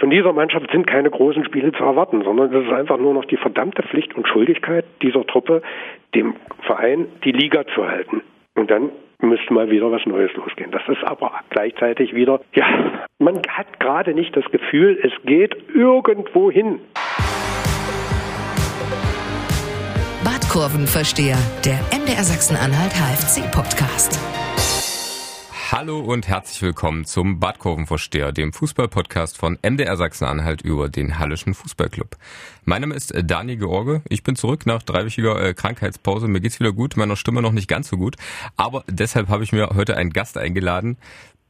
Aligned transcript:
Von 0.00 0.08
dieser 0.08 0.32
Mannschaft 0.32 0.70
sind 0.72 0.86
keine 0.86 1.10
großen 1.10 1.44
Spiele 1.44 1.72
zu 1.72 1.84
erwarten, 1.84 2.24
sondern 2.24 2.52
es 2.52 2.64
ist 2.64 2.72
einfach 2.72 2.96
nur 2.96 3.12
noch 3.12 3.26
die 3.26 3.36
verdammte 3.36 3.82
Pflicht 3.82 4.14
und 4.16 4.26
Schuldigkeit 4.26 4.86
dieser 5.02 5.26
Truppe, 5.26 5.60
dem 6.14 6.36
Verein 6.62 7.06
die 7.22 7.32
Liga 7.32 7.66
zu 7.74 7.86
halten. 7.86 8.22
Und 8.56 8.70
dann 8.70 8.88
müsste 9.20 9.52
mal 9.52 9.70
wieder 9.70 9.92
was 9.92 10.04
Neues 10.06 10.32
losgehen. 10.34 10.70
Das 10.70 10.80
ist 10.88 11.04
aber 11.04 11.32
gleichzeitig 11.50 12.14
wieder, 12.14 12.40
ja, 12.54 12.64
man 13.18 13.42
hat 13.46 13.78
gerade 13.78 14.14
nicht 14.14 14.34
das 14.34 14.46
Gefühl, 14.46 14.98
es 15.02 15.12
geht 15.26 15.54
irgendwo 15.74 16.50
hin. 16.50 16.80
Badkurvenversteher, 20.24 21.36
der 21.66 21.78
MDR 21.92 22.24
Sachsen-Anhalt 22.24 22.92
HFC-Podcast. 22.92 24.49
Hallo 25.72 26.00
und 26.00 26.26
herzlich 26.26 26.60
willkommen 26.62 27.04
zum 27.04 27.38
Badkurvenversteher, 27.38 28.32
dem 28.32 28.52
Fußballpodcast 28.52 29.38
von 29.38 29.56
MDR 29.62 29.96
Sachsen-Anhalt 29.96 30.62
über 30.62 30.88
den 30.88 31.20
Hallischen 31.20 31.54
Fußballclub. 31.54 32.16
Mein 32.64 32.80
Name 32.80 32.96
ist 32.96 33.12
Dani 33.16 33.56
George. 33.56 34.02
Ich 34.08 34.24
bin 34.24 34.34
zurück 34.34 34.66
nach 34.66 34.82
dreiwöchiger 34.82 35.40
äh, 35.40 35.54
Krankheitspause. 35.54 36.26
Mir 36.26 36.40
geht's 36.40 36.58
wieder 36.58 36.72
gut, 36.72 36.96
meiner 36.96 37.14
Stimme 37.14 37.40
noch 37.40 37.52
nicht 37.52 37.68
ganz 37.68 37.86
so 37.86 37.96
gut. 37.96 38.16
Aber 38.56 38.82
deshalb 38.88 39.28
habe 39.28 39.44
ich 39.44 39.52
mir 39.52 39.68
heute 39.76 39.96
einen 39.96 40.10
Gast 40.10 40.36
eingeladen, 40.38 40.96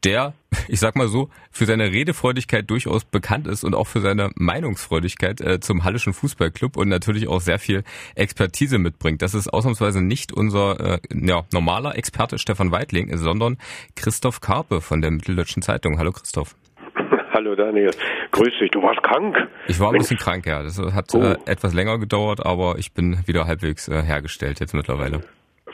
der, 0.04 0.34
ich 0.68 0.80
sag 0.80 0.96
mal 0.96 1.08
so, 1.08 1.28
für 1.50 1.66
seine 1.66 1.92
Redefreudigkeit 1.92 2.68
durchaus 2.70 3.04
bekannt 3.04 3.46
ist 3.46 3.64
und 3.64 3.74
auch 3.74 3.86
für 3.86 4.00
seine 4.00 4.30
Meinungsfreudigkeit 4.36 5.40
äh, 5.40 5.60
zum 5.60 5.84
Hallischen 5.84 6.12
Fußballclub 6.12 6.76
und 6.76 6.88
natürlich 6.88 7.28
auch 7.28 7.40
sehr 7.40 7.58
viel 7.58 7.82
Expertise 8.14 8.78
mitbringt. 8.78 9.22
Das 9.22 9.34
ist 9.34 9.48
ausnahmsweise 9.48 10.02
nicht 10.02 10.32
unser 10.32 10.80
äh, 10.80 10.98
ja, 11.12 11.42
normaler 11.52 11.96
Experte 11.96 12.38
Stefan 12.38 12.72
Weidling, 12.72 13.16
sondern 13.16 13.58
Christoph 13.96 14.40
Karpe 14.40 14.80
von 14.80 15.00
der 15.00 15.10
Mitteldeutschen 15.10 15.62
Zeitung. 15.62 15.98
Hallo 15.98 16.12
Christoph. 16.12 16.54
Hallo 17.32 17.54
Daniel, 17.54 17.90
grüß 18.32 18.52
dich. 18.60 18.70
Du 18.72 18.82
warst 18.82 19.02
krank? 19.02 19.36
Ich 19.68 19.78
war 19.78 19.88
ein 19.88 19.92
Mensch. 19.92 20.08
bisschen 20.08 20.18
krank, 20.18 20.46
ja. 20.46 20.62
Das 20.62 20.78
hat 20.78 21.14
oh. 21.14 21.22
äh, 21.22 21.36
etwas 21.46 21.74
länger 21.74 21.98
gedauert, 21.98 22.44
aber 22.44 22.76
ich 22.78 22.92
bin 22.92 23.18
wieder 23.26 23.46
halbwegs 23.46 23.88
äh, 23.88 24.02
hergestellt 24.02 24.60
jetzt 24.60 24.74
mittlerweile. 24.74 25.20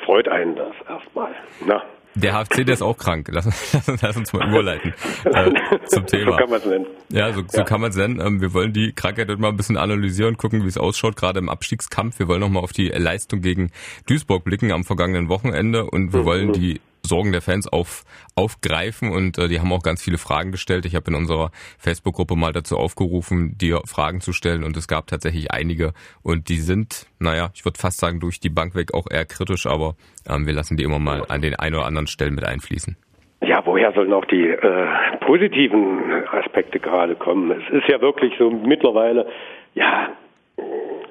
Freut 0.05 0.29
einen 0.29 0.55
das 0.55 0.75
erstmal. 0.89 1.35
Na, 1.67 1.83
der 2.17 2.33
HFC, 2.33 2.65
der 2.65 2.75
ist 2.75 2.83
auch 2.83 2.97
krank. 2.97 3.29
Lass, 3.31 3.47
lass 4.03 4.17
uns 4.17 4.33
mal 4.33 4.49
überleiten 4.49 4.95
äh, 5.25 5.53
zum 5.87 6.07
Thema. 6.07 6.33
So 6.33 6.37
kann 6.39 6.51
man 6.51 6.59
es 6.61 6.67
nennen. 6.67 6.87
Ja, 7.11 7.33
so, 7.33 7.43
so 7.47 7.59
ja. 7.59 7.65
kann 7.65 7.81
man 7.81 7.91
es 7.91 7.97
nennen. 7.97 8.21
Ähm, 8.21 8.41
wir 8.41 8.53
wollen 8.55 8.73
die 8.73 8.93
Krankheit 8.93 9.29
mal 9.39 9.49
ein 9.49 9.57
bisschen 9.57 9.77
analysieren, 9.77 10.37
gucken, 10.37 10.65
wie 10.65 10.69
es 10.69 10.79
ausschaut, 10.79 11.17
gerade 11.17 11.39
im 11.39 11.49
Abstiegskampf. 11.49 12.19
Wir 12.19 12.29
wollen 12.29 12.41
nochmal 12.41 12.63
auf 12.63 12.73
die 12.73 12.89
Leistung 12.89 13.43
gegen 13.43 13.71
Duisburg 14.07 14.45
blicken 14.45 14.73
am 14.73 14.85
vergangenen 14.85 15.29
Wochenende 15.29 15.85
und 15.85 16.13
wir 16.13 16.21
mhm. 16.21 16.25
wollen 16.25 16.53
die 16.53 16.81
Sorgen 17.07 17.33
der 17.33 17.43
Fans 17.43 17.67
auf, 17.67 18.05
aufgreifen 18.35 19.11
und 19.11 19.39
äh, 19.39 19.49
die 19.49 19.61
haben 19.61 19.73
auch 19.73 19.83
ganz 19.83 20.03
viele 20.03 20.19
Fragen 20.19 20.53
gestellt. 20.53 20.87
Ich 20.87 20.95
habe 20.95 21.11
in 21.11 21.15
unserer 21.15 21.51
Facebook-Gruppe 21.79 22.37
mal 22.37 22.53
dazu 22.53 22.77
aufgerufen, 22.77 23.57
dir 23.57 23.81
Fragen 23.87 24.21
zu 24.21 24.33
stellen 24.33 24.65
und 24.65 24.77
es 24.77 24.89
gab 24.89 25.07
tatsächlich 25.07 25.51
einige 25.51 25.93
und 26.23 26.49
die 26.49 26.57
sind, 26.57 27.07
naja, 27.19 27.51
ich 27.55 27.65
würde 27.65 27.79
fast 27.79 27.99
sagen, 27.99 28.21
durch 28.21 28.41
die 28.41 28.51
Bank 28.51 28.75
weg 28.75 28.95
auch 28.95 29.07
eher 29.11 29.25
kritisch, 29.25 29.67
aber 29.67 29.95
ähm, 30.29 30.47
wir 30.47 30.53
lassen 30.53 30.77
die 30.77 30.85
immer 30.85 30.99
mal 30.99 31.25
an 31.29 31.41
den 31.41 31.55
ein 31.55 31.75
oder 31.75 31.87
anderen 31.87 32.07
Stellen 32.07 32.35
mit 32.35 32.45
einfließen. 32.45 32.97
Ja, 33.43 33.63
woher 33.65 33.93
sollen 33.93 34.13
auch 34.13 34.25
die 34.25 34.49
äh, 34.49 34.87
positiven 35.21 36.25
Aspekte 36.33 36.81
gerade 36.81 37.15
kommen? 37.15 37.51
Es 37.53 37.83
ist 37.83 37.89
ja 37.89 38.01
wirklich 38.01 38.33
so 38.39 38.51
mittlerweile, 38.51 39.27
ja, 39.75 40.11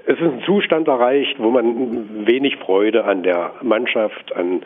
es 0.08 0.20
ist 0.20 0.22
ein 0.22 0.44
Zustand 0.46 0.88
erreicht, 0.88 1.36
wo 1.40 1.50
man 1.50 2.26
wenig 2.26 2.58
Freude 2.58 3.06
an 3.06 3.24
der 3.24 3.54
Mannschaft, 3.62 4.36
an 4.36 4.64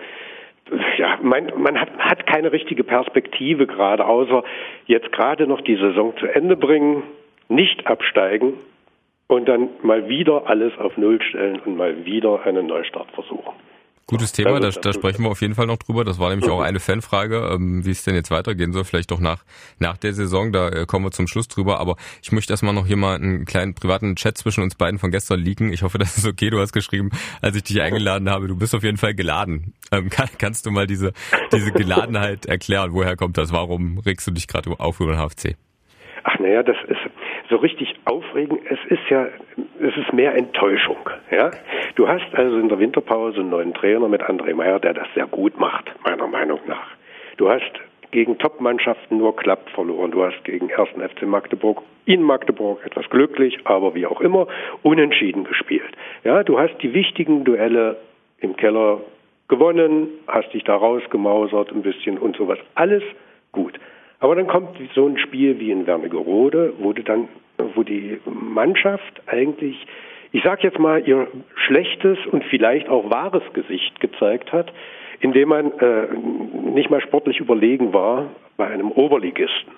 ja, 0.98 1.20
man, 1.22 1.52
man 1.58 1.80
hat, 1.80 1.89
hat 1.98 2.28
keine 2.28 2.52
richtige 2.52 2.84
Perspektive 2.84 3.67
gerade, 3.67 4.06
außer 4.06 4.44
jetzt 4.86 5.11
gerade 5.11 5.48
noch 5.48 5.61
die 5.61 5.76
Saison 5.76 6.16
zu 6.17 6.28
Ende 6.28 6.56
bringen, 6.56 7.03
nicht 7.48 7.88
absteigen 7.88 8.53
und 9.28 9.48
dann 9.48 9.70
mal 9.84 10.09
wieder 10.09 10.48
alles 10.48 10.78
auf 10.78 10.98
Null 10.98 11.22
stellen 11.22 11.59
und 11.66 11.78
mal 11.78 12.06
wieder 12.06 12.45
einen 12.45 12.67
Neustart 12.67 13.11
versuchen. 13.11 13.53
Gutes 14.10 14.32
Thema, 14.32 14.60
da, 14.60 14.72
da 14.72 14.92
sprechen 14.92 15.23
wir 15.23 15.30
auf 15.30 15.42
jeden 15.42 15.54
Fall 15.54 15.67
noch 15.67 15.78
drüber. 15.78 16.04
Das 16.04 16.17
war 16.17 16.32
nämlich 16.32 16.50
auch 16.50 16.61
eine 16.61 16.80
Fanfrage, 16.80 17.48
ähm, 17.54 17.86
wie 17.86 17.92
es 17.92 18.04
denn 18.04 18.16
jetzt 18.16 18.32
weitergehen 18.32 18.73
soll, 18.73 18.83
vielleicht 18.83 19.11
auch 19.11 19.20
nach, 19.20 19.44
nach 19.78 19.98
der 19.98 20.14
Saison. 20.14 20.52
Da 20.52 20.70
äh, 20.70 20.86
kommen 20.88 21.06
wir 21.06 21.11
zum 21.11 21.28
Schluss 21.28 21.48
drüber. 21.48 21.80
Aber 21.80 21.95
ich 22.23 22.32
möchte 22.32 22.52
erstmal 22.52 22.73
noch 22.73 22.88
hier 22.88 22.98
mal 22.98 23.17
einen 23.17 23.45
kleinen 23.45 23.76
privaten 23.76 24.16
Chat 24.16 24.36
zwischen 24.36 24.64
uns 24.64 24.73
beiden 24.73 24.98
von 24.98 25.11
gestern 25.11 25.39
liegen. 25.39 25.72
Ich 25.72 25.83
hoffe, 25.83 25.98
das 26.00 26.17
ist 26.17 26.26
okay. 26.26 26.50
Du 26.50 26.60
hast 26.60 26.73
geschrieben, 26.73 27.11
als 27.44 27.56
ich 27.56 27.61
dich 27.61 27.80
eingeladen 27.83 28.32
habe, 28.32 28.48
du 28.48 28.58
bist 28.58 28.73
auf 28.73 28.82
jeden 28.82 28.98
Fall 28.98 29.14
geladen. 29.14 29.76
Ähm, 29.92 30.10
kann, 30.10 30.28
kannst 30.39 30.66
du 30.66 30.72
mal 30.72 30.88
diese, 30.88 31.14
diese 31.54 31.72
Geladenheit 31.72 32.48
erklären? 32.48 32.94
Woher 32.94 33.16
kommt 33.16 33.38
das? 33.38 33.54
Warum 33.54 34.00
regst 34.00 34.26
du 34.26 34.32
dich 34.32 34.48
gerade 34.48 34.72
auf 34.80 35.00
über 35.00 35.14
den 35.14 35.20
HFC? 35.20 35.56
Ach 36.23 36.39
naja, 36.39 36.64
das 36.64 36.78
ist 36.88 37.00
so 37.50 37.58
richtig 37.58 37.94
aufregend. 38.06 38.60
Es 38.70 38.80
ist 38.89 39.08
ja, 39.12 39.28
es 39.80 39.95
ist 39.98 40.14
mehr 40.14 40.36
Enttäuschung. 40.36 40.98
Ja, 41.32 41.52
du 41.95 42.08
hast 42.08 42.34
also 42.34 42.58
in 42.58 42.70
der 42.70 42.80
Winterpause 42.80 43.40
einen 43.40 43.50
neuen 43.50 43.73
Trainer 43.73 44.08
mit 44.08 44.22
André 44.22 44.54
Meyer, 44.54 44.80
der 44.80 44.94
das 44.94 45.08
sehr 45.16 45.28
gut 45.28 45.60
macht, 45.60 45.92
meiner 46.06 46.28
Meinung 46.28 46.60
nach. 46.67 46.88
Du 47.38 47.50
hast 47.50 47.72
gegen 48.12 48.38
Top-Mannschaften 48.38 49.18
nur 49.18 49.36
klappt 49.36 49.70
verloren. 49.72 50.12
Du 50.12 50.23
hast 50.23 50.44
gegen 50.44 50.70
1. 50.72 51.12
FC 51.12 51.23
Magdeburg 51.23 51.82
in 52.06 52.23
Magdeburg 52.23 52.84
etwas 52.86 53.08
glücklich, 53.10 53.60
aber 53.66 53.94
wie 53.94 54.08
auch 54.08 54.22
immer 54.22 54.48
unentschieden 54.82 55.44
gespielt. 55.44 55.92
Ja, 56.23 56.44
du 56.44 56.60
hast 56.60 56.76
die 56.82 56.94
wichtigen 56.94 57.44
Duelle 57.44 57.98
im 58.39 58.56
Keller 58.56 59.02
gewonnen, 59.48 60.08
hast 60.28 60.54
dich 60.54 60.64
da 60.64 60.76
rausgemausert 60.76 61.72
ein 61.72 61.82
bisschen 61.82 62.18
und 62.18 62.36
sowas. 62.36 62.58
Alles 62.76 63.04
gut. 63.52 63.80
Aber 64.20 64.36
dann 64.36 64.48
kommt 64.48 64.78
so 64.94 65.08
ein 65.08 65.18
Spiel 65.18 65.60
wie 65.60 65.72
in 65.72 65.88
Wernigerode, 65.88 66.73
wo 66.80 66.94
du 66.94 67.04
dann, 67.04 67.30
wo 67.75 67.83
die 67.83 68.20
Mannschaft 68.25 69.21
eigentlich, 69.27 69.86
ich 70.31 70.43
sag 70.43 70.64
jetzt 70.64 70.80
mal, 70.80 71.08
ihr 71.08 71.27
schlechtes 71.67 72.17
und 72.31 72.43
vielleicht 72.45 72.89
auch 72.89 73.09
wahres 73.09 73.43
Gesicht 73.53 73.99
gezeigt 73.99 74.52
hat, 74.52 74.71
indem 75.20 75.49
man 75.49 75.71
äh, 75.80 76.08
nicht 76.73 76.89
mal 76.89 77.02
sportlich 77.02 77.39
überlegen 77.39 77.93
war 77.93 78.27
bei 78.58 78.67
einem 78.67 78.92
Oberligisten. 78.92 79.73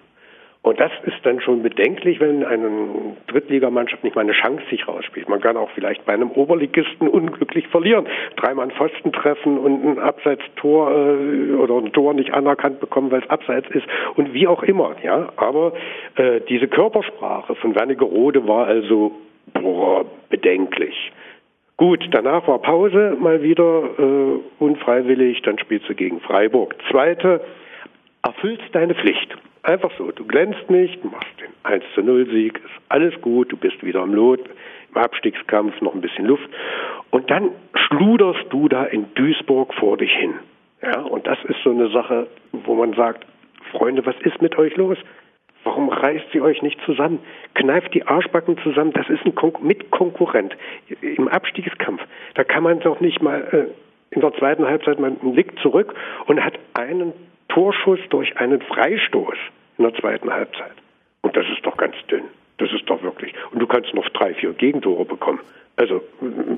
Und 0.63 0.79
das 0.79 0.91
ist 1.05 1.17
dann 1.23 1.41
schon 1.41 1.63
bedenklich, 1.63 2.19
wenn 2.19 2.45
eine 2.45 3.16
Drittligamannschaft 3.27 4.03
nicht 4.03 4.16
mal 4.16 4.22
eine 4.22 4.33
Chance 4.33 4.63
sich 4.69 4.88
rausspielt. 4.88 5.27
Man 5.27 5.41
kann 5.41 5.57
auch 5.57 5.72
vielleicht 5.72 6.05
bei 6.05 6.13
einem 6.13 6.29
Oberligisten 6.29 7.07
unglücklich 7.07 7.67
verlieren. 7.69 8.05
Dreimal 8.35 8.69
einen 8.69 8.77
Pfosten 8.77 9.11
treffen 9.11 9.57
und 9.57 9.83
ein 9.83 9.99
Abseitstor 9.99 10.91
äh, 10.91 11.53
oder 11.53 11.77
ein 11.79 11.91
Tor 11.94 12.13
nicht 12.13 12.33
anerkannt 12.33 12.79
bekommen, 12.79 13.09
weil 13.11 13.23
es 13.23 13.29
abseits 13.29 13.67
ist 13.72 13.88
und 14.16 14.35
wie 14.35 14.47
auch 14.47 14.61
immer. 14.61 14.95
Ja, 15.01 15.29
aber 15.35 15.73
äh, 16.16 16.41
diese 16.47 16.67
Körpersprache 16.67 17.55
von 17.55 17.73
Wernigerode 17.73 18.47
war 18.47 18.67
also 18.67 19.13
boah, 19.53 20.05
bedenklich. 20.29 21.11
Gut, 21.78 22.07
danach 22.11 22.47
war 22.47 22.59
Pause 22.59 23.17
mal 23.19 23.41
wieder 23.41 23.83
äh, 23.97 24.39
unfreiwillig, 24.59 25.41
dann 25.41 25.57
spielst 25.57 25.89
du 25.89 25.95
gegen 25.95 26.19
Freiburg. 26.19 26.75
Zweite, 26.91 27.41
erfüllst 28.23 28.63
deine 28.73 28.95
Pflicht. 28.95 29.35
Einfach 29.63 29.91
so, 29.97 30.11
du 30.11 30.25
glänzt 30.25 30.69
nicht, 30.69 31.03
machst 31.05 31.39
den 31.39 31.51
1 31.63 31.83
zu 31.93 32.01
0 32.01 32.27
Sieg, 32.31 32.57
ist 32.57 32.81
alles 32.89 33.19
gut, 33.21 33.51
du 33.51 33.57
bist 33.57 33.83
wieder 33.83 34.01
am 34.01 34.13
Lot, 34.13 34.39
im 34.89 34.97
Abstiegskampf 34.97 35.79
noch 35.81 35.93
ein 35.93 36.01
bisschen 36.01 36.25
Luft 36.25 36.49
und 37.11 37.29
dann 37.29 37.51
schluderst 37.75 38.45
du 38.49 38.67
da 38.67 38.85
in 38.85 39.13
Duisburg 39.13 39.73
vor 39.75 39.97
dich 39.97 40.11
hin. 40.11 40.33
Ja, 40.81 41.01
und 41.01 41.27
das 41.27 41.37
ist 41.45 41.61
so 41.63 41.69
eine 41.69 41.89
Sache, 41.89 42.27
wo 42.51 42.73
man 42.73 42.93
sagt, 42.93 43.25
Freunde, 43.71 44.05
was 44.05 44.15
ist 44.21 44.41
mit 44.41 44.57
euch 44.57 44.75
los? 44.77 44.97
Warum 45.63 45.89
reißt 45.89 46.25
sie 46.33 46.41
euch 46.41 46.63
nicht 46.63 46.79
zusammen? 46.85 47.19
Kneift 47.53 47.93
die 47.93 48.07
Arschbacken 48.07 48.57
zusammen, 48.63 48.93
das 48.93 49.07
ist 49.09 49.23
ein 49.25 49.35
Kon 49.35 49.53
Mitkonkurrent 49.61 50.57
im 51.01 51.27
Abstiegskampf. 51.27 52.01
Da 52.33 52.43
kann 52.43 52.63
man 52.63 52.79
doch 52.79 52.99
nicht 52.99 53.21
mal 53.21 53.41
äh, 53.51 54.15
in 54.15 54.21
der 54.21 54.33
zweiten 54.33 54.65
Halbzeit 54.65 54.99
mal 54.99 55.11
einen 55.11 55.33
Blick 55.33 55.57
zurück 55.59 55.93
und 56.25 56.43
hat 56.43 56.57
einen 56.73 57.13
Torschuss 57.53 58.00
durch 58.09 58.38
einen 58.38 58.62
Freistoß 58.62 59.35
in 59.78 59.84
der 59.84 59.94
zweiten 59.95 60.31
Halbzeit. 60.31 60.73
Und 61.22 61.35
das 61.35 61.45
ist 61.56 61.66
doch 61.66 61.75
ganz 61.78 61.95
dünn. 62.09 62.23
Das 62.57 62.72
ist 62.72 62.89
doch 62.89 63.01
wirklich. 63.03 63.34
Und 63.52 63.59
du 63.59 63.67
kannst 63.67 63.93
noch 63.93 64.08
drei, 64.09 64.34
vier 64.34 64.53
Gegentore 64.53 65.05
bekommen. 65.05 65.40
Also, 65.75 66.02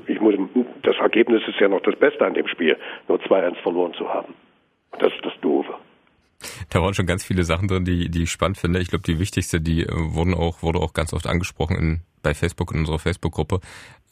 ich 0.06 0.20
muss, 0.20 0.34
das 0.82 0.96
Ergebnis 0.96 1.42
ist 1.48 1.58
ja 1.58 1.68
noch 1.68 1.80
das 1.80 1.96
Beste 1.96 2.24
an 2.24 2.34
dem 2.34 2.46
Spiel, 2.46 2.76
nur 3.08 3.18
2-1 3.18 3.56
verloren 3.62 3.94
zu 3.94 4.08
haben. 4.08 4.34
Und 4.92 5.02
das 5.02 5.12
ist 5.14 5.24
das 5.24 5.32
Doofe. 5.40 5.74
Da 6.70 6.82
waren 6.82 6.94
schon 6.94 7.06
ganz 7.06 7.24
viele 7.24 7.42
Sachen 7.42 7.68
drin, 7.68 7.84
die, 7.84 8.10
die 8.10 8.24
ich 8.24 8.30
spannend 8.30 8.58
finde. 8.58 8.80
Ich 8.80 8.88
glaube, 8.88 9.04
die 9.04 9.18
wichtigste, 9.18 9.60
die 9.60 9.82
äh, 9.82 9.88
wurden 9.92 10.34
auch, 10.34 10.62
wurde 10.62 10.78
auch 10.78 10.92
ganz 10.92 11.12
oft 11.12 11.26
angesprochen 11.26 11.76
in, 11.76 12.00
bei 12.22 12.34
Facebook 12.34 12.72
in 12.72 12.80
unserer 12.80 12.98
Facebook-Gruppe. 12.98 13.60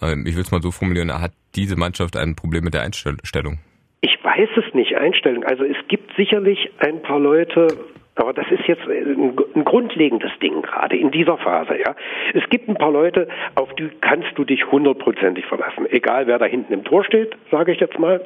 Ähm, 0.00 0.24
ich 0.26 0.34
will 0.34 0.42
es 0.42 0.50
mal 0.50 0.62
so 0.62 0.70
formulieren, 0.70 1.12
hat 1.12 1.32
diese 1.54 1.76
Mannschaft 1.76 2.16
ein 2.16 2.34
Problem 2.34 2.64
mit 2.64 2.74
der 2.74 2.82
Einstellung? 2.82 3.58
Ich 4.04 4.18
weiß 4.22 4.48
es 4.56 4.74
nicht, 4.74 4.96
Einstellung. 4.96 5.44
Also 5.44 5.64
es 5.64 5.76
gibt 5.86 6.12
sicherlich 6.16 6.70
ein 6.78 7.02
paar 7.02 7.20
Leute, 7.20 7.68
aber 8.16 8.32
das 8.32 8.50
ist 8.50 8.66
jetzt 8.66 8.82
ein, 8.88 9.38
ein, 9.54 9.64
grundlegendes 9.64 10.32
Ding 10.42 10.60
gerade 10.60 10.96
in 10.96 11.12
dieser 11.12 11.38
Phase, 11.38 11.78
ja. 11.78 11.94
Es 12.34 12.42
gibt 12.50 12.68
ein 12.68 12.74
paar 12.74 12.90
Leute, 12.90 13.28
auf 13.54 13.72
die 13.76 13.88
kannst 14.00 14.36
du 14.36 14.44
dich 14.44 14.70
hundertprozentig 14.72 15.46
verlassen. 15.46 15.86
Egal 15.88 16.26
wer 16.26 16.40
da 16.40 16.46
hinten 16.46 16.72
im 16.72 16.82
Tor 16.82 17.04
steht, 17.04 17.36
sage 17.52 17.70
ich 17.70 17.78
jetzt 17.78 17.96
mal. 18.00 18.20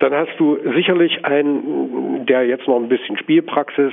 Dann 0.00 0.12
hast 0.12 0.32
du 0.38 0.58
sicherlich 0.74 1.24
einen, 1.24 2.26
der 2.26 2.44
jetzt 2.46 2.66
noch 2.66 2.76
ein 2.76 2.88
bisschen 2.88 3.16
Spielpraxis 3.16 3.92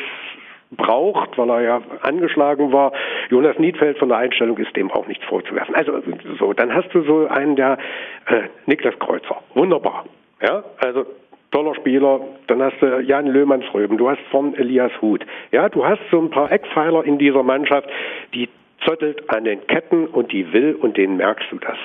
braucht, 0.71 1.37
weil 1.37 1.49
er 1.51 1.61
ja 1.61 1.81
angeschlagen 2.01 2.73
war. 2.73 2.93
Jonas 3.29 3.59
Niedfeld 3.59 3.99
von 3.99 4.09
der 4.09 4.17
Einstellung 4.17 4.57
ist 4.57 4.75
dem 4.75 4.89
auch 4.89 5.05
nichts 5.05 5.23
vorzuwerfen. 5.25 5.75
Also 5.75 6.01
so, 6.39 6.53
dann 6.53 6.73
hast 6.73 6.91
du 6.95 7.03
so 7.03 7.27
einen 7.27 7.55
der 7.55 7.77
äh, 8.25 8.41
Niklas 8.65 8.97
Kreuzer. 8.97 9.43
Wunderbar. 9.53 10.05
Ja, 10.41 10.63
also 10.79 11.05
toller 11.51 11.75
Spieler. 11.75 12.21
Dann 12.47 12.61
hast 12.61 12.81
du 12.81 12.99
Jan 13.01 13.27
Löhmannsröben, 13.27 13.97
du 13.97 14.09
hast 14.09 14.21
von 14.31 14.55
Elias 14.55 14.91
Huth. 15.01 15.25
Ja, 15.51 15.69
du 15.69 15.85
hast 15.85 16.01
so 16.11 16.19
ein 16.19 16.29
paar 16.29 16.51
Eckpfeiler 16.51 17.03
in 17.03 17.17
dieser 17.17 17.43
Mannschaft, 17.43 17.89
die 18.33 18.49
zottelt 18.85 19.29
an 19.29 19.43
den 19.43 19.65
Ketten 19.67 20.07
und 20.07 20.31
die 20.31 20.51
will 20.53 20.75
und 20.75 20.97
denen 20.97 21.17
merkst 21.17 21.51
du 21.51 21.57
das 21.57 21.77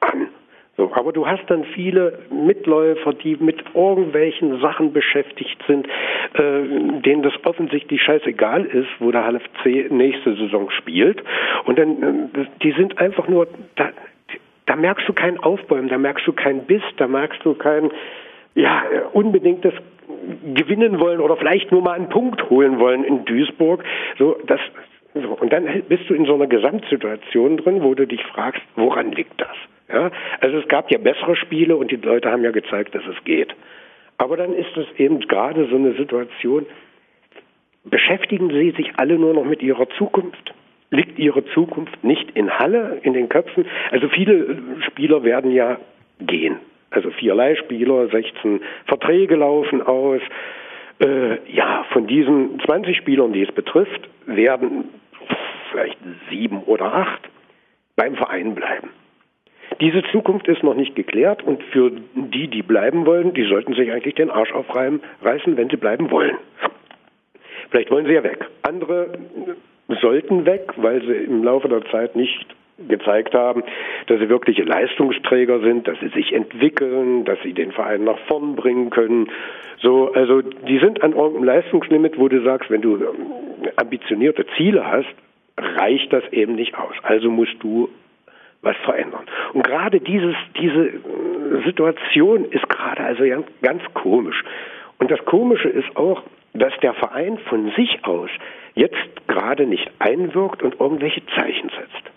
an. 0.00 0.28
So, 0.76 0.92
aber 0.94 1.12
du 1.12 1.26
hast 1.26 1.44
dann 1.48 1.64
viele 1.64 2.18
Mitläufer, 2.30 3.14
die 3.14 3.36
mit 3.36 3.64
irgendwelchen 3.74 4.60
Sachen 4.60 4.92
beschäftigt 4.92 5.58
sind, 5.66 5.86
äh, 6.34 7.00
denen 7.00 7.22
das 7.22 7.32
offensichtlich 7.44 8.02
scheißegal 8.02 8.66
ist, 8.66 8.88
wo 8.98 9.10
der 9.10 9.24
HFC 9.24 9.90
nächste 9.90 10.34
Saison 10.36 10.70
spielt. 10.70 11.22
Und 11.64 11.78
dann, 11.78 12.30
äh, 12.34 12.46
die 12.62 12.72
sind 12.72 12.98
einfach 12.98 13.26
nur, 13.26 13.48
da, 13.76 13.88
da 14.66 14.76
merkst 14.76 15.08
du 15.08 15.14
kein 15.14 15.38
Aufbäumen, 15.38 15.88
da 15.88 15.96
merkst 15.96 16.26
du 16.26 16.34
keinen 16.34 16.66
Biss, 16.66 16.82
da 16.98 17.08
merkst 17.08 17.42
du 17.42 17.54
kein, 17.54 17.90
ja, 18.56 18.82
unbedingtes 19.12 19.74
gewinnen 20.54 20.98
wollen 20.98 21.20
oder 21.20 21.36
vielleicht 21.36 21.70
nur 21.70 21.82
mal 21.82 21.92
einen 21.92 22.08
Punkt 22.08 22.50
holen 22.50 22.80
wollen 22.80 23.04
in 23.04 23.24
Duisburg. 23.24 23.84
So, 24.18 24.36
das, 24.46 24.60
so. 25.14 25.28
Und 25.40 25.52
dann 25.52 25.66
bist 25.88 26.08
du 26.08 26.14
in 26.14 26.24
so 26.24 26.34
einer 26.34 26.46
Gesamtsituation 26.46 27.58
drin, 27.58 27.82
wo 27.82 27.94
du 27.94 28.06
dich 28.06 28.24
fragst, 28.24 28.62
woran 28.74 29.12
liegt 29.12 29.40
das? 29.40 29.56
Ja, 29.88 30.10
also 30.40 30.58
es 30.58 30.66
gab 30.68 30.90
ja 30.90 30.98
bessere 30.98 31.36
Spiele 31.36 31.76
und 31.76 31.92
die 31.92 31.96
Leute 31.96 32.30
haben 32.30 32.42
ja 32.42 32.50
gezeigt, 32.50 32.94
dass 32.94 33.04
es 33.06 33.22
geht. 33.24 33.54
Aber 34.18 34.36
dann 34.36 34.52
ist 34.52 34.76
es 34.76 34.86
eben 34.98 35.20
gerade 35.20 35.68
so 35.68 35.76
eine 35.76 35.92
Situation, 35.92 36.66
beschäftigen 37.84 38.50
Sie 38.50 38.72
sich 38.72 38.92
alle 38.96 39.18
nur 39.18 39.34
noch 39.34 39.44
mit 39.44 39.62
Ihrer 39.62 39.88
Zukunft? 39.90 40.54
Liegt 40.90 41.18
Ihre 41.18 41.44
Zukunft 41.46 42.02
nicht 42.02 42.30
in 42.32 42.50
Halle, 42.50 42.98
in 43.02 43.12
den 43.12 43.28
Köpfen? 43.28 43.66
Also 43.90 44.08
viele 44.08 44.58
Spieler 44.86 45.22
werden 45.22 45.52
ja 45.52 45.78
gehen. 46.20 46.58
Also 46.90 47.10
vier 47.10 47.34
Leihspieler, 47.34 48.08
16 48.08 48.60
Verträge 48.86 49.36
laufen 49.36 49.82
aus. 49.82 50.20
Äh, 50.98 51.38
ja, 51.52 51.84
von 51.92 52.06
diesen 52.06 52.60
20 52.60 52.96
Spielern, 52.96 53.32
die 53.32 53.42
es 53.42 53.52
betrifft, 53.52 54.08
werden 54.26 54.88
vielleicht 55.70 55.98
sieben 56.30 56.62
oder 56.62 56.94
acht 56.94 57.28
beim 57.96 58.14
Verein 58.14 58.54
bleiben. 58.54 58.90
Diese 59.80 60.02
Zukunft 60.10 60.48
ist 60.48 60.62
noch 60.62 60.74
nicht 60.74 60.94
geklärt 60.94 61.42
und 61.42 61.62
für 61.64 61.90
die, 62.14 62.48
die 62.48 62.62
bleiben 62.62 63.04
wollen, 63.04 63.34
die 63.34 63.44
sollten 63.44 63.74
sich 63.74 63.92
eigentlich 63.92 64.14
den 64.14 64.30
Arsch 64.30 64.52
aufreißen, 64.52 65.00
wenn 65.56 65.68
sie 65.68 65.76
bleiben 65.76 66.10
wollen. 66.10 66.36
Vielleicht 67.70 67.90
wollen 67.90 68.06
sie 68.06 68.12
ja 68.12 68.22
weg. 68.22 68.46
Andere 68.62 69.18
sollten 70.00 70.46
weg, 70.46 70.72
weil 70.76 71.02
sie 71.02 71.12
im 71.12 71.44
Laufe 71.44 71.68
der 71.68 71.84
Zeit 71.86 72.16
nicht 72.16 72.46
gezeigt 72.78 73.34
haben, 73.34 73.62
dass 74.06 74.20
sie 74.20 74.28
wirkliche 74.28 74.62
Leistungsträger 74.62 75.60
sind, 75.60 75.88
dass 75.88 75.98
sie 76.00 76.08
sich 76.08 76.32
entwickeln, 76.32 77.24
dass 77.24 77.38
sie 77.42 77.52
den 77.52 77.72
Verein 77.72 78.04
nach 78.04 78.18
vorn 78.28 78.54
bringen 78.54 78.90
können. 78.90 79.28
So, 79.80 80.12
also 80.12 80.42
die 80.42 80.78
sind 80.78 81.02
an 81.02 81.12
irgendeinem 81.12 81.44
Leistungslimit, 81.44 82.18
wo 82.18 82.28
du 82.28 82.42
sagst, 82.42 82.70
wenn 82.70 82.82
du 82.82 83.02
ambitionierte 83.76 84.46
Ziele 84.56 84.86
hast, 84.86 85.08
reicht 85.56 86.12
das 86.12 86.24
eben 86.32 86.54
nicht 86.54 86.76
aus. 86.76 86.94
Also 87.02 87.30
musst 87.30 87.56
du 87.60 87.88
was 88.62 88.76
verändern. 88.84 89.24
Und 89.52 89.64
gerade 89.64 90.00
dieses, 90.00 90.34
diese 90.60 90.88
äh, 90.88 91.64
Situation 91.64 92.46
ist 92.50 92.68
gerade 92.68 93.02
also 93.02 93.22
ganz 93.62 93.82
komisch. 93.94 94.42
Und 94.98 95.10
das 95.10 95.24
Komische 95.24 95.68
ist 95.68 95.96
auch, 95.96 96.22
dass 96.52 96.72
der 96.82 96.94
Verein 96.94 97.38
von 97.48 97.70
sich 97.76 98.04
aus 98.04 98.30
jetzt 98.74 99.28
gerade 99.28 99.66
nicht 99.66 99.90
einwirkt 99.98 100.62
und 100.62 100.80
irgendwelche 100.80 101.22
Zeichen 101.36 101.70
setzt. 101.70 102.15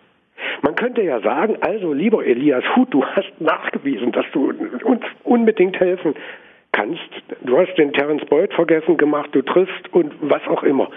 Man 0.61 0.75
könnte 0.75 1.01
ja 1.01 1.19
sagen, 1.21 1.57
also 1.61 1.93
lieber 1.93 2.25
Elias 2.25 2.63
Huth, 2.75 2.93
du 2.93 3.05
hast 3.05 3.39
nachgewiesen, 3.39 4.11
dass 4.11 4.25
du 4.33 4.53
uns 4.83 5.01
unbedingt 5.23 5.79
helfen 5.79 6.15
kannst. 6.71 7.09
Du 7.41 7.57
hast 7.57 7.75
den 7.77 7.93
Terence 7.93 8.25
Boyd 8.25 8.53
vergessen 8.53 8.97
gemacht, 8.97 9.29
du 9.33 9.41
triffst 9.41 9.93
und 9.93 10.13
was 10.21 10.45
auch 10.47 10.63
immer. 10.63 10.89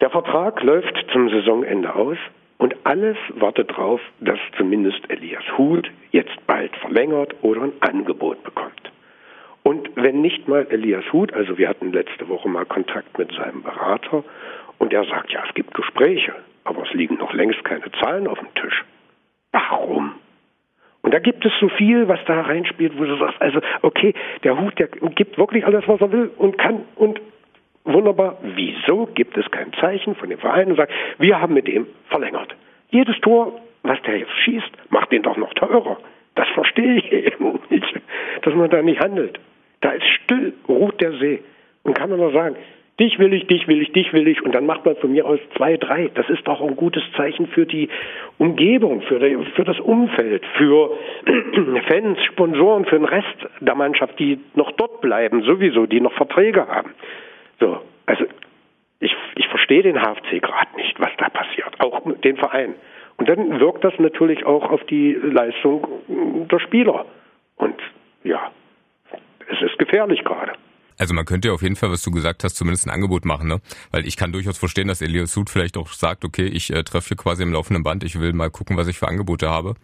Der 0.00 0.10
Vertrag 0.10 0.62
läuft 0.62 1.06
zum 1.12 1.28
Saisonende 1.28 1.94
aus 1.94 2.18
und 2.58 2.74
alles 2.84 3.16
wartet 3.34 3.70
darauf, 3.70 4.00
dass 4.20 4.38
zumindest 4.56 5.00
Elias 5.08 5.44
Huth 5.56 5.90
jetzt 6.10 6.46
bald 6.46 6.74
verlängert 6.76 7.34
oder 7.42 7.62
ein 7.62 7.72
Angebot 7.80 8.42
bekommt. 8.42 8.92
Und 9.62 9.90
wenn 9.94 10.20
nicht 10.20 10.48
mal 10.48 10.66
Elias 10.70 11.04
Huth, 11.12 11.32
also 11.32 11.56
wir 11.56 11.68
hatten 11.68 11.92
letzte 11.92 12.28
Woche 12.28 12.48
mal 12.48 12.64
Kontakt 12.64 13.16
mit 13.16 13.32
seinem 13.32 13.62
Berater 13.62 14.24
und 14.78 14.92
er 14.92 15.04
sagt, 15.04 15.30
ja, 15.32 15.44
es 15.48 15.54
gibt 15.54 15.72
Gespräche, 15.74 16.34
aber 16.64 16.82
es 16.82 16.92
liegen 16.92 17.16
noch 17.16 17.32
längst 17.32 17.64
keine 17.64 17.90
Zahlen 18.00 18.26
auf 18.26 18.38
dem 18.38 18.54
Tisch. 18.54 18.84
Warum? 19.52 20.14
Und 21.02 21.12
da 21.12 21.18
gibt 21.18 21.44
es 21.44 21.52
so 21.60 21.68
viel, 21.68 22.06
was 22.08 22.20
da 22.26 22.42
reinspielt, 22.42 22.96
wo 22.96 23.04
du 23.04 23.16
sagst, 23.16 23.40
also 23.42 23.60
okay, 23.82 24.14
der 24.44 24.60
Hut, 24.60 24.78
der 24.78 24.86
gibt 24.86 25.36
wirklich 25.36 25.66
alles, 25.66 25.86
was 25.88 26.00
er 26.00 26.12
will 26.12 26.30
und 26.36 26.58
kann 26.58 26.84
und 26.94 27.20
Wunderbar. 27.84 28.38
Wieso 28.42 29.06
gibt 29.06 29.36
es 29.36 29.50
kein 29.50 29.72
Zeichen 29.74 30.14
von 30.14 30.30
dem 30.30 30.38
Verein 30.38 30.70
und 30.70 30.76
sagt, 30.76 30.92
wir 31.18 31.40
haben 31.40 31.54
mit 31.54 31.66
dem 31.66 31.86
verlängert? 32.08 32.54
Jedes 32.90 33.18
Tor, 33.20 33.60
was 33.82 34.00
der 34.02 34.18
jetzt 34.18 34.32
schießt, 34.44 34.70
macht 34.90 35.10
den 35.10 35.22
doch 35.22 35.36
noch 35.36 35.52
teurer. 35.54 35.98
Das 36.34 36.48
verstehe 36.50 36.96
ich 36.96 37.12
eben 37.12 37.58
nicht, 37.70 38.00
dass 38.42 38.54
man 38.54 38.70
da 38.70 38.82
nicht 38.82 39.00
handelt. 39.00 39.40
Da 39.80 39.90
ist 39.90 40.06
still, 40.22 40.54
ruht 40.68 41.00
der 41.00 41.12
See. 41.18 41.42
Und 41.82 41.94
kann 41.94 42.10
man 42.10 42.20
nur 42.20 42.32
sagen, 42.32 42.54
dich 43.02 43.18
will 43.18 43.32
ich, 43.34 43.46
dich 43.48 43.66
will 43.66 43.82
ich, 43.82 43.92
dich 43.92 44.12
will 44.12 44.28
ich. 44.28 44.42
Und 44.42 44.54
dann 44.54 44.64
macht 44.64 44.84
man 44.86 44.94
von 44.96 45.10
mir 45.10 45.26
aus 45.26 45.40
zwei, 45.56 45.76
drei. 45.76 46.10
Das 46.14 46.28
ist 46.30 46.46
doch 46.46 46.60
ein 46.60 46.76
gutes 46.76 47.02
Zeichen 47.16 47.48
für 47.48 47.66
die 47.66 47.88
Umgebung, 48.38 49.02
für, 49.02 49.18
die, 49.18 49.36
für 49.56 49.64
das 49.64 49.80
Umfeld, 49.80 50.44
für 50.56 50.96
Fans, 51.88 52.22
Sponsoren, 52.24 52.84
für 52.84 52.96
den 52.96 53.04
Rest 53.04 53.48
der 53.60 53.74
Mannschaft, 53.74 54.18
die 54.20 54.38
noch 54.54 54.70
dort 54.72 55.00
bleiben, 55.00 55.42
sowieso, 55.42 55.86
die 55.86 56.00
noch 56.00 56.12
Verträge 56.12 56.68
haben. 56.68 56.94
So, 57.58 57.80
also 58.06 58.24
ich, 59.00 59.14
ich 59.34 59.48
verstehe 59.48 59.82
den 59.82 60.00
HFC 60.00 60.40
gerade 60.40 60.76
nicht, 60.76 60.98
was 61.00 61.10
da 61.18 61.28
passiert, 61.28 61.80
auch 61.80 62.02
den 62.22 62.36
Verein. 62.36 62.74
Und 63.16 63.28
dann 63.28 63.58
wirkt 63.58 63.84
das 63.84 63.98
natürlich 63.98 64.46
auch 64.46 64.70
auf 64.70 64.84
die 64.84 65.12
Leistung 65.12 65.86
der 66.50 66.58
Spieler. 66.60 67.04
Und 67.56 67.74
ja, 68.22 68.52
es 69.48 69.60
ist 69.60 69.78
gefährlich 69.78 70.22
gerade. 70.22 70.52
Also 71.02 71.14
man 71.14 71.24
könnte 71.24 71.52
auf 71.52 71.62
jeden 71.62 71.74
Fall, 71.74 71.90
was 71.90 72.04
du 72.04 72.12
gesagt 72.12 72.44
hast, 72.44 72.54
zumindest 72.54 72.86
ein 72.86 72.90
Angebot 72.90 73.24
machen, 73.24 73.48
ne? 73.48 73.60
Weil 73.90 74.06
ich 74.06 74.16
kann 74.16 74.30
durchaus 74.30 74.56
verstehen, 74.56 74.86
dass 74.86 75.02
Elias 75.02 75.32
Sud 75.32 75.50
vielleicht 75.50 75.76
auch 75.76 75.88
sagt, 75.88 76.24
okay, 76.24 76.44
ich 76.44 76.72
äh, 76.72 76.84
treffe 76.84 77.08
hier 77.08 77.16
quasi 77.16 77.42
im 77.42 77.52
laufenden 77.52 77.82
Band, 77.82 78.04
ich 78.04 78.20
will 78.20 78.32
mal 78.32 78.50
gucken, 78.50 78.76
was 78.76 78.86
ich 78.86 79.00
für 79.00 79.08
Angebote 79.08 79.48
habe 79.48 79.74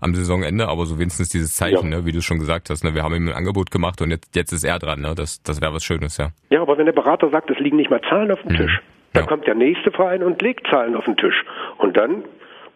am 0.00 0.14
Saisonende, 0.14 0.68
aber 0.68 0.86
so 0.86 1.00
wenigstens 1.00 1.30
dieses 1.30 1.56
Zeichen, 1.56 1.90
ja. 1.90 1.98
ne, 1.98 2.06
wie 2.06 2.12
du 2.12 2.22
schon 2.22 2.38
gesagt 2.38 2.70
hast, 2.70 2.84
ne? 2.84 2.94
Wir 2.94 3.02
haben 3.02 3.12
ihm 3.16 3.26
ein 3.26 3.34
Angebot 3.34 3.72
gemacht 3.72 4.00
und 4.02 4.12
jetzt, 4.12 4.36
jetzt 4.36 4.52
ist 4.52 4.62
er 4.62 4.78
dran, 4.78 5.00
ne? 5.00 5.16
Das, 5.16 5.42
das 5.42 5.60
wäre 5.60 5.74
was 5.74 5.82
Schönes, 5.82 6.16
ja. 6.16 6.28
Ja, 6.50 6.62
aber 6.62 6.78
wenn 6.78 6.86
der 6.86 6.92
Berater 6.92 7.28
sagt, 7.30 7.50
es 7.50 7.58
liegen 7.58 7.76
nicht 7.76 7.90
mal 7.90 8.00
Zahlen 8.08 8.30
auf 8.30 8.40
dem 8.42 8.52
mhm. 8.52 8.58
Tisch, 8.58 8.80
dann 9.14 9.24
ja. 9.24 9.28
kommt 9.28 9.48
der 9.48 9.56
nächste 9.56 9.90
Verein 9.90 10.22
und 10.22 10.40
legt 10.42 10.68
Zahlen 10.70 10.94
auf 10.94 11.06
den 11.06 11.16
Tisch. 11.16 11.44
Und 11.78 11.96
dann 11.96 12.22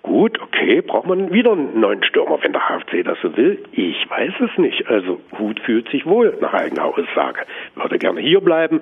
Gut, 0.03 0.41
okay, 0.43 0.81
braucht 0.81 1.07
man 1.07 1.33
wieder 1.33 1.53
einen 1.53 1.79
neuen 1.79 2.03
Stürmer, 2.03 2.39
wenn 2.43 2.53
der 2.53 2.69
HFC 2.69 3.05
das 3.05 3.19
so 3.23 3.37
will? 3.37 3.63
Ich 3.71 4.11
weiß 4.11 4.33
es 4.41 4.59
nicht. 4.59 4.89
Also 4.89 5.21
Hut 5.39 5.61
fühlt 5.61 5.89
sich 5.91 6.07
wohl 6.07 6.37
nach 6.41 6.53
eigener 6.55 6.87
Aussage. 6.87 7.43
Würde 7.77 7.99
gerne 7.99 8.21
hier 8.21 8.41
bleiben, 8.41 8.81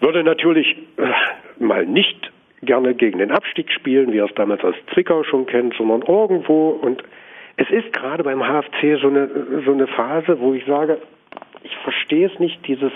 würde 0.00 0.24
natürlich 0.24 0.78
äh, 0.96 1.62
mal 1.62 1.84
nicht 1.84 2.32
gerne 2.62 2.94
gegen 2.94 3.18
den 3.18 3.32
Abstieg 3.32 3.70
spielen, 3.70 4.12
wie 4.12 4.18
er 4.18 4.26
es 4.26 4.34
damals 4.34 4.64
aus 4.64 4.74
Zwickau 4.94 5.24
schon 5.24 5.44
kennt, 5.44 5.74
sondern 5.74 6.02
irgendwo. 6.02 6.70
Und 6.70 7.02
es 7.56 7.68
ist 7.70 7.92
gerade 7.92 8.24
beim 8.24 8.40
HFC 8.40 8.98
so 9.00 9.08
eine, 9.08 9.28
so 9.66 9.72
eine 9.72 9.86
Phase, 9.88 10.40
wo 10.40 10.54
ich 10.54 10.64
sage, 10.64 10.98
ich 11.64 11.76
verstehe 11.78 12.30
es 12.32 12.38
nicht, 12.38 12.66
dieses 12.66 12.92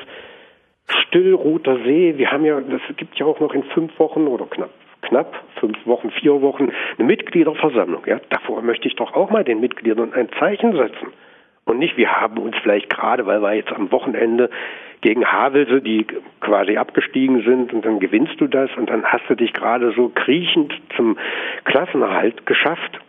Stillroter 0.89 1.77
See. 1.85 2.15
Wir 2.17 2.33
haben 2.33 2.45
ja, 2.47 2.59
das 2.59 2.81
gibt 2.97 3.19
ja 3.19 3.27
auch 3.27 3.41
noch 3.41 3.53
in 3.53 3.65
fünf 3.65 3.99
Wochen 3.99 4.29
oder 4.29 4.47
knapp 4.47 4.71
knapp 5.09 5.35
fünf 5.61 5.79
Wochen, 5.87 6.11
vier 6.11 6.41
Wochen 6.43 6.71
eine 6.99 7.07
Mitgliederversammlung. 7.07 8.03
Ja, 8.07 8.21
davor 8.31 8.63
möchte 8.63 8.89
ich 8.89 8.97
doch 8.97 9.15
auch 9.15 9.31
mal 9.31 9.45
den 9.45 9.61
Mitgliedern 9.61 10.13
ein 10.13 10.29
Zeichen 10.39 10.77
setzen. 10.77 11.13
Und 11.65 11.79
nicht, 11.79 11.97
wir 11.97 12.13
haben 12.13 12.39
uns 12.39 12.57
vielleicht 12.63 12.91
gerade, 12.91 13.27
weil 13.27 13.43
wir 13.43 13.55
jetzt 13.55 13.73
am 13.73 13.91
Wochenende 13.91 14.51
gegen 15.01 15.25
Havelse, 15.25 15.83
die 15.83 16.07
quasi 16.41 16.77
abgestiegen 16.77 17.43
sind, 17.43 17.73
und 17.73 17.85
dann 17.85 17.99
gewinnst 17.99 18.41
du 18.41 18.47
das 18.47 18.71
und 18.77 18.89
dann 18.89 19.05
hast 19.05 19.29
du 19.29 19.35
dich 19.35 19.53
gerade 19.53 19.93
so 19.93 20.09
kriechend 20.09 20.73
zum 20.97 21.19
Klassenerhalt 21.65 22.47
geschafft. 22.47 23.01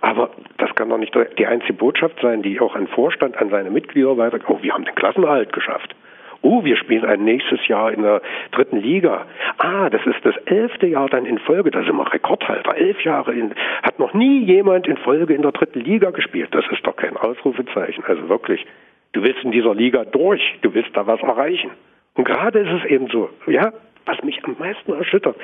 Aber 0.00 0.30
das 0.58 0.74
kann 0.74 0.88
doch 0.88 0.98
nicht 0.98 1.14
die 1.38 1.46
einzige 1.46 1.72
Botschaft 1.72 2.20
sein, 2.20 2.42
die 2.42 2.60
auch 2.60 2.74
ein 2.74 2.88
Vorstand 2.88 3.36
an 3.38 3.50
seine 3.50 3.70
Mitglieder 3.70 4.16
weitergibt. 4.16 4.50
Oh, 4.50 4.58
wir 4.60 4.74
haben 4.74 4.84
den 4.84 4.94
Klassenerhalt 4.94 5.52
geschafft. 5.52 5.94
Oh, 6.42 6.64
wir 6.64 6.76
spielen 6.76 7.04
ein 7.04 7.24
nächstes 7.24 7.66
Jahr 7.68 7.92
in 7.92 8.02
der 8.02 8.22
dritten 8.52 8.78
Liga. 8.78 9.26
Ah, 9.58 9.90
das 9.90 10.04
ist 10.06 10.24
das 10.24 10.36
elfte 10.46 10.86
Jahr 10.86 11.08
dann 11.08 11.26
in 11.26 11.38
Folge. 11.38 11.70
Da 11.70 11.82
sind 11.82 11.96
wir 11.96 12.12
Rekordhalter. 12.12 12.76
Elf 12.76 13.02
Jahre 13.04 13.34
in, 13.34 13.52
hat 13.82 13.98
noch 13.98 14.14
nie 14.14 14.44
jemand 14.44 14.86
in 14.86 14.96
Folge 14.96 15.34
in 15.34 15.42
der 15.42 15.52
dritten 15.52 15.80
Liga 15.80 16.10
gespielt. 16.10 16.48
Das 16.52 16.64
ist 16.70 16.86
doch 16.86 16.96
kein 16.96 17.16
Ausrufezeichen. 17.16 18.04
Also 18.04 18.28
wirklich. 18.28 18.66
Du 19.12 19.22
willst 19.22 19.44
in 19.44 19.50
dieser 19.50 19.74
Liga 19.74 20.04
durch. 20.04 20.40
Du 20.62 20.72
willst 20.72 20.96
da 20.96 21.06
was 21.06 21.20
erreichen. 21.20 21.72
Und 22.14 22.24
gerade 22.24 22.60
ist 22.60 22.82
es 22.82 22.90
eben 22.90 23.08
so, 23.08 23.28
ja, 23.46 23.72
was 24.06 24.22
mich 24.22 24.42
am 24.44 24.56
meisten 24.58 24.92
erschüttert, 24.92 25.36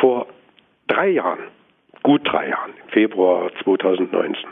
vor 0.00 0.26
drei 0.88 1.08
Jahren, 1.10 1.40
gut 2.02 2.22
drei 2.24 2.48
Jahren, 2.48 2.72
im 2.84 2.90
Februar 2.90 3.50
2019, 3.62 4.48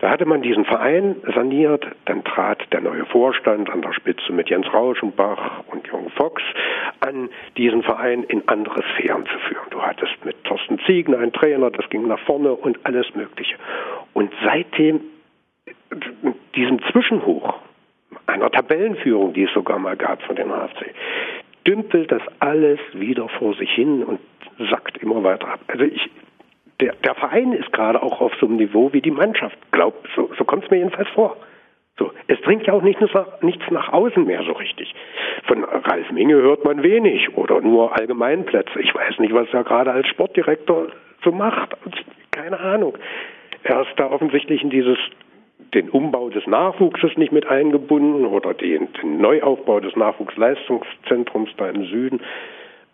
da 0.00 0.10
hatte 0.10 0.24
man 0.24 0.42
diesen 0.42 0.64
Verein 0.64 1.16
saniert, 1.34 1.86
dann 2.06 2.24
trat 2.24 2.60
der 2.72 2.80
neue 2.80 3.04
Vorstand 3.06 3.68
an 3.70 3.82
der 3.82 3.92
Spitze 3.92 4.32
mit 4.32 4.48
Jens 4.48 4.72
Rauschenbach 4.72 5.64
und 5.66 5.86
Jürgen 5.86 6.10
Fox 6.10 6.42
an, 7.00 7.28
diesen 7.56 7.82
Verein 7.82 8.22
in 8.24 8.48
andere 8.48 8.82
Sphären 8.94 9.26
zu 9.26 9.38
führen. 9.40 9.66
Du 9.70 9.82
hattest 9.82 10.24
mit 10.24 10.42
Thorsten 10.44 10.78
Ziegen 10.86 11.14
einen 11.14 11.32
Trainer, 11.32 11.70
das 11.70 11.88
ging 11.90 12.06
nach 12.06 12.20
vorne 12.20 12.52
und 12.52 12.78
alles 12.84 13.14
Mögliche. 13.14 13.56
Und 14.14 14.32
seitdem 14.42 15.00
diesen 16.54 16.80
Zwischenhoch 16.90 17.58
einer 18.26 18.50
Tabellenführung, 18.50 19.34
die 19.34 19.44
es 19.44 19.52
sogar 19.52 19.78
mal 19.78 19.96
gab 19.96 20.22
von 20.22 20.36
den 20.36 20.48
HFC, 20.48 20.94
dümpelt 21.66 22.10
das 22.10 22.22
alles 22.38 22.80
wieder 22.94 23.28
vor 23.28 23.54
sich 23.54 23.70
hin 23.70 24.02
und 24.02 24.20
sackt 24.70 24.98
immer 24.98 25.22
weiter 25.22 25.48
ab. 25.48 25.60
Also 25.68 25.84
ich, 25.84 26.10
der, 26.80 26.94
der 27.04 27.14
Verein 27.14 27.52
ist 27.52 27.72
gerade 27.72 28.02
auch 28.02 28.20
auf 28.20 28.32
so 28.40 28.46
einem 28.46 28.56
Niveau 28.56 28.92
wie 28.92 29.00
die 29.00 29.10
Mannschaft. 29.10 29.56
Glaub, 29.72 30.06
so, 30.16 30.30
so 30.36 30.44
kommt 30.44 30.64
es 30.64 30.70
mir 30.70 30.78
jedenfalls 30.78 31.08
vor. 31.10 31.36
So, 31.98 32.10
es 32.28 32.40
dringt 32.40 32.66
ja 32.66 32.72
auch 32.72 32.82
nicht 32.82 32.98
nichts 33.42 33.70
nach 33.70 33.92
außen 33.92 34.24
mehr 34.24 34.42
so 34.44 34.52
richtig. 34.52 34.94
Von 35.46 35.64
Ralf 35.64 36.10
Minge 36.10 36.36
hört 36.36 36.64
man 36.64 36.82
wenig 36.82 37.36
oder 37.36 37.60
nur 37.60 37.94
Allgemeinplätze. 37.94 38.80
Ich 38.80 38.94
weiß 38.94 39.18
nicht, 39.18 39.34
was 39.34 39.52
er 39.52 39.64
gerade 39.64 39.92
als 39.92 40.06
Sportdirektor 40.08 40.88
so 41.22 41.30
macht. 41.30 41.76
Keine 42.30 42.58
Ahnung. 42.58 42.96
Er 43.64 43.82
ist 43.82 43.92
da 43.96 44.10
offensichtlich 44.10 44.62
in 44.62 44.70
dieses 44.70 44.96
den 45.74 45.90
Umbau 45.90 46.30
des 46.30 46.46
Nachwuchses 46.46 47.16
nicht 47.16 47.32
mit 47.32 47.46
eingebunden 47.46 48.24
oder 48.24 48.54
den, 48.54 48.88
den 48.94 49.20
Neuaufbau 49.20 49.80
des 49.80 49.94
Nachwuchsleistungszentrums 49.94 51.50
da 51.58 51.68
im 51.68 51.84
Süden. 51.84 52.20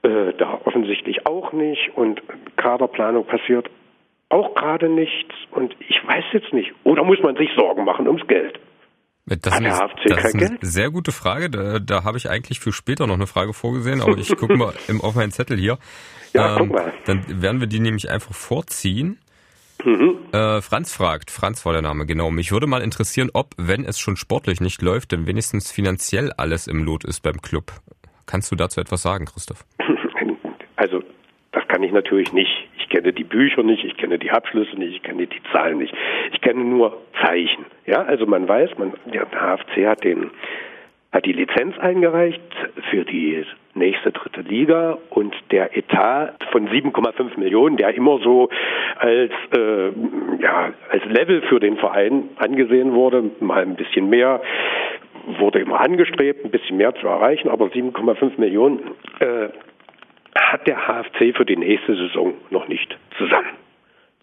Äh, 0.07 0.35
da 0.39 0.61
offensichtlich 0.65 1.27
auch 1.27 1.53
nicht 1.53 1.91
und 1.97 2.23
Kaderplanung 2.57 3.27
passiert 3.27 3.69
auch 4.29 4.55
gerade 4.55 4.89
nichts 4.89 5.35
und 5.51 5.75
ich 5.81 5.97
weiß 6.07 6.25
jetzt 6.33 6.53
nicht. 6.53 6.73
Oder 6.85 7.03
muss 7.03 7.19
man 7.23 7.35
sich 7.37 7.49
Sorgen 7.57 7.85
machen 7.85 8.07
ums 8.07 8.25
Geld? 8.29 8.61
Das, 9.27 9.53
Hat 9.55 9.65
der 9.65 9.75
HFC 9.75 10.05
das 10.05 10.19
kein 10.19 10.27
ist 10.27 10.35
eine 10.35 10.49
Geld? 10.51 10.59
sehr 10.63 10.91
gute 10.91 11.11
Frage. 11.11 11.51
Da, 11.51 11.81
da 11.81 12.05
habe 12.05 12.19
ich 12.19 12.31
eigentlich 12.31 12.61
für 12.61 12.73
später 12.73 13.09
noch 13.09 13.15
eine 13.15 13.27
Frage 13.27 13.53
vorgesehen, 13.53 14.01
aber 14.01 14.17
ich 14.17 14.37
gucke 14.37 14.57
mal 14.57 14.75
im, 14.87 15.01
auf 15.01 15.17
meinen 15.17 15.33
Zettel 15.33 15.57
hier. 15.59 15.79
Ja, 16.33 16.53
ähm, 16.53 16.69
guck 16.69 16.79
mal. 16.79 16.93
Dann 17.07 17.43
werden 17.43 17.61
wir 17.61 17.67
die 17.67 17.81
nämlich 17.81 18.09
einfach 18.09 18.35
vorziehen. 18.35 19.19
Mhm. 19.85 20.19
Äh, 20.33 20.61
Franz 20.61 20.95
fragt, 20.95 21.33
Franz 21.33 21.67
war 21.67 21.73
der 21.73 21.83
Name, 21.83 22.07
genau. 22.07 22.31
Mich 22.31 22.53
würde 22.53 22.69
mal 22.69 22.83
interessieren, 22.83 23.31
ob, 23.35 23.55
wenn 23.57 23.85
es 23.85 23.99
schon 23.99 24.17
sportlich 24.17 24.61
nicht 24.61 24.83
läuft, 24.83 25.11
denn 25.11 25.27
wenigstens 25.27 25.73
finanziell 25.73 26.33
alles 26.37 26.69
im 26.69 26.85
Lot 26.85 27.05
ist 27.05 27.25
beim 27.25 27.43
Club. 27.43 27.73
Kannst 28.27 28.51
du 28.51 28.57
dazu 28.57 28.81
etwas 28.81 29.03
sagen, 29.03 29.25
Christoph? 29.25 29.65
Also, 30.77 31.03
das 31.53 31.67
kann 31.69 31.83
ich 31.83 31.93
natürlich 31.93 32.33
nicht. 32.33 32.69
Ich 32.79 32.89
kenne 32.91 33.13
die 33.13 33.25
Bücher 33.25 33.63
nicht, 33.63 33.85
ich 33.85 33.97
kenne 33.97 34.19
die 34.19 34.31
Abschlüsse 34.31 34.77
nicht, 34.77 34.97
ich 34.97 35.03
kenne 35.03 35.27
die 35.27 35.43
Zahlen 35.53 35.79
nicht. 35.79 35.95
Ich 36.33 36.41
kenne 36.41 36.63
nur 36.63 36.99
Zeichen. 37.21 37.65
Ja, 37.87 38.03
also 38.03 38.27
man 38.27 38.47
weiß, 38.47 38.77
man, 38.79 38.93
der 39.07 39.27
HFC 39.27 39.87
hat 39.87 40.05
den, 40.05 40.31
hat 41.13 41.25
die 41.25 41.33
Lizenz 41.33 41.79
eingereicht 41.79 42.43
für 42.91 43.05
die 43.05 43.45
nächste 43.75 44.13
dritte 44.13 44.43
Liga 44.43 44.99
und 45.11 45.35
der 45.51 45.77
Etat 45.77 46.35
von 46.53 46.69
7,5 46.69 47.39
Millionen, 47.39 47.77
der 47.77 47.95
immer 47.95 48.19
so 48.19 48.49
als 48.99 49.33
äh, 49.57 49.89
ja 50.41 50.73
als 50.91 51.05
Level 51.07 51.43
für 51.43 51.61
den 51.61 51.77
Verein 51.77 52.29
angesehen 52.37 52.93
wurde, 52.93 53.31
mal 53.41 53.63
ein 53.63 53.77
bisschen 53.77 54.09
mehr 54.11 54.43
wurde 55.39 55.59
immer 55.59 55.81
angestrebt, 55.81 56.45
ein 56.45 56.51
bisschen 56.51 56.77
mehr 56.77 56.95
zu 56.95 57.07
erreichen, 57.07 57.49
aber 57.49 57.67
7,5 57.67 58.39
Millionen 58.39 58.81
äh, 59.19 59.49
hat 60.39 60.67
der 60.67 60.77
HFC 60.77 61.37
für 61.37 61.45
die 61.45 61.57
nächste 61.57 61.95
Saison 61.95 62.35
noch 62.51 62.69
nicht 62.69 62.97
zusammen. 63.19 63.57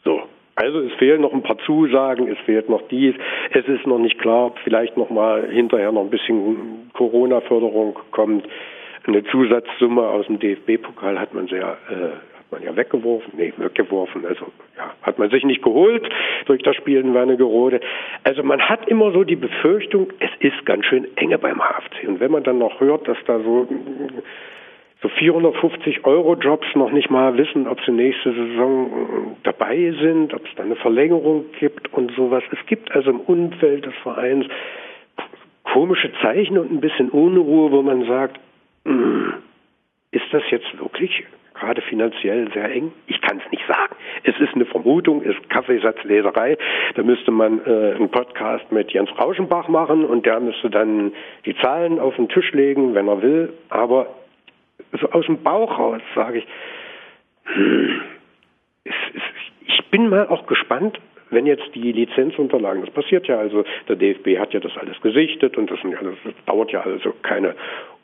So. 0.03 0.23
Also 0.55 0.81
es 0.81 0.93
fehlen 0.93 1.21
noch 1.21 1.33
ein 1.33 1.41
paar 1.41 1.57
Zusagen, 1.65 2.27
es 2.27 2.37
fehlt 2.45 2.69
noch 2.69 2.87
dies, 2.87 3.15
es 3.51 3.67
ist 3.67 3.87
noch 3.87 3.97
nicht 3.97 4.19
klar, 4.19 4.47
ob 4.47 4.59
vielleicht 4.59 4.97
noch 4.97 5.09
mal 5.09 5.49
hinterher 5.49 5.91
noch 5.91 6.01
ein 6.01 6.11
bisschen 6.11 6.91
Corona-Förderung 6.93 7.97
kommt. 8.11 8.47
Eine 9.07 9.23
Zusatzsumme 9.23 10.03
aus 10.03 10.27
dem 10.27 10.39
DFB-Pokal 10.39 11.19
hat 11.19 11.33
man 11.33 11.47
sehr 11.47 11.77
äh, 11.89 12.37
hat 12.37 12.51
man 12.51 12.63
ja 12.63 12.75
weggeworfen, 12.75 13.33
nee, 13.35 13.51
weggeworfen, 13.57 14.27
also 14.27 14.45
ja, 14.77 14.93
hat 15.01 15.17
man 15.17 15.31
sich 15.31 15.43
nicht 15.43 15.63
geholt 15.63 16.07
durch 16.45 16.61
das 16.61 16.75
Spiel 16.75 16.99
in 16.99 17.15
Wernigerode. 17.15 17.81
Also 18.23 18.43
man 18.43 18.61
hat 18.61 18.87
immer 18.87 19.11
so 19.11 19.23
die 19.23 19.35
Befürchtung, 19.35 20.13
es 20.19 20.29
ist 20.39 20.63
ganz 20.67 20.85
schön 20.85 21.07
enge 21.17 21.39
beim 21.39 21.59
HFC. 21.59 22.07
Und 22.07 22.19
wenn 22.19 22.31
man 22.31 22.43
dann 22.43 22.59
noch 22.59 22.79
hört, 22.79 23.07
dass 23.07 23.17
da 23.25 23.39
so 23.39 23.67
so 25.03 25.09
450 25.09 26.05
Euro 26.05 26.35
Jobs 26.35 26.65
noch 26.75 26.91
nicht 26.91 27.11
mal 27.11 27.37
wissen, 27.37 27.67
ob 27.67 27.79
sie 27.81 27.91
nächste 27.91 28.33
Saison 28.33 28.87
äh, 28.87 29.35
dabei 29.43 29.93
sind, 30.01 30.33
ob 30.33 30.45
es 30.45 30.55
da 30.55 30.63
eine 30.63 30.77
Verlängerung 30.77 31.45
gibt 31.59 31.93
und 31.93 32.11
sowas. 32.15 32.41
Es 32.51 32.65
gibt 32.67 32.89
also 32.93 33.09
im 33.11 33.19
Umfeld 33.19 33.85
des 33.85 33.93
Vereins 34.01 34.45
komische 35.63 36.11
Zeichen 36.21 36.57
und 36.57 36.71
ein 36.71 36.79
bisschen 36.79 37.09
Unruhe, 37.09 37.71
wo 37.71 37.81
man 37.81 38.05
sagt, 38.05 38.39
hm, 38.85 39.33
ist 40.11 40.25
das 40.31 40.43
jetzt 40.49 40.79
wirklich 40.79 41.25
gerade 41.53 41.81
finanziell 41.81 42.49
sehr 42.53 42.71
eng? 42.71 42.93
Ich 43.07 43.19
kann 43.21 43.41
es 43.43 43.51
nicht 43.51 43.65
sagen. 43.67 43.95
Es 44.23 44.39
ist 44.39 44.55
eine 44.55 44.65
Vermutung, 44.65 45.21
ist 45.21 45.49
Kaffeesatzleserei. 45.49 46.57
Da 46.95 47.03
müsste 47.03 47.31
man 47.31 47.59
äh, 47.65 47.95
einen 47.95 48.09
Podcast 48.09 48.71
mit 48.71 48.91
Jens 48.91 49.09
Rauschenbach 49.19 49.67
machen 49.67 50.05
und 50.05 50.25
der 50.25 50.39
müsste 50.39 50.69
dann 50.69 51.11
die 51.45 51.55
Zahlen 51.57 51.99
auf 51.99 52.15
den 52.15 52.29
Tisch 52.29 52.53
legen, 52.53 52.95
wenn 52.95 53.07
er 53.09 53.21
will. 53.21 53.53
Aber 53.69 54.07
so 54.99 55.09
aus 55.11 55.25
dem 55.25 55.43
Bauch 55.43 55.77
raus 55.77 56.01
sage 56.15 56.39
ich, 56.39 56.47
hm, 57.45 58.01
es, 58.83 58.93
es, 59.13 59.21
ich 59.67 59.85
bin 59.87 60.09
mal 60.09 60.27
auch 60.27 60.45
gespannt, 60.47 60.99
wenn 61.29 61.45
jetzt 61.45 61.73
die 61.73 61.91
Lizenzunterlagen, 61.91 62.85
das 62.85 62.93
passiert 62.93 63.27
ja 63.27 63.39
also, 63.39 63.63
der 63.87 63.95
DFB 63.95 64.37
hat 64.37 64.53
ja 64.53 64.59
das 64.59 64.77
alles 64.77 64.99
gesichtet 65.01 65.57
und 65.57 65.69
das, 65.69 65.79
alles, 65.83 66.15
das 66.23 66.33
dauert 66.45 66.71
ja 66.71 66.81
also 66.81 67.13
keine 67.23 67.55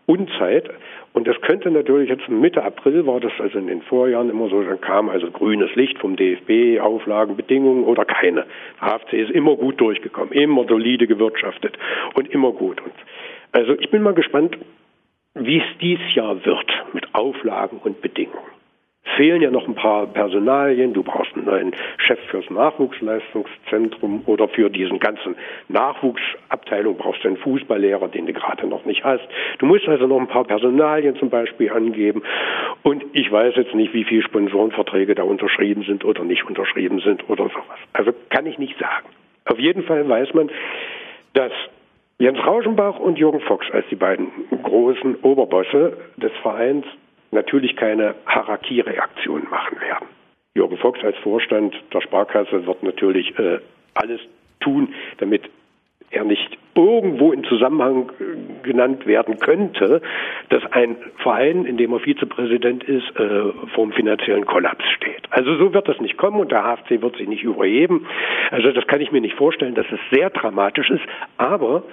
Unzeit. 0.09 0.69
Und 1.13 1.27
das 1.27 1.39
könnte 1.41 1.69
natürlich 1.69 2.09
jetzt 2.09 2.27
Mitte 2.29 2.63
April 2.63 3.05
war 3.05 3.19
das 3.19 3.31
also 3.39 3.59
in 3.59 3.67
den 3.67 3.83
Vorjahren 3.83 4.29
immer 4.29 4.49
so, 4.49 4.61
dann 4.63 4.81
kam 4.81 5.09
also 5.09 5.29
grünes 5.29 5.73
Licht 5.75 5.99
vom 5.99 6.15
DFB, 6.15 6.79
Auflagen, 6.81 7.35
Bedingungen 7.35 7.83
oder 7.83 8.05
keine. 8.05 8.45
HFC 8.81 9.13
ist 9.13 9.31
immer 9.31 9.55
gut 9.55 9.79
durchgekommen, 9.79 10.33
immer 10.33 10.65
solide 10.67 11.05
gewirtschaftet 11.05 11.77
und 12.15 12.27
immer 12.29 12.51
gut. 12.51 12.81
Und 12.81 12.93
also 13.51 13.73
ich 13.79 13.91
bin 13.91 14.01
mal 14.01 14.15
gespannt, 14.15 14.57
wie 15.35 15.59
es 15.59 15.77
dies 15.81 15.99
Jahr 16.13 16.43
wird 16.45 16.71
mit 16.93 17.13
Auflagen 17.13 17.79
und 17.83 18.01
Bedingungen. 18.01 18.59
Fehlen 19.15 19.41
ja 19.41 19.49
noch 19.49 19.67
ein 19.67 19.75
paar 19.75 20.07
Personalien. 20.07 20.93
Du 20.93 21.03
brauchst 21.03 21.33
einen 21.35 21.45
neuen 21.45 21.75
Chef 21.97 22.19
fürs 22.29 22.49
Nachwuchsleistungszentrum 22.49 24.23
oder 24.25 24.47
für 24.47 24.69
diesen 24.69 24.99
ganzen 24.99 25.35
Nachwuchsabteilung 25.67 26.97
brauchst 26.97 27.23
du 27.23 27.29
einen 27.29 27.37
Fußballlehrer, 27.37 28.07
den 28.09 28.27
du 28.27 28.33
gerade 28.33 28.67
noch 28.67 28.85
nicht 28.85 29.03
hast. 29.03 29.23
Du 29.57 29.65
musst 29.65 29.87
also 29.87 30.05
noch 30.05 30.19
ein 30.19 30.27
paar 30.27 30.43
Personalien 30.43 31.15
zum 31.15 31.29
Beispiel 31.29 31.71
angeben. 31.71 32.23
Und 32.83 33.03
ich 33.13 33.31
weiß 33.31 33.55
jetzt 33.55 33.73
nicht, 33.73 33.93
wie 33.93 34.03
viele 34.03 34.21
Sponsorenverträge 34.21 35.15
da 35.15 35.23
unterschrieben 35.23 35.83
sind 35.83 36.05
oder 36.05 36.23
nicht 36.23 36.45
unterschrieben 36.45 36.99
sind 36.99 37.27
oder 37.29 37.45
sowas. 37.45 37.79
Also 37.93 38.11
kann 38.29 38.45
ich 38.45 38.57
nicht 38.57 38.77
sagen. 38.77 39.07
Auf 39.45 39.59
jeden 39.59 39.83
Fall 39.83 40.07
weiß 40.07 40.33
man, 40.33 40.51
dass 41.33 41.51
Jens 42.21 42.37
Rauschenbach 42.45 42.99
und 42.99 43.17
Jürgen 43.17 43.39
Fox 43.39 43.65
als 43.71 43.85
die 43.89 43.95
beiden 43.95 44.27
großen 44.61 45.15
Oberbosse 45.21 45.97
des 46.17 46.33
Vereins 46.41 46.85
natürlich 47.31 47.77
keine 47.77 48.13
Haraki-Reaktion 48.25 49.47
machen 49.49 49.79
werden. 49.79 50.07
Jürgen 50.53 50.77
Fox 50.77 50.99
als 51.01 51.17
Vorstand 51.19 51.73
der 51.93 52.01
Sparkasse 52.01 52.65
wird 52.65 52.83
natürlich 52.83 53.39
äh, 53.39 53.59
alles 53.93 54.19
tun, 54.59 54.93
damit 55.19 55.49
er 56.11 56.23
nicht 56.23 56.57
irgendwo 56.75 57.31
in 57.31 57.43
Zusammenhang 57.43 58.11
äh, 58.19 58.63
genannt 58.63 59.05
werden 59.05 59.39
könnte, 59.39 60.01
dass 60.49 60.63
ein 60.71 60.97
Verein, 61.17 61.65
in 61.65 61.77
dem 61.77 61.93
er 61.93 61.99
Vizepräsident 61.99 62.83
ist, 62.83 63.07
äh, 63.17 63.51
vor 63.73 63.85
dem 63.85 63.91
finanziellen 63.93 64.45
Kollaps 64.45 64.85
steht. 64.95 65.23
Also 65.29 65.55
so 65.57 65.73
wird 65.73 65.87
das 65.87 65.99
nicht 65.99 66.17
kommen 66.17 66.39
und 66.39 66.51
der 66.51 66.63
HFC 66.63 67.01
wird 67.01 67.17
sich 67.17 67.27
nicht 67.27 67.43
überheben. 67.43 68.07
Also 68.51 68.71
das 68.71 68.87
kann 68.87 69.01
ich 69.01 69.11
mir 69.11 69.21
nicht 69.21 69.35
vorstellen, 69.35 69.75
dass 69.75 69.87
es 69.91 69.99
sehr 70.11 70.29
dramatisch 70.29 70.89
ist, 70.89 71.03
aber 71.37 71.83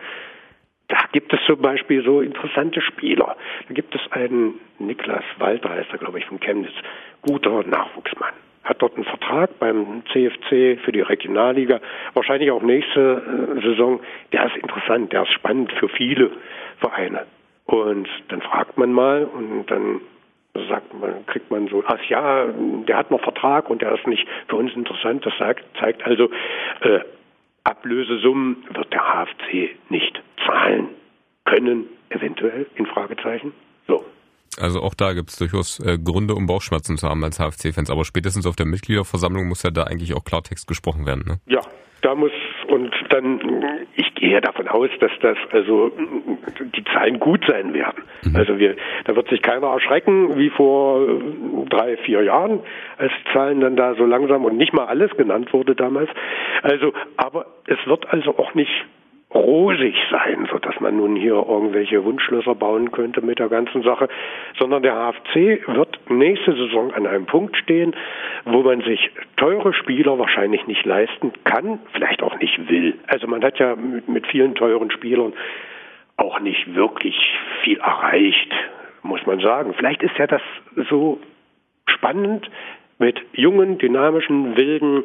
da 0.89 0.99
gibt 1.11 1.33
es 1.33 1.41
zum 1.47 1.61
Beispiel 1.61 2.05
so 2.05 2.21
interessante 2.21 2.81
Spieler. 2.81 3.37
Da 3.67 3.75
gibt 3.75 3.95
es 3.95 4.01
einen 4.13 4.55
Niklas 4.79 5.25
Walter, 5.39 5.71
heißt 5.71 5.91
er, 5.91 5.99
glaube 5.99 6.19
ich, 6.19 6.27
von 6.27 6.39
Chemnitz, 6.39 6.75
guter 7.23 7.65
Nachwuchsmann 7.65 8.35
hat 8.67 8.83
dort 8.83 8.97
einen 8.97 9.05
Vertrag 9.05 9.59
beim 9.59 10.03
CFC 10.13 10.79
für 10.85 10.93
die 10.93 11.01
Regionalliga, 11.01 11.81
wahrscheinlich 12.15 12.51
auch 12.51 12.63
nächste 12.63 13.57
äh, 13.57 13.63
Saison. 13.63 14.01
Der 14.33 14.47
ist 14.47 14.57
interessant, 14.57 15.13
der 15.13 15.23
ist 15.23 15.33
spannend 15.33 15.73
für 15.73 15.89
viele 15.89 16.31
Vereine. 16.79 17.25
Und 17.65 18.09
dann 18.29 18.43
fragt 18.43 18.77
man 18.77 18.93
mal 18.93 19.25
und 19.25 19.67
dann 19.71 20.01
sagt 20.69 20.93
man, 20.99 21.27
kriegt 21.27 21.51
man 21.51 21.69
so, 21.69 21.83
ach 21.87 22.03
ja, 22.09 22.47
der 22.89 22.97
hat 22.97 23.11
noch 23.11 23.21
Vertrag 23.21 23.71
und 23.71 23.83
der 23.83 23.93
ist 23.93 24.07
nicht 24.07 24.27
für 24.49 24.57
uns 24.57 24.75
interessant. 24.75 25.25
Das 25.25 25.37
sagt, 25.39 25.65
zeigt 25.79 26.05
also, 26.05 26.31
äh, 26.81 27.01
Ablösesummen 27.65 28.65
wird 28.73 28.93
der 28.93 29.03
HFC 29.03 29.77
nicht 29.89 30.23
zahlen 30.47 30.89
können, 31.45 31.89
eventuell, 32.11 32.67
in 32.77 32.87
Fragezeichen. 32.87 33.53
So. 33.89 34.05
Also 34.61 34.81
auch 34.81 34.95
da 34.95 35.13
gibt 35.13 35.31
es 35.31 35.37
durchaus 35.37 35.81
äh, 35.81 35.99
Gründe, 35.99 36.35
um 36.35 36.47
Bauchschmerzen 36.47 36.97
zu 36.97 37.09
haben 37.09 37.23
als 37.25 37.39
HFC-Fans. 37.39 37.91
Aber 37.91 38.05
spätestens 38.05 38.47
auf 38.47 38.57
der 38.57 38.67
Mitgliederversammlung 38.67 39.49
muss 39.49 39.63
ja 39.63 39.71
da 39.71 39.85
eigentlich 39.85 40.15
auch 40.15 40.25
Klartext 40.25 40.67
gesprochen 40.67 41.07
werden. 41.07 41.25
Ne? 41.27 41.41
Ja, 41.47 41.61
da 42.03 42.15
muss 42.15 42.33
und 42.69 42.93
dann, 43.11 43.41
ich 43.95 44.15
gehe 44.15 44.41
davon 44.41 44.69
aus, 44.69 44.91
dass 45.01 45.11
das 45.23 45.37
also 45.53 45.91
die 46.75 46.85
Zahlen 46.85 47.21
gut 47.21 47.45
sein 47.47 47.75
werden. 47.75 48.03
Mhm. 48.25 48.37
Also 48.37 48.59
wir, 48.59 48.77
da 49.05 49.15
wird 49.15 49.29
sich 49.29 49.41
keiner 49.43 49.69
erschrecken 49.69 50.37
wie 50.37 50.51
vor 50.51 51.07
drei, 51.69 51.97
vier 51.99 52.23
Jahren, 52.23 52.61
als 52.99 53.13
die 53.21 53.33
Zahlen 53.33 53.61
dann 53.61 53.77
da 53.77 53.95
so 53.95 54.05
langsam 54.05 54.45
und 54.45 54.57
nicht 54.57 54.73
mal 54.73 54.87
alles 54.87 55.11
genannt 55.17 55.53
wurde 55.53 55.75
damals. 55.75 56.11
Also, 56.63 56.93
aber 57.17 57.47
es 57.67 57.79
wird 57.87 58.13
also 58.13 58.37
auch 58.39 58.55
nicht 58.55 58.73
rosig 59.37 59.95
sein, 60.11 60.49
so 60.51 60.59
dass 60.59 60.81
man 60.81 60.97
nun 60.97 61.17
hier 61.17 61.35
irgendwelche 61.35 62.05
Wunschschlösser 62.05 62.55
bauen 62.55 62.91
könnte 62.91 63.21
mit 63.21 63.39
der 63.39 63.49
ganzen 63.49 63.83
Sache, 63.83 64.09
sondern 64.59 64.83
der 64.83 64.95
HFC 64.95 65.67
wird 65.69 65.99
nächste 66.11 66.53
Saison 66.55 66.93
an 66.93 67.07
einem 67.07 67.27
Punkt 67.27 67.57
stehen, 67.57 67.95
wo 68.45 68.63
man 68.63 68.81
sich 68.83 69.11
teure 69.37 69.73
Spieler 69.75 70.19
wahrscheinlich 70.19 70.67
nicht 70.67 70.85
leisten 70.85 71.33
kann, 71.45 71.79
vielleicht 71.93 72.23
auch 72.23 72.39
nicht 72.41 72.69
will. 72.69 72.95
Also 73.07 73.27
man 73.27 73.45
hat 73.45 73.59
ja 73.59 73.77
mit 74.07 74.27
vielen 74.27 74.55
teuren 74.55 74.91
Spielern 74.91 75.33
auch 76.17 76.41
nicht 76.41 76.75
wirklich 76.75 77.17
viel 77.63 77.79
erreicht, 77.79 78.53
muss 79.03 79.25
man 79.27 79.41
sagen. 79.41 79.75
Vielleicht 79.75 80.03
ist 80.03 80.17
ja 80.19 80.27
das 80.27 80.43
so 80.89 81.21
spannend 81.87 82.51
mit 82.99 83.21
jungen, 83.35 83.79
dynamischen, 83.79 84.57
wilden 84.57 85.05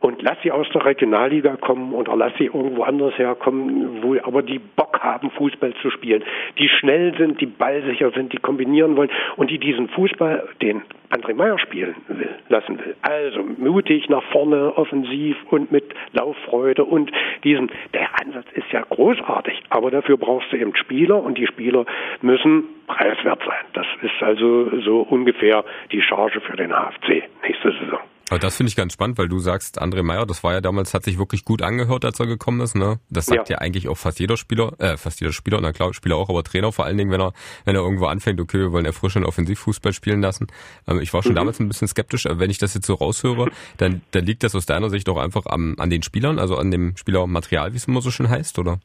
und 0.00 0.22
lass 0.22 0.36
sie 0.42 0.52
aus 0.52 0.68
der 0.72 0.84
Regionalliga 0.84 1.56
kommen 1.56 1.92
oder 1.92 2.14
lass 2.16 2.32
sie 2.38 2.46
irgendwo 2.46 2.82
anders 2.84 3.18
herkommen, 3.18 4.02
wo 4.02 4.16
aber 4.22 4.42
die 4.42 4.58
Bock 4.58 5.00
haben, 5.00 5.30
Fußball 5.30 5.74
zu 5.82 5.90
spielen, 5.90 6.22
die 6.58 6.68
schnell 6.68 7.16
sind, 7.16 7.40
die 7.40 7.46
ballsicher 7.46 8.10
sind, 8.12 8.32
die 8.32 8.36
kombinieren 8.36 8.96
wollen 8.96 9.10
und 9.36 9.50
die 9.50 9.58
diesen 9.58 9.88
Fußball, 9.88 10.48
den 10.62 10.82
André 11.10 11.34
Meyer 11.34 11.58
spielen 11.58 11.96
will, 12.06 12.28
lassen 12.48 12.78
will. 12.78 12.94
Also 13.02 13.42
mutig 13.56 14.08
nach 14.08 14.22
vorne, 14.30 14.76
offensiv 14.76 15.36
und 15.50 15.72
mit 15.72 15.84
Lauffreude 16.12 16.84
und 16.84 17.10
diesen, 17.42 17.70
der 17.92 18.08
Ansatz 18.20 18.46
ist 18.54 18.70
ja 18.70 18.82
großartig, 18.88 19.62
aber 19.70 19.90
dafür 19.90 20.16
brauchst 20.16 20.52
du 20.52 20.56
eben 20.56 20.76
Spieler 20.76 21.22
und 21.22 21.38
die 21.38 21.46
Spieler 21.46 21.86
müssen 22.20 22.64
preiswert 22.86 23.40
sein. 23.44 23.64
Das 23.72 23.86
ist 24.02 24.22
also 24.22 24.80
so 24.80 25.00
ungefähr 25.00 25.64
die 25.90 26.02
Charge 26.02 26.40
für 26.40 26.56
den 26.56 26.70
HFC 26.70 27.24
nächste 27.42 27.72
Saison. 27.72 28.00
Aber 28.30 28.38
das 28.38 28.56
finde 28.56 28.68
ich 28.68 28.76
ganz 28.76 28.92
spannend, 28.92 29.18
weil 29.18 29.28
du 29.28 29.38
sagst, 29.38 29.80
André 29.80 30.02
Meyer, 30.02 30.26
das 30.26 30.44
war 30.44 30.52
ja 30.52 30.60
damals, 30.60 30.92
hat 30.94 31.04
sich 31.04 31.18
wirklich 31.18 31.44
gut 31.44 31.62
angehört, 31.62 32.04
als 32.04 32.20
er 32.20 32.26
gekommen 32.26 32.60
ist. 32.60 32.74
Ne? 32.74 32.98
Das 33.10 33.26
sagt 33.26 33.48
ja. 33.48 33.56
ja 33.56 33.58
eigentlich 33.62 33.88
auch 33.88 33.96
fast 33.96 34.20
jeder 34.20 34.36
Spieler, 34.36 34.72
äh, 34.78 34.96
fast 34.96 35.20
jeder 35.20 35.32
Spieler, 35.32 35.60
na 35.60 35.72
klar, 35.72 35.94
Spieler 35.94 36.16
auch, 36.16 36.28
aber 36.28 36.42
Trainer 36.42 36.72
vor 36.72 36.84
allen 36.84 36.98
Dingen, 36.98 37.10
wenn 37.10 37.20
er, 37.20 37.32
wenn 37.64 37.74
er 37.74 37.82
irgendwo 37.82 38.06
anfängt, 38.06 38.40
okay, 38.40 38.58
wir 38.58 38.72
wollen 38.72 38.84
erfrischen 38.84 39.24
Offensivfußball 39.24 39.92
spielen 39.92 40.20
lassen. 40.20 40.48
Ähm, 40.86 41.00
ich 41.00 41.12
war 41.14 41.22
schon 41.22 41.32
mhm. 41.32 41.36
damals 41.36 41.60
ein 41.60 41.68
bisschen 41.68 41.88
skeptisch, 41.88 42.26
aber 42.26 42.38
wenn 42.40 42.50
ich 42.50 42.58
das 42.58 42.74
jetzt 42.74 42.86
so 42.86 42.94
raushöre, 42.94 43.50
dann, 43.78 44.02
dann 44.10 44.24
liegt 44.24 44.42
das 44.42 44.54
aus 44.54 44.66
deiner 44.66 44.90
Sicht 44.90 45.08
doch 45.08 45.16
einfach 45.16 45.46
am, 45.46 45.76
an 45.78 45.90
den 45.90 46.02
Spielern, 46.02 46.38
also 46.38 46.56
an 46.56 46.70
dem 46.70 46.96
Spielermaterial, 46.96 47.72
wie 47.72 47.76
es 47.76 47.88
immer 47.88 48.00
so 48.00 48.10
schön 48.10 48.28
heißt, 48.28 48.58
oder? 48.58 48.78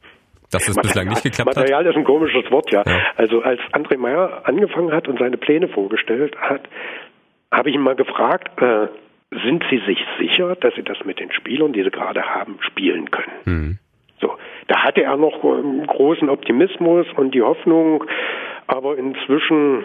Dass 0.50 0.68
es 0.68 0.76
bislang 0.76 1.08
nicht 1.08 1.22
geklappt 1.22 1.48
Material 1.48 1.80
hat? 1.80 1.84
Material 1.84 1.90
ist 1.90 1.96
ein 1.96 2.04
komisches 2.04 2.50
Wort, 2.52 2.70
ja. 2.70 2.82
ja. 2.86 3.02
Also 3.16 3.42
als 3.42 3.60
André 3.72 3.98
Meyer 3.98 4.42
angefangen 4.44 4.92
hat 4.92 5.08
und 5.08 5.18
seine 5.18 5.36
Pläne 5.36 5.68
vorgestellt 5.68 6.36
hat, 6.38 6.68
habe 7.50 7.70
ich 7.70 7.74
ihn 7.74 7.82
mal 7.82 7.96
gefragt, 7.96 8.60
äh, 8.62 8.86
sind 9.42 9.64
Sie 9.70 9.80
sich 9.86 9.98
sicher, 10.18 10.54
dass 10.56 10.74
Sie 10.74 10.82
das 10.82 11.04
mit 11.04 11.18
den 11.18 11.32
Spielern, 11.32 11.72
die 11.72 11.82
Sie 11.82 11.90
gerade 11.90 12.22
haben, 12.22 12.58
spielen 12.60 13.10
können? 13.10 13.32
Mhm. 13.44 13.78
So, 14.20 14.36
da 14.68 14.82
hatte 14.82 15.02
er 15.02 15.16
noch 15.16 15.40
großen 15.40 16.28
Optimismus 16.28 17.06
und 17.16 17.34
die 17.34 17.42
Hoffnung, 17.42 18.04
aber 18.66 18.96
inzwischen, 18.96 19.84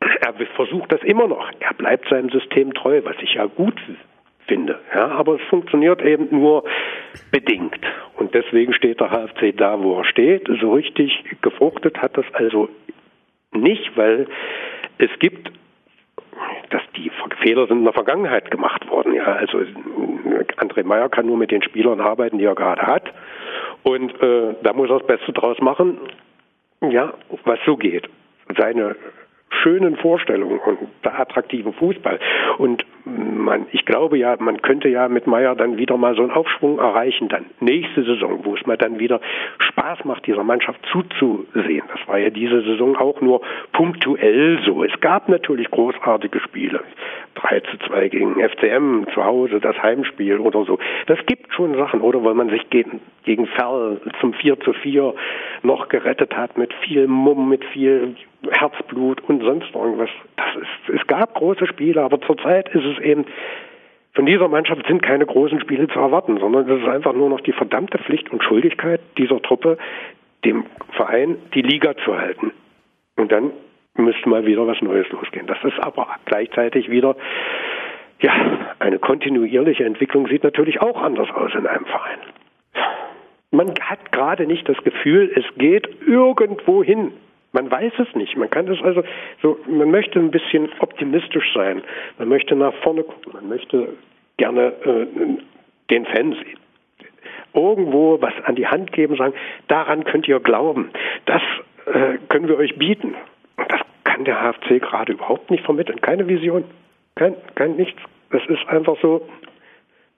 er 0.00 0.34
versucht 0.54 0.92
das 0.92 1.02
immer 1.02 1.26
noch. 1.26 1.50
Er 1.60 1.74
bleibt 1.74 2.08
seinem 2.08 2.30
System 2.30 2.72
treu, 2.72 3.00
was 3.04 3.16
ich 3.20 3.34
ja 3.34 3.46
gut 3.46 3.78
finde. 4.46 4.78
Ja, 4.94 5.08
aber 5.08 5.36
es 5.36 5.42
funktioniert 5.48 6.02
eben 6.02 6.28
nur 6.30 6.64
bedingt. 7.30 7.80
Und 8.16 8.34
deswegen 8.34 8.72
steht 8.74 9.00
der 9.00 9.10
HFC 9.10 9.56
da, 9.56 9.82
wo 9.82 9.98
er 9.98 10.04
steht. 10.04 10.46
So 10.60 10.72
richtig 10.72 11.24
gefruchtet 11.42 11.98
hat 11.98 12.16
das 12.16 12.26
also 12.32 12.68
nicht, 13.52 13.96
weil 13.96 14.26
es 14.98 15.10
gibt 15.18 15.50
dass 16.70 16.82
die 16.96 17.10
Fehler 17.42 17.66
sind 17.66 17.78
in 17.78 17.84
der 17.84 17.92
Vergangenheit 17.92 18.50
gemacht 18.50 18.88
worden. 18.88 19.14
Ja, 19.14 19.24
also 19.24 19.58
André 20.56 20.84
Meyer 20.84 21.08
kann 21.08 21.26
nur 21.26 21.36
mit 21.36 21.50
den 21.50 21.62
Spielern 21.62 22.00
arbeiten, 22.00 22.38
die 22.38 22.44
er 22.44 22.54
gerade 22.54 22.82
hat. 22.82 23.12
Und 23.82 24.10
äh, 24.22 24.54
da 24.62 24.72
muss 24.72 24.90
er 24.90 24.98
das 24.98 25.06
Beste 25.06 25.32
draus 25.32 25.58
machen, 25.60 25.98
ja, 26.80 27.12
was 27.44 27.58
so 27.64 27.76
geht. 27.76 28.08
Seine 28.56 28.96
schönen 29.62 29.96
Vorstellungen 29.96 30.58
und 30.58 30.78
attraktiven 31.02 31.72
Fußball. 31.72 32.18
Und 32.58 32.84
man, 33.04 33.66
ich 33.72 33.84
glaube 33.84 34.18
ja, 34.18 34.36
man 34.38 34.62
könnte 34.62 34.88
ja 34.88 35.08
mit 35.08 35.26
Meier 35.26 35.54
dann 35.54 35.76
wieder 35.76 35.96
mal 35.96 36.14
so 36.14 36.22
einen 36.22 36.30
Aufschwung 36.30 36.78
erreichen, 36.78 37.28
dann 37.28 37.46
nächste 37.60 38.02
Saison, 38.02 38.44
wo 38.44 38.54
es 38.54 38.66
mal 38.66 38.76
dann 38.76 38.98
wieder 38.98 39.20
Spaß 39.58 40.04
macht, 40.04 40.26
dieser 40.26 40.44
Mannschaft 40.44 40.80
zuzusehen. 40.90 41.84
Das 41.92 42.08
war 42.08 42.18
ja 42.18 42.30
diese 42.30 42.62
Saison 42.62 42.96
auch 42.96 43.20
nur 43.20 43.42
punktuell 43.72 44.60
so. 44.64 44.84
Es 44.84 44.98
gab 45.00 45.28
natürlich 45.28 45.70
großartige 45.70 46.40
Spiele. 46.40 46.80
3 47.34 47.60
zu 47.60 47.78
2 47.88 48.08
gegen 48.08 48.34
FCM 48.40 49.06
zu 49.12 49.24
Hause, 49.24 49.60
das 49.60 49.80
Heimspiel 49.82 50.38
oder 50.38 50.64
so. 50.64 50.78
Das 51.06 51.18
gibt 51.26 51.52
schon 51.52 51.74
Sachen. 51.76 52.00
Oder 52.00 52.24
weil 52.24 52.34
man 52.34 52.48
sich 52.50 52.68
gegen, 52.70 53.00
gegen 53.24 53.46
Ferl 53.46 54.00
zum 54.20 54.32
4 54.34 54.60
zu 54.60 54.72
4 54.72 55.14
noch 55.62 55.88
gerettet 55.88 56.36
hat 56.36 56.56
mit 56.56 56.72
viel 56.74 57.06
Mumm, 57.06 57.48
mit 57.48 57.64
viel 57.66 58.14
Herzblut 58.50 59.22
und 59.28 59.42
sonst 59.42 59.74
irgendwas. 59.74 60.10
Das 60.36 60.56
ist, 60.56 61.00
es 61.00 61.06
gab 61.06 61.34
große 61.34 61.66
Spiele, 61.66 62.02
aber 62.02 62.20
zurzeit 62.20 62.68
ist 62.74 62.84
es 62.84 62.98
eben, 62.98 63.26
von 64.14 64.26
dieser 64.26 64.48
Mannschaft 64.48 64.86
sind 64.86 65.02
keine 65.02 65.26
großen 65.26 65.60
Spiele 65.60 65.88
zu 65.88 65.98
erwarten, 65.98 66.38
sondern 66.38 66.68
es 66.68 66.80
ist 66.82 66.88
einfach 66.88 67.12
nur 67.12 67.28
noch 67.28 67.40
die 67.40 67.52
verdammte 67.52 67.98
Pflicht 67.98 68.30
und 68.30 68.44
Schuldigkeit 68.44 69.00
dieser 69.18 69.42
Truppe, 69.42 69.76
dem 70.44 70.66
Verein 70.92 71.36
die 71.54 71.62
Liga 71.62 71.96
zu 72.04 72.16
halten. 72.16 72.52
Und 73.16 73.32
dann 73.32 73.50
müsste 73.96 74.28
mal 74.28 74.46
wieder 74.46 74.66
was 74.66 74.80
Neues 74.82 75.08
losgehen. 75.10 75.46
Das 75.46 75.58
ist 75.64 75.78
aber 75.80 76.08
gleichzeitig 76.26 76.90
wieder, 76.90 77.16
ja, 78.20 78.32
eine 78.78 78.98
kontinuierliche 78.98 79.84
Entwicklung 79.84 80.28
sieht 80.28 80.44
natürlich 80.44 80.80
auch 80.80 81.00
anders 81.02 81.30
aus 81.30 81.52
in 81.54 81.66
einem 81.66 81.86
Verein. 81.86 82.18
Man 83.50 83.72
hat 83.80 84.10
gerade 84.10 84.46
nicht 84.46 84.68
das 84.68 84.76
Gefühl, 84.82 85.30
es 85.34 85.44
geht 85.56 85.88
irgendwo 86.06 86.82
hin. 86.82 87.12
Man 87.54 87.70
weiß 87.70 87.92
es 87.98 88.12
nicht. 88.16 88.36
Man 88.36 88.50
kann 88.50 88.66
es 88.66 88.82
also 88.82 89.04
so, 89.40 89.56
man 89.68 89.88
möchte 89.88 90.18
ein 90.18 90.32
bisschen 90.32 90.68
optimistisch 90.80 91.54
sein. 91.54 91.82
Man 92.18 92.28
möchte 92.28 92.56
nach 92.56 92.74
vorne 92.82 93.04
gucken. 93.04 93.32
Man 93.32 93.48
möchte 93.48 93.90
gerne 94.36 94.72
äh, 94.84 95.06
den 95.88 96.04
Fans 96.06 96.36
irgendwo 97.54 98.20
was 98.20 98.32
an 98.42 98.56
die 98.56 98.66
Hand 98.66 98.90
geben, 98.90 99.14
sagen, 99.14 99.34
daran 99.68 100.02
könnt 100.02 100.26
ihr 100.26 100.40
glauben. 100.40 100.90
Das 101.26 101.42
äh, 101.86 102.18
können 102.28 102.48
wir 102.48 102.58
euch 102.58 102.76
bieten. 102.76 103.14
Und 103.56 103.70
das 103.70 103.82
kann 104.02 104.24
der 104.24 104.42
HFC 104.42 104.80
gerade 104.80 105.12
überhaupt 105.12 105.52
nicht 105.52 105.64
vermitteln. 105.64 106.00
Keine 106.00 106.26
Vision. 106.26 106.64
Kein, 107.14 107.36
kein 107.54 107.76
nichts. 107.76 108.02
Es 108.30 108.44
ist 108.48 108.66
einfach 108.66 108.96
so, 109.00 109.28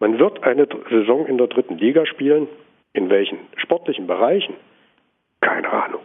man 0.00 0.18
wird 0.18 0.42
eine 0.42 0.66
Saison 0.88 1.26
in 1.26 1.36
der 1.36 1.48
dritten 1.48 1.76
Liga 1.76 2.06
spielen. 2.06 2.48
In 2.94 3.10
welchen 3.10 3.36
sportlichen 3.58 4.06
Bereichen? 4.06 4.54
Keine 5.42 5.70
Ahnung. 5.70 6.00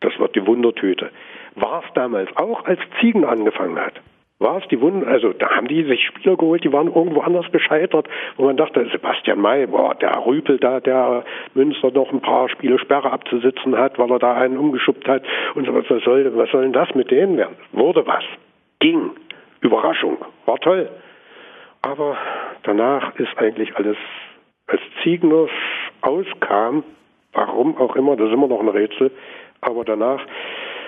Das 0.00 0.18
wird 0.18 0.34
die 0.34 0.46
Wundertüte. 0.46 1.10
War 1.54 1.82
es 1.86 1.92
damals 1.94 2.34
auch, 2.36 2.64
als 2.64 2.80
Ziegen 3.00 3.24
angefangen 3.24 3.78
hat? 3.78 4.00
War 4.40 4.56
es 4.56 4.66
die 4.68 4.80
Wunder, 4.80 5.06
also 5.06 5.34
da 5.34 5.50
haben 5.50 5.68
die 5.68 5.84
sich 5.84 6.06
Spieler 6.06 6.34
geholt, 6.34 6.64
die 6.64 6.72
waren 6.72 6.86
irgendwo 6.86 7.20
anders 7.20 7.52
gescheitert, 7.52 8.08
wo 8.38 8.46
man 8.46 8.56
dachte, 8.56 8.88
Sebastian 8.90 9.38
May, 9.38 9.66
boah, 9.66 9.94
der 9.94 10.24
Rüpel 10.24 10.56
da, 10.56 10.80
der 10.80 11.24
Münster 11.52 11.90
noch 11.90 12.10
ein 12.10 12.22
paar 12.22 12.48
Spiele 12.48 12.78
Sperre 12.78 13.12
abzusitzen 13.12 13.76
hat, 13.76 13.98
weil 13.98 14.10
er 14.10 14.18
da 14.18 14.32
einen 14.32 14.56
umgeschubbt 14.56 15.06
hat 15.06 15.22
und 15.54 15.66
so, 15.66 15.74
was 15.74 15.86
soll, 16.04 16.34
was 16.34 16.50
soll 16.50 16.62
denn 16.62 16.72
das 16.72 16.94
mit 16.94 17.10
denen 17.10 17.36
werden? 17.36 17.56
Wurde 17.72 18.06
was. 18.06 18.24
Ging. 18.78 19.10
Überraschung. 19.60 20.16
War 20.46 20.58
toll. 20.58 20.88
Aber 21.82 22.16
danach 22.62 23.14
ist 23.16 23.36
eigentlich 23.36 23.76
alles, 23.76 23.98
als 24.68 24.80
Ziegner 25.02 25.48
auskam, 26.00 26.82
warum 27.34 27.76
auch 27.76 27.94
immer, 27.94 28.16
das 28.16 28.28
ist 28.28 28.32
immer 28.32 28.48
noch 28.48 28.60
ein 28.60 28.68
Rätsel, 28.68 29.10
aber 29.60 29.84
danach 29.84 30.20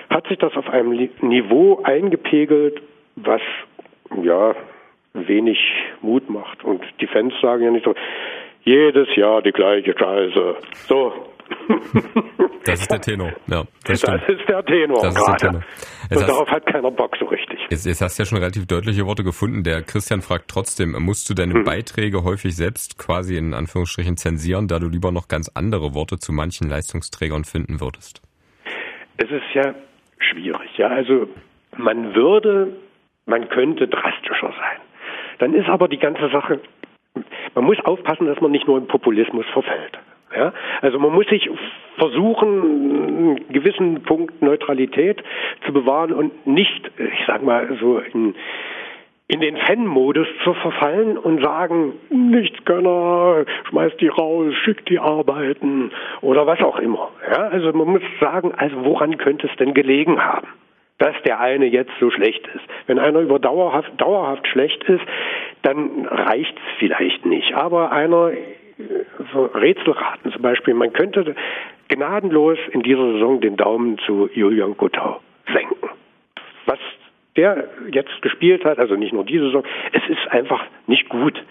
hat 0.09 0.27
sich 0.27 0.37
das 0.37 0.55
auf 0.55 0.69
einem 0.69 1.09
Niveau 1.21 1.81
eingepegelt, 1.83 2.81
was 3.15 3.41
ja 4.21 4.55
wenig 5.13 5.57
Mut 6.01 6.29
macht. 6.29 6.63
Und 6.63 6.83
die 6.99 7.07
Fans 7.07 7.33
sagen 7.41 7.63
ja 7.63 7.71
nicht 7.71 7.85
so, 7.85 7.95
jedes 8.63 9.13
Jahr 9.15 9.41
die 9.41 9.51
gleiche 9.51 9.95
Scheiße. 9.97 10.55
So. 10.87 11.13
Das 12.65 12.79
ist 12.79 12.89
der 12.89 13.01
Tenor, 13.01 13.33
ja. 13.47 13.63
Das, 13.83 13.99
das 13.99 14.21
ist 14.25 14.47
der 14.47 14.63
Tenor 14.63 15.01
das 15.01 15.13
gerade. 15.13 15.31
Der 15.31 15.49
Tenor. 15.49 15.63
Und 16.09 16.17
hast, 16.17 16.29
darauf 16.29 16.47
hat 16.47 16.65
keiner 16.65 16.91
Bock 16.91 17.17
so 17.19 17.25
richtig. 17.25 17.59
Jetzt, 17.69 17.85
jetzt, 17.85 18.01
hast 18.01 18.17
du 18.17 18.23
ja 18.23 18.25
schon 18.25 18.37
relativ 18.37 18.65
deutliche 18.67 19.05
Worte 19.05 19.25
gefunden. 19.25 19.63
Der 19.63 19.81
Christian 19.81 20.21
fragt 20.21 20.47
trotzdem, 20.47 20.95
musst 20.99 21.29
du 21.29 21.33
deine 21.33 21.55
hm. 21.55 21.65
Beiträge 21.65 22.23
häufig 22.23 22.55
selbst 22.55 22.97
quasi 22.97 23.35
in 23.35 23.53
Anführungsstrichen 23.53 24.15
zensieren, 24.15 24.69
da 24.69 24.79
du 24.79 24.87
lieber 24.87 25.11
noch 25.11 25.27
ganz 25.27 25.51
andere 25.53 25.93
Worte 25.93 26.19
zu 26.19 26.31
manchen 26.31 26.69
Leistungsträgern 26.69 27.43
finden 27.43 27.81
würdest? 27.81 28.21
Es 29.17 29.29
ist 29.29 29.53
ja 29.53 29.73
schwierig. 30.19 30.77
Ja, 30.77 30.87
also 30.87 31.27
man 31.77 32.15
würde, 32.15 32.75
man 33.25 33.49
könnte 33.49 33.87
drastischer 33.87 34.53
sein. 34.57 34.79
Dann 35.39 35.53
ist 35.53 35.69
aber 35.69 35.87
die 35.87 35.97
ganze 35.97 36.29
Sache, 36.29 36.59
man 37.55 37.65
muss 37.65 37.79
aufpassen, 37.85 38.27
dass 38.27 38.41
man 38.41 38.51
nicht 38.51 38.67
nur 38.67 38.77
im 38.77 38.87
Populismus 38.87 39.45
verfällt. 39.53 39.97
Ja? 40.35 40.53
Also 40.81 40.99
man 40.99 41.13
muss 41.13 41.27
sich 41.27 41.49
versuchen, 41.97 42.49
einen 42.49 43.47
gewissen 43.49 44.03
Punkt 44.03 44.41
Neutralität 44.41 45.23
zu 45.65 45.73
bewahren 45.73 46.11
und 46.11 46.47
nicht, 46.47 46.91
ich 46.97 47.25
sag 47.27 47.43
mal, 47.43 47.77
so 47.79 47.99
in, 47.99 48.35
in 49.27 49.39
den 49.39 49.57
Fan-Modus 49.57 50.27
zu 50.43 50.53
verfallen 50.53 51.17
und 51.17 51.43
sagen, 51.43 51.93
Nichtskönner, 52.09 53.45
schmeißt 53.69 53.99
die 54.01 54.09
raus, 54.09 54.53
schickt 54.63 54.89
die 54.89 54.99
arbeiten 54.99 55.91
oder 56.21 56.45
was 56.45 56.59
auch 56.61 56.77
immer. 56.79 57.09
Ja? 57.29 57.47
Also 57.47 57.71
man 57.71 57.87
muss 57.87 58.01
sagen, 58.19 58.53
also 58.55 58.83
woran 58.83 59.17
könnte 59.17 59.47
es 59.47 59.55
denn 59.57 59.73
gelegen 59.73 60.23
haben? 60.23 60.47
dass 60.99 61.15
der 61.25 61.39
eine 61.41 61.65
jetzt 61.65 61.91
so 61.99 62.11
schlecht 62.11 62.47
ist. 62.55 62.63
Wenn 62.87 62.97
einer 62.97 63.19
über 63.19 63.37
dauerhaft, 63.37 63.91
dauerhaft 63.99 64.47
schlecht 64.47 64.81
ist, 64.85 65.03
dann 65.63 66.05
reicht 66.05 66.55
es 66.55 66.79
vielleicht 66.79 67.25
nicht. 67.25 67.53
Aber 67.55 67.91
einer 67.91 68.31
so 69.33 69.45
Rätselraten 69.45 70.31
zum 70.31 70.41
Beispiel. 70.41 70.73
Man 70.73 70.93
könnte 70.93 71.35
gnadenlos 71.89 72.57
in 72.71 72.83
dieser 72.83 73.13
Saison 73.13 73.41
den 73.41 73.57
Daumen 73.57 73.97
zu 74.05 74.29
Julian 74.33 74.77
Guttau 74.77 75.19
senken. 75.51 75.89
Was 76.65 76.79
der 77.35 77.67
jetzt 77.91 78.21
gespielt 78.21 78.65
hat, 78.65 78.79
also 78.79 78.95
nicht 78.95 79.13
nur 79.13 79.25
diese 79.25 79.45
Saison, 79.45 79.63
es 79.91 80.03
ist 80.09 80.31
einfach 80.31 80.63
nicht 80.87 81.09
gut. 81.09 81.41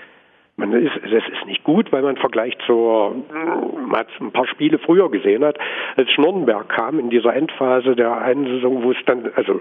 Man 0.56 0.72
ist, 0.72 0.92
es 1.02 1.12
ist 1.12 1.46
nicht 1.46 1.64
gut, 1.64 1.90
weil 1.92 2.02
man 2.02 2.16
im 2.16 2.20
Vergleich 2.20 2.56
zur, 2.66 3.16
man 3.86 4.00
hat 4.00 4.08
ein 4.20 4.32
paar 4.32 4.46
Spiele 4.46 4.78
früher 4.78 5.10
gesehen 5.10 5.44
hat, 5.44 5.58
als 5.96 6.10
Schnurrenberg 6.12 6.68
kam 6.68 6.98
in 6.98 7.10
dieser 7.10 7.34
Endphase 7.34 7.96
der 7.96 8.18
einen 8.18 8.46
Saison, 8.46 8.82
wo 8.82 8.92
es 8.92 8.98
dann, 9.06 9.30
also 9.34 9.60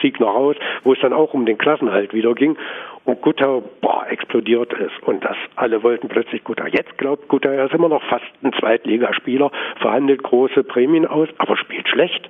Sieg 0.00 0.20
noch 0.20 0.34
raus, 0.34 0.56
wo 0.82 0.92
es 0.92 1.00
dann 1.00 1.12
auch 1.12 1.34
um 1.34 1.46
den 1.46 1.58
Klassenhalt 1.58 2.14
wieder 2.14 2.34
ging. 2.34 2.56
Und 3.04 3.20
Gutter, 3.20 3.62
boah, 3.80 4.06
explodiert 4.08 4.72
es. 4.72 4.90
Und 5.06 5.24
das, 5.24 5.36
alle 5.56 5.82
wollten 5.82 6.08
plötzlich 6.08 6.42
Gutter. 6.42 6.66
Jetzt 6.68 6.96
glaubt 6.98 7.28
Gutter, 7.28 7.52
er 7.52 7.66
ist 7.66 7.74
immer 7.74 7.88
noch 7.88 8.02
fast 8.04 8.24
ein 8.42 8.52
Zweitligaspieler, 8.54 9.50
verhandelt 9.80 10.22
große 10.22 10.64
Prämien 10.64 11.06
aus, 11.06 11.28
aber 11.38 11.56
spielt 11.56 11.88
schlecht. 11.88 12.28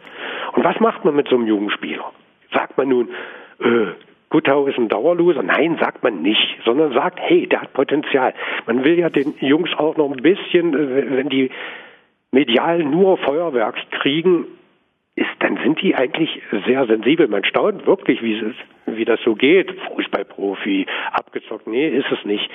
Und 0.53 0.65
was 0.65 0.79
macht 0.81 1.05
man 1.05 1.15
mit 1.15 1.29
so 1.29 1.37
einem 1.37 1.47
Jugendspieler? 1.47 2.13
Sagt 2.55 2.79
man 2.79 2.89
nun, 2.89 3.09
äh, 3.61 3.87
Guttau 4.31 4.67
ist 4.67 4.79
ein 4.79 4.89
Dauerloser? 4.89 5.43
Nein, 5.43 5.77
sagt 5.81 6.03
man 6.03 6.23
nicht, 6.23 6.59
sondern 6.65 6.93
sagt, 6.93 7.19
hey, 7.21 7.47
der 7.47 7.63
hat 7.63 7.73
Potenzial. 7.73 8.35
Man 8.67 8.85
will 8.85 8.99
ja 8.99 9.11
den 9.11 9.35
Jungs 9.41 9.71
auch 9.77 9.97
noch 9.97 10.11
ein 10.11 10.23
bisschen, 10.23 10.75
äh, 10.75 11.17
wenn 11.17 11.29
die 11.29 11.51
medial 12.33 12.83
nur 12.83 13.17
Feuerwerks 13.19 13.81
kriegen, 13.91 14.47
ist, 15.17 15.31
dann 15.39 15.59
sind 15.63 15.81
die 15.81 15.95
eigentlich 15.95 16.43
sehr 16.67 16.87
sensibel. 16.87 17.29
Man 17.29 17.45
staunt 17.45 17.87
wirklich, 17.87 18.21
wie, 18.23 18.35
es, 18.35 18.55
wie 18.87 19.05
das 19.05 19.21
so 19.25 19.37
geht. 19.37 19.71
Fußballprofi, 19.95 20.87
abgezockt, 21.13 21.69
nee, 21.69 21.89
ist 21.89 22.11
es 22.11 22.25
nicht. 22.25 22.51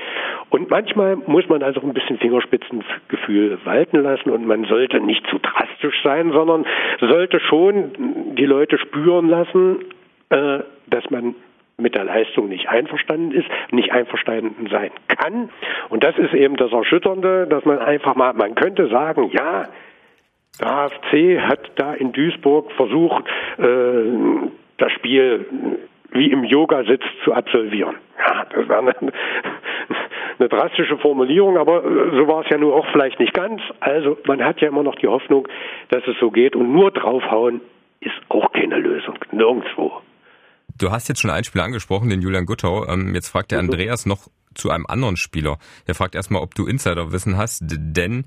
Und 0.50 0.70
manchmal 0.70 1.16
muss 1.16 1.48
man 1.48 1.64
also 1.64 1.80
ein 1.82 1.94
bisschen 1.94 2.18
Fingerspitzengefühl 2.18 3.60
walten 3.64 4.02
lassen 4.02 4.30
und 4.32 4.46
man 4.46 4.66
sollte 4.66 5.00
nicht 5.00 5.26
zu 5.28 5.40
drastisch 5.40 6.02
sein, 6.04 6.32
sondern 6.32 6.66
sollte 7.00 7.40
schon 7.40 8.36
die 8.36 8.46
Leute 8.46 8.78
spüren 8.78 9.30
lassen, 9.30 9.86
äh, 10.30 10.60
dass 10.88 11.10
man 11.10 11.36
mit 11.78 11.96
der 11.96 12.04
Leistung 12.04 12.50
nicht 12.50 12.68
einverstanden 12.68 13.32
ist, 13.32 13.48
nicht 13.72 13.94
einverstanden 13.94 14.68
sein 14.70 14.92
kann. 15.08 15.50
Und 15.88 16.04
das 16.04 16.18
ist 16.18 16.34
eben 16.34 16.58
das 16.58 16.74
Erschütternde, 16.74 17.48
dass 17.48 17.64
man 17.64 17.80
einfach 17.80 18.16
mal, 18.16 18.34
man 18.34 18.56
könnte 18.56 18.90
sagen, 18.90 19.32
ja, 19.32 19.70
der 20.60 20.68
HFC 20.68 21.40
hat 21.42 21.72
da 21.76 21.94
in 21.94 22.12
Duisburg 22.12 22.72
versucht, 22.74 23.26
äh, 23.58 24.50
das 24.78 24.92
Spiel 24.94 25.46
wie 26.12 26.32
im 26.32 26.44
Yoga-Sitz 26.44 27.04
zu 27.24 27.34
absolvieren. 27.34 27.96
Ja, 28.18 28.46
das 28.46 28.68
war 28.68 28.80
eine, 28.80 28.96
eine 30.40 30.50
drastische 30.50 30.98
Formulierung, 30.98 31.58
aber 31.58 31.84
äh, 31.86 32.18
so 32.18 32.28
war 32.28 32.44
es 32.44 32.50
ja 32.50 32.58
nur 32.58 32.76
auch 32.76 32.86
vielleicht 32.92 33.20
nicht 33.20 33.34
ganz. 33.34 33.62
Also 33.80 34.18
man 34.26 34.44
hat 34.44 34.60
ja 34.62 34.68
immer 34.68 34.84
noch 34.84 34.96
die 34.96 35.08
Hoffnung, 35.08 35.48
dass 35.90 36.04
es 36.08 36.16
so 36.20 36.32
geht 36.32 36.56
und 36.56 36.72
nur 36.72 36.92
draufhauen 36.92 37.62
ist 38.02 38.16
auch 38.30 38.52
keine 38.54 38.78
Lösung, 38.78 39.18
nirgendwo. 39.32 40.02
Du 40.78 40.92
hast 40.92 41.10
jetzt 41.10 41.22
schon 41.22 41.32
ein 41.32 41.44
Spiel 41.44 41.62
angesprochen, 41.62 42.10
den 42.10 42.22
Julian 42.22 42.46
Guttau. 42.46 42.88
Ähm, 42.88 43.14
jetzt 43.14 43.30
fragt 43.30 43.52
der. 43.52 43.60
Andreas 43.60 44.06
noch 44.06 44.28
zu 44.60 44.70
einem 44.70 44.86
anderen 44.86 45.18
Spieler. 45.18 45.58
Er 45.86 45.96
fragt 45.96 46.16
erstmal, 46.16 46.42
ob 46.42 46.56
du 46.56 46.68
Insiderwissen 46.68 47.38
hast, 47.38 47.64
denn 47.66 48.26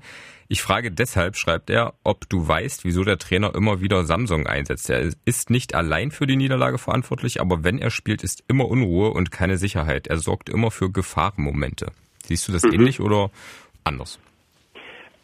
ich 0.49 0.61
frage 0.61 0.91
deshalb, 0.91 1.35
schreibt 1.35 1.69
er, 1.69 1.93
ob 2.03 2.29
du 2.29 2.47
weißt, 2.47 2.85
wieso 2.85 3.03
der 3.03 3.17
Trainer 3.17 3.55
immer 3.55 3.81
wieder 3.81 4.03
Samsung 4.03 4.45
einsetzt. 4.45 4.89
Er 4.89 5.01
ist 5.25 5.49
nicht 5.49 5.73
allein 5.73 6.11
für 6.11 6.27
die 6.27 6.35
Niederlage 6.35 6.77
verantwortlich, 6.77 7.41
aber 7.41 7.63
wenn 7.63 7.79
er 7.79 7.89
spielt, 7.89 8.23
ist 8.23 8.43
immer 8.47 8.67
Unruhe 8.67 9.11
und 9.11 9.31
keine 9.31 9.57
Sicherheit. 9.57 10.07
Er 10.07 10.17
sorgt 10.17 10.49
immer 10.49 10.69
für 10.69 10.91
Gefahrenmomente. 10.91 11.87
Siehst 12.23 12.47
du 12.47 12.51
das 12.51 12.63
mhm. 12.63 12.73
ähnlich 12.73 12.99
oder 12.99 13.31
anders? 13.83 14.19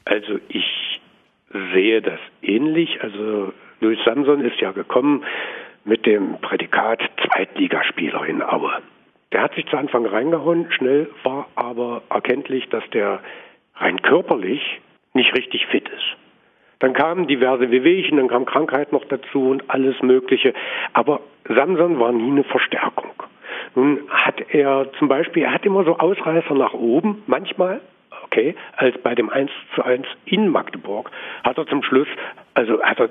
Also 0.06 0.40
ich 0.48 0.66
sehe 1.74 2.02
das 2.02 2.20
ähnlich. 2.42 3.02
Also 3.02 3.54
Louis 3.82 4.00
Samson 4.06 4.44
ist 4.44 4.60
ja 4.60 4.72
gekommen 4.72 5.24
mit 5.86 6.06
dem 6.06 6.40
Prädikat 6.42 7.02
Zweitligaspieler 7.26 8.26
in 8.26 8.42
Aue. 8.42 8.82
Der 9.32 9.44
hat 9.44 9.54
sich 9.54 9.66
zu 9.68 9.78
Anfang 9.78 10.06
reingehauen, 10.06 10.72
schnell 10.72 11.10
war 11.24 11.48
aber 11.56 12.02
erkenntlich, 12.10 12.68
dass 12.70 12.84
der 12.90 13.20
rein 13.76 14.02
körperlich 14.02 14.82
nicht 15.14 15.36
richtig 15.36 15.66
fit 15.68 15.88
ist. 15.90 16.18
Dann 16.80 16.94
kamen 16.94 17.28
diverse 17.28 17.70
Wehwehchen, 17.72 18.18
dann 18.18 18.30
kam 18.30 18.46
Krankheit 18.46 18.92
noch 18.92 19.06
dazu 19.06 19.50
und 19.50 19.70
alles 19.70 20.02
Mögliche. 20.02 20.54
Aber 20.94 21.20
Samson 21.48 22.00
war 22.00 22.12
nie 22.12 22.32
eine 22.32 22.44
Verstärkung. 22.44 23.12
Nun 23.76 24.00
hat 24.10 24.42
er 24.54 24.92
zum 24.98 25.10
Beispiel, 25.10 25.44
er 25.44 25.54
hat 25.54 25.66
immer 25.66 25.84
so 25.84 25.98
Ausreißer 25.98 26.56
nach 26.56 26.74
oben, 26.74 27.24
manchmal, 27.28 27.82
okay, 28.24 28.56
als 28.78 28.98
bei 29.00 29.14
dem 29.14 29.30
1 29.30 29.52
zu 29.76 29.84
1 29.84 30.08
in 30.26 30.50
Magdeburg, 30.50 31.12
hat 31.44 31.58
er 31.58 31.68
zum 31.68 31.84
Schluss, 31.84 32.08
also 32.54 32.82
hat 32.82 33.00
er 33.00 33.10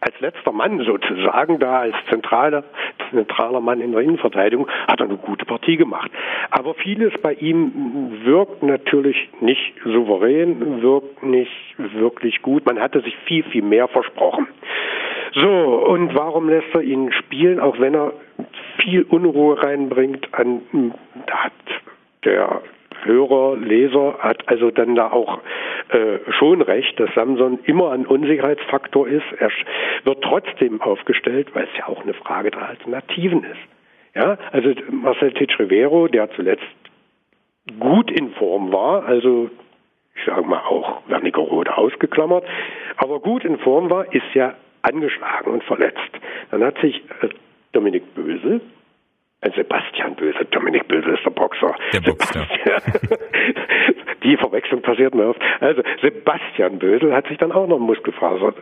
als 0.00 0.18
letzter 0.20 0.52
Mann 0.52 0.80
sozusagen, 0.84 1.58
da 1.58 1.80
als 1.80 1.94
zentraler, 2.10 2.64
zentraler 3.10 3.60
Mann 3.60 3.80
in 3.80 3.92
der 3.92 4.00
Innenverteidigung, 4.00 4.68
hat 4.88 5.00
er 5.00 5.06
eine 5.06 5.16
gute 5.16 5.44
Partie 5.44 5.76
gemacht. 5.76 6.10
Aber 6.50 6.74
vieles 6.74 7.12
bei 7.22 7.34
ihm 7.34 8.20
wirkt 8.24 8.62
natürlich 8.62 9.28
nicht 9.40 9.74
souverän, 9.84 10.82
wirkt 10.82 11.22
nicht 11.22 11.74
wirklich 11.76 12.42
gut. 12.42 12.66
Man 12.66 12.80
hatte 12.80 13.00
sich 13.00 13.16
viel, 13.26 13.44
viel 13.44 13.62
mehr 13.62 13.88
versprochen. 13.88 14.48
So, 15.34 15.48
und 15.48 16.14
warum 16.14 16.48
lässt 16.48 16.74
er 16.74 16.82
ihn 16.82 17.10
spielen, 17.12 17.58
auch 17.58 17.78
wenn 17.80 17.94
er 17.94 18.12
viel 18.78 19.02
Unruhe 19.02 19.62
reinbringt? 19.62 20.28
An, 20.32 20.60
da 21.26 21.44
hat 21.44 21.52
der 22.24 22.60
Hörer, 23.04 23.56
Leser 23.56 24.18
hat 24.18 24.48
also 24.48 24.70
dann 24.70 24.94
da 24.94 25.10
auch 25.10 25.40
äh, 25.88 26.18
schon 26.38 26.62
recht, 26.62 26.98
dass 26.98 27.12
Samson 27.14 27.58
immer 27.64 27.92
ein 27.92 28.06
Unsicherheitsfaktor 28.06 29.08
ist. 29.08 29.24
Er 29.38 29.50
wird 30.04 30.22
trotzdem 30.22 30.80
aufgestellt, 30.80 31.48
weil 31.54 31.64
es 31.64 31.78
ja 31.78 31.88
auch 31.88 32.02
eine 32.02 32.14
Frage 32.14 32.50
der 32.50 32.68
Alternativen 32.68 33.44
ist. 33.44 34.14
Ja, 34.14 34.38
also 34.52 34.72
Marcel 34.90 35.32
Titsch 35.32 35.58
Rivero, 35.58 36.06
der 36.06 36.30
zuletzt 36.32 36.62
gut 37.78 38.10
in 38.10 38.32
Form 38.32 38.72
war, 38.72 39.04
also 39.06 39.50
ich 40.14 40.24
sage 40.26 40.42
mal 40.42 40.60
auch 40.60 41.02
Wernigerode 41.08 41.76
ausgeklammert, 41.76 42.44
aber 42.96 43.20
gut 43.20 43.44
in 43.44 43.58
Form 43.58 43.90
war, 43.90 44.12
ist 44.12 44.34
ja 44.34 44.54
angeschlagen 44.82 45.50
und 45.50 45.64
verletzt. 45.64 46.10
Dann 46.50 46.62
hat 46.62 46.78
sich 46.78 46.96
äh, 47.22 47.28
Dominik 47.72 48.14
Böse, 48.14 48.60
Sebastian 49.50 50.14
Böse, 50.14 50.44
Dominik 50.46 50.86
Böse 50.86 51.10
ist 51.10 51.24
der 51.24 51.30
Boxer. 51.30 51.74
Der 51.92 52.00
Boxer. 52.00 52.46
Die 54.22 54.36
Verwechslung 54.36 54.82
passiert 54.82 55.14
mir 55.14 55.28
oft. 55.28 55.40
Also 55.60 55.82
Sebastian 56.00 56.78
Bösel 56.78 57.12
hat 57.12 57.26
sich 57.26 57.38
dann 57.38 57.50
auch 57.50 57.66
noch 57.66 57.80
Muskelfaser 57.80 58.54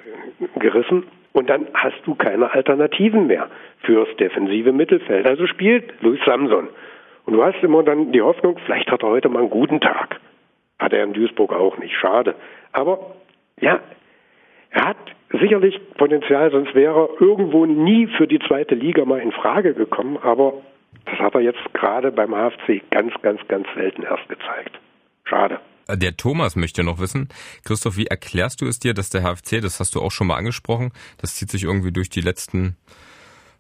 gerissen 0.59 1.05
und 1.33 1.51
dann 1.51 1.67
hast 1.75 2.01
du 2.07 2.15
keine 2.15 2.51
Alternativen 2.51 3.27
mehr 3.27 3.49
fürs 3.81 4.09
defensive 4.17 4.73
Mittelfeld. 4.73 5.27
Also 5.27 5.47
spielt 5.47 6.01
Luis 6.01 6.21
Samson. 6.25 6.69
Und 7.27 7.35
du 7.35 7.45
hast 7.45 7.63
immer 7.63 7.83
dann 7.83 8.13
die 8.13 8.23
Hoffnung, 8.23 8.59
vielleicht 8.65 8.91
hat 8.91 9.03
er 9.03 9.11
heute 9.11 9.29
mal 9.29 9.41
einen 9.41 9.51
guten 9.51 9.81
Tag. 9.81 10.19
Hat 10.79 10.95
er 10.95 11.05
in 11.05 11.13
Duisburg 11.13 11.53
auch 11.53 11.77
nicht. 11.77 11.95
Schade. 11.95 12.35
Aber 12.73 13.15
ja, 13.61 13.81
er 14.71 14.85
hat 14.87 14.97
sicherlich 15.39 15.81
Potenzial, 15.97 16.51
sonst 16.51 16.75
wäre 16.75 17.09
er 17.09 17.21
irgendwo 17.21 17.67
nie 17.67 18.09
für 18.17 18.27
die 18.27 18.41
zweite 18.41 18.75
Liga 18.75 19.05
mal 19.05 19.21
in 19.21 19.33
Frage 19.33 19.75
gekommen. 19.75 20.19
Aber 20.19 20.55
das 21.05 21.19
hat 21.19 21.35
er 21.35 21.41
jetzt 21.41 21.73
gerade 21.73 22.11
beim 22.13 22.31
HFC 22.31 22.83
ganz, 22.91 23.13
ganz, 23.23 23.41
ganz 23.49 23.67
selten 23.75 24.03
erst 24.03 24.29
gezeigt. 24.29 24.79
Schade. 25.25 25.61
Äh, 25.87 25.97
der 25.97 26.17
Thomas 26.17 26.57
möchte 26.57 26.83
noch 26.83 26.99
wissen, 26.99 27.29
Christoph, 27.65 27.97
wie 27.97 28.07
erklärst 28.07 28.61
du 28.61 28.67
es 28.67 28.79
dir, 28.79 28.95
dass 28.95 29.11
der 29.11 29.23
HFC, 29.23 29.61
das 29.61 29.81
hast 29.81 29.95
du 29.95 30.01
auch 30.01 30.13
schon 30.13 30.27
mal 30.27 30.37
angesprochen, 30.37 30.93
das 31.19 31.35
zieht 31.35 31.51
sich 31.51 31.65
irgendwie 31.65 31.93
durch 31.93 32.11
die 32.11 32.21
letzten, 32.21 32.77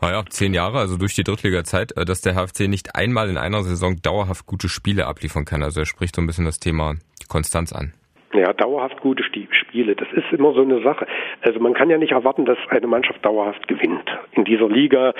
naja, 0.00 0.24
zehn 0.28 0.54
Jahre, 0.54 0.78
also 0.78 0.96
durch 0.96 1.14
die 1.14 1.24
Drittliga-Zeit, 1.24 1.96
äh, 1.96 2.04
dass 2.04 2.20
der 2.20 2.34
HFC 2.34 2.68
nicht 2.68 2.96
einmal 2.96 3.28
in 3.28 3.38
einer 3.38 3.62
Saison 3.62 4.00
dauerhaft 4.02 4.46
gute 4.46 4.68
Spiele 4.68 5.06
abliefern 5.06 5.44
kann. 5.44 5.62
Also 5.62 5.80
er 5.80 5.86
spricht 5.86 6.16
so 6.16 6.22
ein 6.22 6.26
bisschen 6.26 6.44
das 6.46 6.58
Thema 6.58 6.96
Konstanz 7.28 7.72
an. 7.72 7.92
Ja, 8.32 8.52
dauerhaft 8.52 9.00
gute 9.00 9.24
Spiele, 9.24 9.96
das 9.96 10.06
ist 10.12 10.32
immer 10.32 10.52
so 10.52 10.62
eine 10.62 10.80
Sache. 10.82 11.06
Also 11.40 11.58
man 11.58 11.74
kann 11.74 11.90
ja 11.90 11.98
nicht 11.98 12.12
erwarten, 12.12 12.44
dass 12.44 12.58
eine 12.68 12.86
Mannschaft 12.86 13.24
dauerhaft 13.24 13.66
gewinnt. 13.66 14.08
In 14.32 14.44
dieser 14.44 14.68
Liga, 14.68 15.14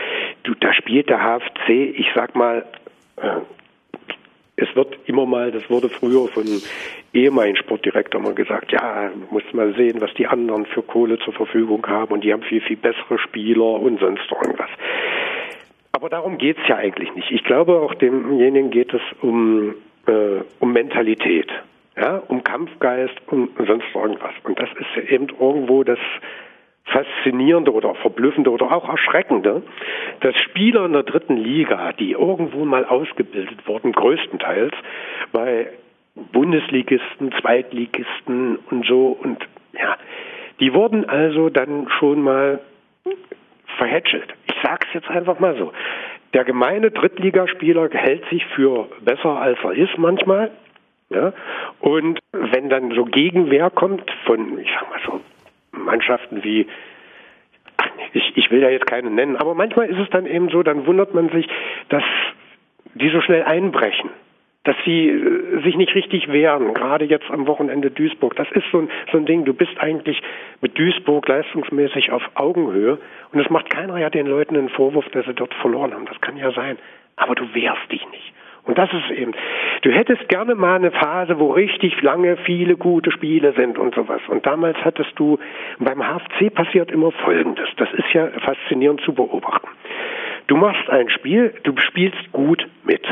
du, 0.44 0.54
da 0.54 0.72
spielt 0.72 1.08
der 1.08 1.18
HFC, 1.18 1.70
ich 1.70 2.06
sag 2.14 2.36
mal, 2.36 2.64
äh, 3.16 3.40
es 4.54 4.76
wird 4.76 4.96
immer 5.06 5.26
mal, 5.26 5.50
das 5.50 5.68
wurde 5.70 5.88
früher 5.88 6.28
von 6.28 6.44
ehemaligen 7.12 7.56
Sportdirektor 7.56 8.20
mal 8.20 8.34
gesagt, 8.34 8.70
ja, 8.70 9.10
muss 9.30 9.42
mal 9.52 9.74
sehen, 9.74 10.00
was 10.00 10.14
die 10.14 10.28
anderen 10.28 10.66
für 10.66 10.82
Kohle 10.82 11.18
zur 11.18 11.32
Verfügung 11.32 11.84
haben 11.88 12.12
und 12.12 12.22
die 12.22 12.32
haben 12.32 12.42
viel, 12.42 12.60
viel 12.60 12.76
bessere 12.76 13.18
Spieler 13.18 13.80
und 13.80 13.98
sonst 13.98 14.30
irgendwas. 14.30 14.70
Aber 15.92 16.08
darum 16.08 16.38
geht's 16.38 16.60
ja 16.68 16.76
eigentlich 16.76 17.12
nicht. 17.16 17.30
Ich 17.32 17.42
glaube, 17.42 17.80
auch 17.80 17.94
demjenigen 17.94 18.70
geht 18.70 18.94
es 18.94 19.02
um, 19.20 19.74
äh, 20.06 20.42
um 20.60 20.72
Mentalität 20.72 21.50
ja, 22.00 22.22
um 22.28 22.42
Kampfgeist 22.42 23.14
und 23.26 23.50
sonst 23.58 23.84
irgendwas. 23.94 24.32
Und 24.44 24.58
das 24.58 24.68
ist 24.70 24.96
ja 24.96 25.02
eben 25.02 25.28
irgendwo 25.28 25.84
das 25.84 25.98
Faszinierende 26.84 27.72
oder 27.72 27.94
Verblüffende 27.96 28.50
oder 28.50 28.72
auch 28.72 28.88
Erschreckende, 28.88 29.62
dass 30.20 30.34
Spieler 30.36 30.86
in 30.86 30.92
der 30.92 31.02
dritten 31.02 31.36
Liga, 31.36 31.92
die 31.92 32.12
irgendwo 32.12 32.64
mal 32.64 32.84
ausgebildet 32.84 33.66
wurden, 33.66 33.92
größtenteils 33.92 34.72
bei 35.32 35.68
Bundesligisten, 36.32 37.32
Zweitligisten 37.40 38.58
und 38.70 38.86
so 38.86 39.16
und 39.22 39.38
ja, 39.72 39.96
die 40.58 40.74
wurden 40.74 41.08
also 41.08 41.48
dann 41.48 41.88
schon 41.98 42.22
mal 42.22 42.60
verhätschelt. 43.76 44.34
Ich 44.46 44.56
sag's 44.62 44.88
jetzt 44.92 45.08
einfach 45.08 45.38
mal 45.38 45.56
so. 45.56 45.72
Der 46.34 46.44
gemeine 46.44 46.90
Drittligaspieler 46.90 47.88
hält 47.90 48.28
sich 48.30 48.44
für 48.46 48.88
besser 49.00 49.40
als 49.40 49.58
er 49.62 49.72
ist 49.72 49.96
manchmal 49.96 50.50
ja? 51.10 51.32
Und 51.80 52.18
wenn 52.32 52.68
dann 52.68 52.92
so 52.94 53.04
Gegenwehr 53.04 53.70
kommt 53.70 54.10
von, 54.24 54.58
ich 54.58 54.70
sag 54.72 54.88
mal 54.90 55.00
so, 55.04 55.20
Mannschaften 55.72 56.42
wie, 56.42 56.66
ich, 58.12 58.36
ich 58.36 58.50
will 58.50 58.62
ja 58.62 58.70
jetzt 58.70 58.86
keine 58.86 59.10
nennen, 59.10 59.36
aber 59.36 59.54
manchmal 59.54 59.88
ist 59.88 59.98
es 59.98 60.10
dann 60.10 60.26
eben 60.26 60.48
so, 60.50 60.62
dann 60.62 60.86
wundert 60.86 61.14
man 61.14 61.28
sich, 61.30 61.48
dass 61.88 62.04
die 62.94 63.10
so 63.10 63.20
schnell 63.20 63.44
einbrechen 63.44 64.10
dass 64.64 64.76
sie 64.84 65.08
äh, 65.08 65.62
sich 65.62 65.76
nicht 65.76 65.94
richtig 65.94 66.28
wehren, 66.28 66.74
gerade 66.74 67.04
jetzt 67.04 67.30
am 67.30 67.46
Wochenende 67.46 67.90
Duisburg. 67.90 68.36
Das 68.36 68.50
ist 68.52 68.64
so 68.70 68.80
ein, 68.80 68.90
so 69.10 69.18
ein 69.18 69.26
Ding, 69.26 69.44
du 69.44 69.54
bist 69.54 69.72
eigentlich 69.78 70.20
mit 70.60 70.78
Duisburg 70.78 71.26
leistungsmäßig 71.28 72.12
auf 72.12 72.22
Augenhöhe 72.34 72.98
und 73.32 73.40
es 73.40 73.50
macht 73.50 73.70
keiner 73.70 73.96
ja 73.98 74.10
den 74.10 74.26
Leuten 74.26 74.56
einen 74.56 74.68
Vorwurf, 74.68 75.08
dass 75.10 75.26
sie 75.26 75.34
dort 75.34 75.54
verloren 75.54 75.94
haben. 75.94 76.06
Das 76.06 76.20
kann 76.20 76.36
ja 76.36 76.52
sein. 76.52 76.78
Aber 77.16 77.34
du 77.34 77.54
wehrst 77.54 77.90
dich 77.90 78.06
nicht. 78.10 78.32
Und 78.64 78.78
das 78.78 78.90
ist 78.92 79.10
eben, 79.10 79.32
du 79.82 79.90
hättest 79.90 80.28
gerne 80.28 80.54
mal 80.54 80.76
eine 80.76 80.90
Phase, 80.90 81.38
wo 81.38 81.52
richtig 81.52 82.00
lange 82.02 82.36
viele 82.38 82.76
gute 82.76 83.10
Spiele 83.10 83.54
sind 83.56 83.78
und 83.78 83.94
sowas. 83.94 84.20
Und 84.28 84.46
damals 84.46 84.76
hattest 84.84 85.12
du, 85.16 85.38
beim 85.78 86.00
HFC 86.00 86.52
passiert 86.52 86.90
immer 86.90 87.10
Folgendes. 87.12 87.68
Das 87.76 87.92
ist 87.92 88.12
ja 88.12 88.28
faszinierend 88.28 89.00
zu 89.02 89.12
beobachten. 89.12 89.68
Du 90.46 90.56
machst 90.56 90.88
ein 90.90 91.08
Spiel, 91.10 91.54
du 91.62 91.74
spielst 91.78 92.32
gut 92.32 92.66
mit. 92.84 93.06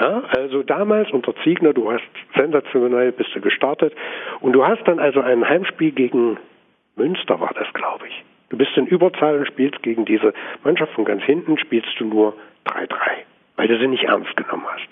Ja, 0.00 0.22
also 0.36 0.62
damals 0.62 1.10
unter 1.10 1.34
Ziegner, 1.42 1.74
du 1.74 1.92
hast 1.92 2.02
sensationell 2.34 3.12
bist 3.12 3.34
du 3.34 3.40
gestartet 3.40 3.92
und 4.40 4.52
du 4.52 4.66
hast 4.66 4.82
dann 4.86 4.98
also 4.98 5.20
ein 5.20 5.46
Heimspiel 5.46 5.92
gegen 5.92 6.38
Münster 6.96 7.40
war 7.40 7.52
das, 7.54 7.72
glaube 7.74 8.06
ich. 8.08 8.24
Du 8.48 8.56
bist 8.56 8.76
in 8.76 8.86
Überzahl 8.86 9.38
und 9.38 9.46
spielst 9.46 9.82
gegen 9.82 10.04
diese 10.04 10.32
Mannschaft 10.64 10.92
von 10.94 11.04
ganz 11.04 11.22
hinten, 11.22 11.58
spielst 11.58 11.88
du 11.98 12.06
nur 12.06 12.34
3-3 12.66 12.88
weil 13.60 13.68
du 13.68 13.78
sie 13.78 13.88
nicht 13.88 14.04
ernst 14.04 14.34
genommen 14.38 14.64
hast. 14.72 14.88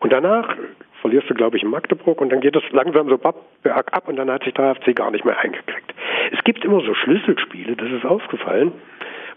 Und 0.00 0.12
danach 0.12 0.56
verlierst 1.00 1.30
du, 1.30 1.34
glaube 1.34 1.56
ich, 1.56 1.62
in 1.62 1.70
Magdeburg 1.70 2.20
und 2.20 2.32
dann 2.32 2.40
geht 2.40 2.56
es 2.56 2.64
langsam 2.72 3.08
so 3.08 3.16
bergab 3.62 4.08
und 4.08 4.16
dann 4.16 4.28
hat 4.32 4.42
sich 4.42 4.52
der 4.52 4.74
HFC 4.74 4.96
gar 4.96 5.12
nicht 5.12 5.24
mehr 5.24 5.38
eingekriegt. 5.38 5.94
Es 6.32 6.42
gibt 6.42 6.64
immer 6.64 6.80
so 6.80 6.92
Schlüsselspiele, 6.92 7.76
das 7.76 7.92
ist 7.92 8.04
aufgefallen, 8.04 8.72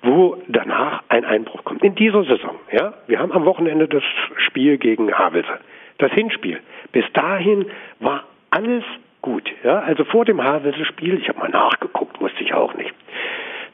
wo 0.02 0.42
danach 0.48 1.04
ein 1.08 1.24
Einbruch 1.24 1.66
kommt. 1.66 1.84
In 1.84 1.94
dieser 1.94 2.24
Saison, 2.24 2.56
ja. 2.72 2.96
Wir 3.06 3.20
haben 3.20 3.32
am 3.32 3.46
Wochenende 3.46 3.88
das 3.88 4.02
Spiel 4.48 4.80
gegen 4.80 5.14
Havelse. 5.14 5.60
Das 6.00 6.12
Hinspiel. 6.14 6.60
Bis 6.92 7.06
dahin 7.14 7.68
war 8.00 8.24
alles 8.50 8.84
gut, 9.22 9.48
ja. 9.64 9.82
Also 9.82 10.04
vor 10.04 10.26
dem 10.26 10.44
Havelse-Spiel, 10.44 11.20
ich 11.20 11.30
habe 11.30 11.38
mal 11.38 11.50
nachgeguckt, 11.50 12.20
wusste 12.20 12.44
ich 12.44 12.56
auch 12.56 12.74
nicht. 12.74 12.96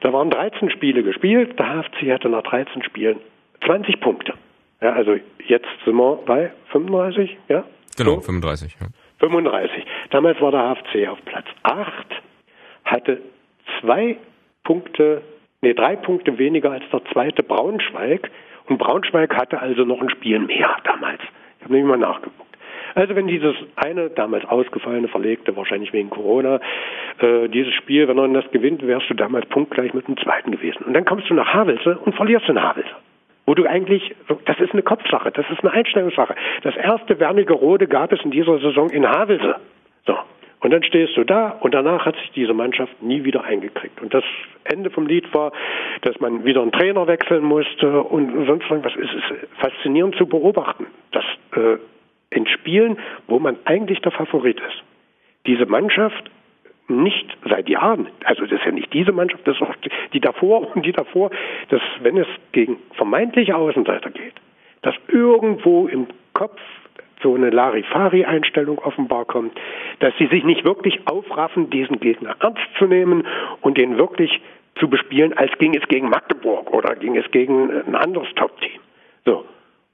Da 0.02 0.12
waren 0.12 0.30
13 0.30 0.72
Spiele 0.72 1.04
gespielt, 1.04 1.58
der 1.58 1.68
HFC 1.68 2.12
hatte 2.12 2.28
nach 2.28 2.44
13 2.44 2.84
Spielen 2.84 3.22
20 3.66 4.02
Punkte. 4.02 4.34
Ja, 4.84 4.92
also 4.92 5.18
jetzt 5.48 5.68
sind 5.86 5.96
wir 5.96 6.20
bei 6.26 6.52
35, 6.74 7.38
ja? 7.48 7.64
Genau, 7.96 8.16
so? 8.16 8.22
35. 8.22 8.76
Ja. 8.82 8.88
35. 9.20 9.86
Damals 10.10 10.42
war 10.42 10.52
der 10.52 10.76
HFC 10.76 11.08
auf 11.08 11.24
Platz 11.24 11.46
8, 11.64 11.88
hatte 12.84 13.22
zwei 13.80 14.18
Punkte, 14.66 15.22
nee, 15.62 15.74
drei 15.74 15.96
Punkte 15.96 16.38
weniger 16.38 16.72
als 16.72 16.84
der 16.92 17.02
zweite 17.14 17.44
Braunschweig. 17.44 18.30
Und 18.68 18.78
Braunschweig 18.78 19.34
hatte 19.36 19.62
also 19.62 19.86
noch 19.86 20.02
ein 20.02 20.10
Spiel 20.10 20.40
mehr 20.40 20.76
damals. 20.84 21.22
Ich 21.60 21.64
habe 21.64 21.76
nämlich 21.76 21.90
mal 21.90 21.98
nachgeguckt. 21.98 22.58
Also 22.96 23.16
wenn 23.16 23.28
dieses 23.28 23.56
eine 23.78 24.10
damals 24.10 24.44
ausgefallene, 24.46 25.08
verlegte, 25.08 25.56
wahrscheinlich 25.56 25.94
wegen 25.94 26.10
Corona, 26.10 26.60
äh, 27.20 27.48
dieses 27.48 27.74
Spiel, 27.74 28.10
wenn 28.10 28.18
man 28.18 28.34
das 28.34 28.52
gewinnt, 28.52 28.86
wärst 28.86 29.10
du 29.10 29.14
damals 29.14 29.48
punktgleich 29.48 29.94
mit 29.94 30.10
dem 30.10 30.18
zweiten 30.18 30.52
gewesen. 30.52 30.84
Und 30.84 30.94
dann 30.94 31.06
kommst 31.06 31.30
du 31.30 31.34
nach 31.34 31.54
Havelse 31.54 31.98
und 32.00 32.16
verlierst 32.16 32.50
in 32.50 32.62
Havelse 32.62 32.94
wo 33.46 33.54
du 33.54 33.66
eigentlich, 33.66 34.16
das 34.46 34.60
ist 34.60 34.74
eine 34.74 34.84
Kopfsache, 34.84 35.32
das 35.32 35.46
ist 35.50 35.62
eine 35.62 35.72
Einstellungssache. 35.72 36.36
Das 36.64 36.76
erste 36.76 37.20
Wernigerode 37.20 37.88
gab 37.88 38.12
es 38.14 38.22
in 38.24 38.32
dieser 38.32 38.60
Saison 38.60 38.90
in 38.90 39.08
Havelse. 39.08 39.56
So. 40.06 40.18
Und 40.62 40.72
dann 40.72 40.84
stehst 40.84 41.18
du 41.18 41.26
da 41.26 41.50
und 41.60 41.74
danach 41.74 42.06
hat 42.06 42.16
sich 42.16 42.32
diese 42.32 42.54
Mannschaft 42.54 43.02
nie 43.04 43.26
wieder 43.26 43.44
eingekriegt. 43.44 44.02
Und 44.02 44.14
das 44.14 44.24
Ende 44.64 44.90
vom 44.90 45.08
Lied 45.08 45.34
war, 45.34 45.52
dass 46.04 46.18
man 46.22 46.46
wieder 46.46 46.62
einen 46.62 46.72
Trainer 46.72 47.06
wechseln 47.06 47.44
musste 47.44 48.02
und 48.02 48.46
sonst 48.48 48.70
irgendwas. 48.70 48.94
Es 48.96 49.14
ist 49.14 49.60
faszinierend 49.60 50.16
zu 50.16 50.26
beobachten, 50.26 50.88
dass 51.12 51.26
äh, 51.58 51.78
in 52.30 52.48
Spielen, 52.48 52.98
wo 53.28 53.40
man 53.40 53.58
eigentlich 53.66 54.00
der 54.00 54.14
Favorit 54.14 54.58
ist, 54.62 54.84
diese 55.46 55.66
Mannschaft 55.66 56.32
nicht 56.88 57.38
seit 57.50 57.70
Jahren, 57.70 58.08
also 58.26 58.44
das 58.44 58.60
ist 58.60 58.66
ja 58.66 58.72
nicht 58.72 58.94
diese 58.94 59.12
Mannschaft, 59.12 59.48
das 59.48 59.56
ist 59.56 59.62
auch 59.62 59.76
die 60.12 60.20
davor 60.20 60.76
und 60.76 60.86
die 60.86 60.92
davor, 60.92 61.32
dass 61.70 61.82
wenn 62.02 62.18
es 62.18 62.28
gegen 62.52 62.78
vermeintliche 62.94 63.56
Außenseiter 63.56 64.12
geht, 64.12 64.34
dass 64.82 64.96
irgendwo 65.08 65.88
im 65.88 66.08
Kopf 66.34 66.60
so 67.22 67.34
eine 67.36 67.50
Larifari-Einstellung 67.50 68.80
offenbar 68.80 69.26
kommt, 69.26 69.58
dass 70.00 70.14
sie 70.20 70.28
sich 70.28 70.44
nicht 70.44 70.66
wirklich 70.66 71.08
aufraffen, 71.08 71.70
diesen 71.70 72.00
Gegner 72.00 72.36
ernst 72.42 72.62
zu 72.78 72.86
nehmen 72.86 73.26
und 73.62 73.78
den 73.78 73.98
wirklich 73.98 74.42
zu 74.76 74.90
bespielen, 74.90 75.34
als 75.34 75.58
ging 75.58 75.76
es 75.76 75.88
gegen 75.88 76.10
Magdeburg 76.10 76.72
oder 76.74 76.96
ging 76.96 77.16
es 77.16 77.30
gegen 77.32 77.72
ein 77.72 77.96
anderes 77.96 78.28
Top-Team. 78.36 78.80
So. 79.26 79.46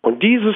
Und 0.02 0.24
dieses, 0.24 0.56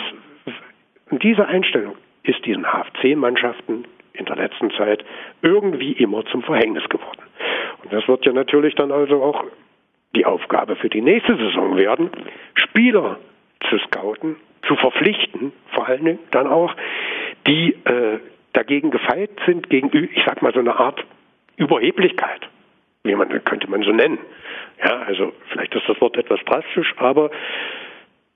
diese 1.12 1.46
Einstellung 1.46 1.96
ist 2.24 2.44
diesen 2.46 2.66
HFC-Mannschaften 2.66 3.86
in 4.14 4.26
der 4.26 4.36
letzten 4.36 4.72
Zeit 4.72 5.04
irgendwie 5.42 5.94
immer 5.94 6.26
zum 6.26 6.44
Verhängnis 6.44 6.88
geworden. 6.90 7.22
Und 7.84 7.92
das 7.92 8.08
wird 8.08 8.26
ja 8.26 8.34
natürlich 8.34 8.76
dann 8.76 8.92
also 8.92 9.22
auch 9.22 9.44
die 10.16 10.26
Aufgabe 10.26 10.76
für 10.76 10.90
die 10.90 11.02
nächste 11.02 11.36
Saison 11.36 11.76
werden, 11.76 12.10
Spieler 12.54 13.18
zu 13.70 13.78
scouten, 13.80 14.36
zu 14.68 14.76
verpflichten, 14.76 15.52
vor 15.72 15.88
allen 15.88 16.06
Dingen 16.06 16.20
dann 16.32 16.48
auch, 16.48 16.74
die 17.48 17.74
äh, 17.86 18.20
dagegen 18.54 18.92
gefeit 18.92 19.32
sind, 19.46 19.70
gegen, 19.70 19.92
ich 19.94 20.24
sag 20.26 20.42
mal, 20.42 20.54
so 20.54 20.60
eine 20.60 20.76
Art 20.80 21.04
Überheblichkeit, 21.58 22.48
wie 23.04 23.16
man, 23.16 23.44
könnte 23.44 23.70
man 23.70 23.84
so 23.84 23.92
nennen. 23.92 24.20
Ja, 24.84 25.00
also 25.02 25.34
vielleicht 25.50 25.74
ist 25.76 25.88
das 25.88 26.00
Wort 26.00 26.18
etwas 26.18 26.40
drastisch, 26.46 26.94
aber 26.98 27.32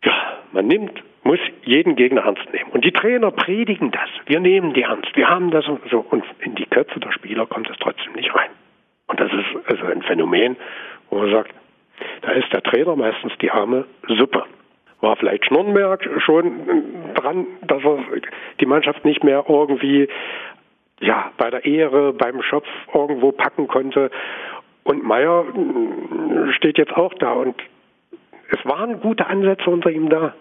ja, 0.04 0.40
man 0.52 0.68
nimmt 0.68 1.04
muss 1.28 1.40
jeden 1.64 1.98
Gegner 1.98 2.22
ernst 2.22 2.54
nehmen. 2.54 2.72
Und 2.72 2.86
die 2.86 2.94
Trainer 2.94 3.32
predigen 3.32 3.92
das. 3.92 4.10
Wir 4.28 4.40
nehmen 4.40 4.74
die 4.74 4.84
ernst. 4.84 5.14
Wir 5.16 5.30
haben 5.30 5.52
das 5.52 5.68
und 5.68 5.82
so. 5.92 6.00
Und 6.10 6.24
in 6.40 6.56
die 6.56 6.66
Köpfe 6.66 7.02
der 7.02 7.12
Spieler 7.12 7.46
kommt 7.46 7.70
es 7.70 7.76
trotzdem 7.80 8.14
nicht 8.14 8.34
rein. 8.34 8.50
Und 9.08 9.20
das 9.20 9.30
ist 9.34 9.70
also 9.70 9.88
ein 9.88 10.02
Phänomen, 10.04 10.56
wo 11.10 11.18
man 11.18 11.30
sagt, 11.30 11.54
da 12.22 12.32
ist 12.32 12.52
der 12.54 12.64
Trainer 12.64 12.96
meistens 12.96 13.34
die 13.42 13.52
arme 13.52 13.86
Suppe. 14.08 14.46
War 15.02 15.18
vielleicht 15.18 15.46
Schnornberg 15.46 16.10
schon 16.26 17.14
dran, 17.16 17.46
dass 17.64 17.84
er 17.84 18.00
die 18.62 18.66
Mannschaft 18.66 19.04
nicht 19.04 19.22
mehr 19.26 19.44
irgendwie 19.50 20.08
ja, 21.02 21.32
bei 21.38 21.50
der 21.50 21.66
Ehre, 21.66 22.14
beim 22.14 22.42
Schopf 22.42 22.68
irgendwo 22.94 23.34
packen 23.34 23.68
konnte. 23.68 24.12
Und 24.86 25.04
Meier 25.04 25.44
steht 26.56 26.78
jetzt 26.78 26.94
auch 26.94 27.14
da 27.16 27.34
und 27.34 27.62
es 28.50 28.66
waren 28.66 29.02
gute 29.02 29.28
Ansätze 29.28 29.70
unter 29.70 29.90
ihm 29.90 30.08
da. 30.08 30.34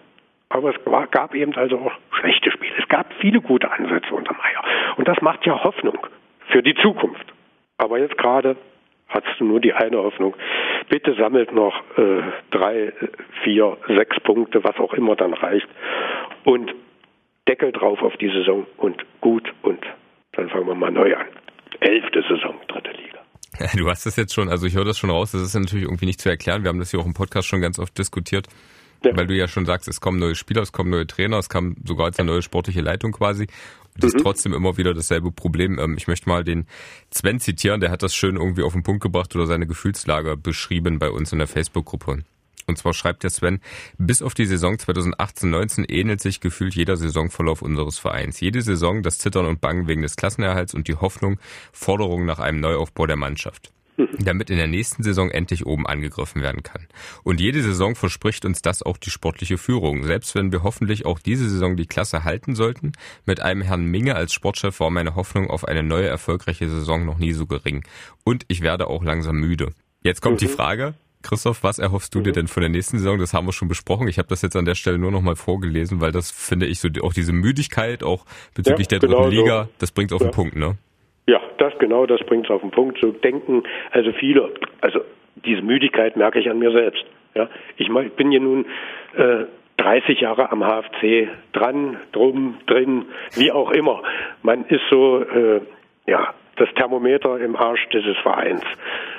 Aber 0.49 0.73
es 0.73 1.11
gab 1.11 1.35
eben 1.35 1.55
also 1.55 1.77
auch 1.79 1.91
schlechte 2.19 2.51
Spiele. 2.51 2.73
Es 2.79 2.87
gab 2.87 3.13
viele 3.19 3.41
gute 3.41 3.69
Ansätze 3.69 4.13
unter 4.13 4.33
Meier. 4.33 4.63
Und 4.95 5.07
das 5.07 5.21
macht 5.21 5.45
ja 5.45 5.63
Hoffnung 5.63 5.97
für 6.47 6.63
die 6.63 6.75
Zukunft. 6.75 7.33
Aber 7.77 7.99
jetzt 7.99 8.17
gerade 8.17 8.55
hast 9.09 9.25
du 9.39 9.45
nur 9.45 9.59
die 9.59 9.73
eine 9.73 9.97
Hoffnung. 9.97 10.35
Bitte 10.89 11.15
sammelt 11.15 11.51
noch 11.51 11.75
äh, 11.97 12.21
drei, 12.51 12.93
vier, 13.43 13.77
sechs 13.87 14.19
Punkte, 14.21 14.63
was 14.63 14.77
auch 14.77 14.93
immer 14.93 15.15
dann 15.15 15.33
reicht. 15.33 15.67
Und 16.43 16.73
Deckel 17.47 17.71
drauf 17.71 18.01
auf 18.01 18.15
die 18.17 18.27
Saison 18.27 18.65
und 18.77 19.05
gut 19.21 19.53
und 19.61 19.79
dann 20.33 20.49
fangen 20.49 20.67
wir 20.67 20.75
mal 20.75 20.91
neu 20.91 21.15
an. 21.15 21.25
Elfte 21.79 22.21
Saison, 22.23 22.55
dritte 22.67 22.91
Liga. 22.91 23.19
Du 23.77 23.89
hast 23.89 24.05
das 24.05 24.15
jetzt 24.17 24.33
schon, 24.33 24.49
also 24.49 24.67
ich 24.67 24.75
höre 24.75 24.85
das 24.85 24.97
schon 24.97 25.09
raus, 25.09 25.31
das 25.31 25.41
ist 25.41 25.55
natürlich 25.55 25.85
irgendwie 25.85 26.05
nicht 26.05 26.19
zu 26.19 26.29
erklären. 26.29 26.63
Wir 26.63 26.69
haben 26.69 26.79
das 26.79 26.91
hier 26.91 26.99
auch 26.99 27.05
im 27.05 27.13
Podcast 27.13 27.47
schon 27.47 27.61
ganz 27.61 27.79
oft 27.79 27.97
diskutiert, 27.97 28.47
ja. 29.03 29.15
weil 29.15 29.27
du 29.27 29.35
ja 29.35 29.47
schon 29.47 29.65
sagst, 29.65 29.87
es 29.87 30.01
kommen 30.01 30.19
neue 30.19 30.35
Spieler, 30.35 30.61
es 30.61 30.71
kommen 30.71 30.89
neue 30.89 31.07
Trainer, 31.07 31.37
es 31.37 31.49
kam 31.49 31.75
sogar 31.85 32.07
jetzt 32.07 32.19
eine 32.19 32.31
neue 32.31 32.41
sportliche 32.41 32.81
Leitung 32.81 33.11
quasi. 33.11 33.47
Und 33.95 34.03
es 34.03 34.13
mhm. 34.13 34.17
ist 34.17 34.23
trotzdem 34.23 34.53
immer 34.53 34.77
wieder 34.77 34.93
dasselbe 34.93 35.31
Problem. 35.31 35.79
Ähm, 35.79 35.95
ich 35.97 36.07
möchte 36.07 36.29
mal 36.29 36.43
den 36.43 36.67
Sven 37.11 37.39
zitieren, 37.39 37.79
der 37.79 37.91
hat 37.91 38.03
das 38.03 38.13
schön 38.13 38.35
irgendwie 38.35 38.63
auf 38.63 38.73
den 38.73 38.83
Punkt 38.83 39.01
gebracht 39.01 39.35
oder 39.35 39.47
seine 39.47 39.67
Gefühlslage 39.67 40.37
beschrieben 40.37 40.99
bei 40.99 41.09
uns 41.09 41.31
in 41.31 41.39
der 41.39 41.47
Facebook-Gruppe. 41.47 42.23
Und 42.67 42.77
zwar 42.77 42.93
schreibt 42.93 43.23
der 43.23 43.29
Sven, 43.29 43.61
bis 43.97 44.21
auf 44.21 44.33
die 44.33 44.45
Saison 44.45 44.75
2018-19 44.75 45.89
ähnelt 45.89 46.19
sich 46.19 46.41
gefühlt 46.41 46.75
jeder 46.75 46.97
Saisonverlauf 46.97 47.61
unseres 47.61 47.97
Vereins. 47.97 48.41
Jede 48.41 48.61
Saison 48.61 49.03
das 49.03 49.19
Zittern 49.19 49.45
und 49.45 49.61
Bangen 49.61 49.87
wegen 49.87 50.01
des 50.01 50.17
Klassenerhalts 50.17 50.73
und 50.73 50.89
die 50.89 50.95
Hoffnung, 50.95 51.39
Forderungen 51.71 52.25
nach 52.25 52.39
einem 52.39 52.59
Neuaufbau 52.59 53.07
der 53.07 53.15
Mannschaft. 53.15 53.71
damit 54.19 54.49
in 54.49 54.57
der 54.57 54.67
nächsten 54.67 55.03
Saison 55.03 55.29
endlich 55.31 55.65
oben 55.65 55.87
angegriffen 55.87 56.41
werden 56.41 56.63
kann. 56.63 56.87
Und 57.23 57.39
jede 57.39 57.61
Saison 57.61 57.95
verspricht 57.95 58.45
uns 58.45 58.61
das 58.61 58.83
auch 58.83 58.97
die 58.97 59.09
sportliche 59.09 59.57
Führung. 59.57 60.03
Selbst 60.03 60.35
wenn 60.35 60.51
wir 60.51 60.63
hoffentlich 60.63 61.05
auch 61.05 61.19
diese 61.19 61.49
Saison 61.49 61.75
die 61.75 61.87
Klasse 61.87 62.23
halten 62.23 62.55
sollten, 62.55 62.93
mit 63.25 63.41
einem 63.41 63.61
Herrn 63.61 63.85
Minge 63.85 64.15
als 64.15 64.33
Sportchef 64.33 64.79
war 64.79 64.89
meine 64.89 65.15
Hoffnung 65.15 65.49
auf 65.49 65.65
eine 65.65 65.83
neue 65.83 66.07
erfolgreiche 66.07 66.69
Saison 66.69 67.05
noch 67.05 67.17
nie 67.17 67.33
so 67.33 67.45
gering. 67.45 67.83
Und 68.23 68.45
ich 68.47 68.61
werde 68.61 68.87
auch 68.87 69.03
langsam 69.03 69.37
müde. 69.37 69.73
Jetzt 70.03 70.21
kommt 70.21 70.35
mhm. 70.35 70.45
die 70.45 70.47
Frage, 70.47 70.93
Christoph, 71.23 71.63
was 71.63 71.79
erhoffst 71.79 72.13
du 72.13 72.21
dir 72.21 72.29
mhm. 72.29 72.35
denn 72.35 72.47
von 72.47 72.61
der 72.61 72.69
nächsten 72.69 72.99
Saison? 72.99 73.17
Das 73.17 73.33
haben 73.33 73.47
wir 73.47 73.53
schon 73.53 73.67
besprochen. 73.67 74.07
Ich 74.07 74.17
habe 74.17 74.29
das 74.29 74.41
jetzt 74.41 74.55
an 74.55 74.65
der 74.65 74.75
Stelle 74.75 74.97
nur 74.97 75.11
noch 75.11 75.21
mal 75.21 75.35
vorgelesen, 75.35 75.99
weil 75.99 76.11
das 76.11 76.31
finde 76.31 76.67
ich 76.67 76.79
so 76.79 76.87
auch 77.01 77.13
diese 77.13 77.33
Müdigkeit 77.33 78.03
auch 78.03 78.25
bezüglich 78.53 78.87
ja, 78.87 78.99
der 78.99 78.99
dritten 78.99 79.13
genau 79.13 79.27
Liga, 79.27 79.63
so. 79.63 79.69
das 79.79 79.91
bringt 79.91 80.13
auf 80.13 80.21
ja. 80.21 80.27
den 80.27 80.33
Punkt, 80.33 80.55
ne? 80.55 80.77
Ja, 81.27 81.41
das 81.57 81.77
genau, 81.77 82.05
das 82.05 82.21
bringt 82.21 82.45
es 82.45 82.51
auf 82.51 82.61
den 82.61 82.71
Punkt. 82.71 82.99
So 82.99 83.11
denken, 83.11 83.63
also 83.91 84.11
viele, 84.13 84.53
also 84.81 85.01
diese 85.45 85.61
Müdigkeit 85.61 86.15
merke 86.15 86.39
ich 86.39 86.49
an 86.49 86.59
mir 86.59 86.71
selbst. 86.71 87.05
Ja, 87.35 87.49
ich 87.75 87.89
bin 88.15 88.31
ja 88.31 88.39
nun 88.39 88.65
äh, 89.15 89.45
30 89.77 90.21
Jahre 90.21 90.51
am 90.51 90.63
HFC 90.63 91.27
dran, 91.53 91.97
drum, 92.11 92.57
drin, 92.65 93.05
wie 93.35 93.51
auch 93.51 93.71
immer. 93.71 94.01
Man 94.41 94.65
ist 94.65 94.81
so, 94.89 95.21
äh, 95.21 95.61
ja, 96.07 96.33
das 96.55 96.69
Thermometer 96.75 97.39
im 97.39 97.55
Arsch 97.55 97.87
dieses 97.93 98.17
Vereins. 98.17 98.63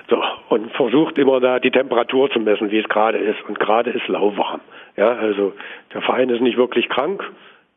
So, 0.08 0.22
und 0.48 0.72
versucht 0.72 1.18
immer 1.18 1.40
da 1.40 1.60
die 1.60 1.70
Temperatur 1.70 2.30
zu 2.30 2.40
messen, 2.40 2.70
wie 2.70 2.78
es 2.78 2.88
gerade 2.88 3.18
ist. 3.18 3.40
Und 3.46 3.60
gerade 3.60 3.90
ist 3.90 4.08
lauwarm. 4.08 4.60
Ja, 4.96 5.12
also 5.12 5.52
der 5.94 6.02
Verein 6.02 6.30
ist 6.30 6.40
nicht 6.40 6.56
wirklich 6.56 6.88
krank, 6.88 7.22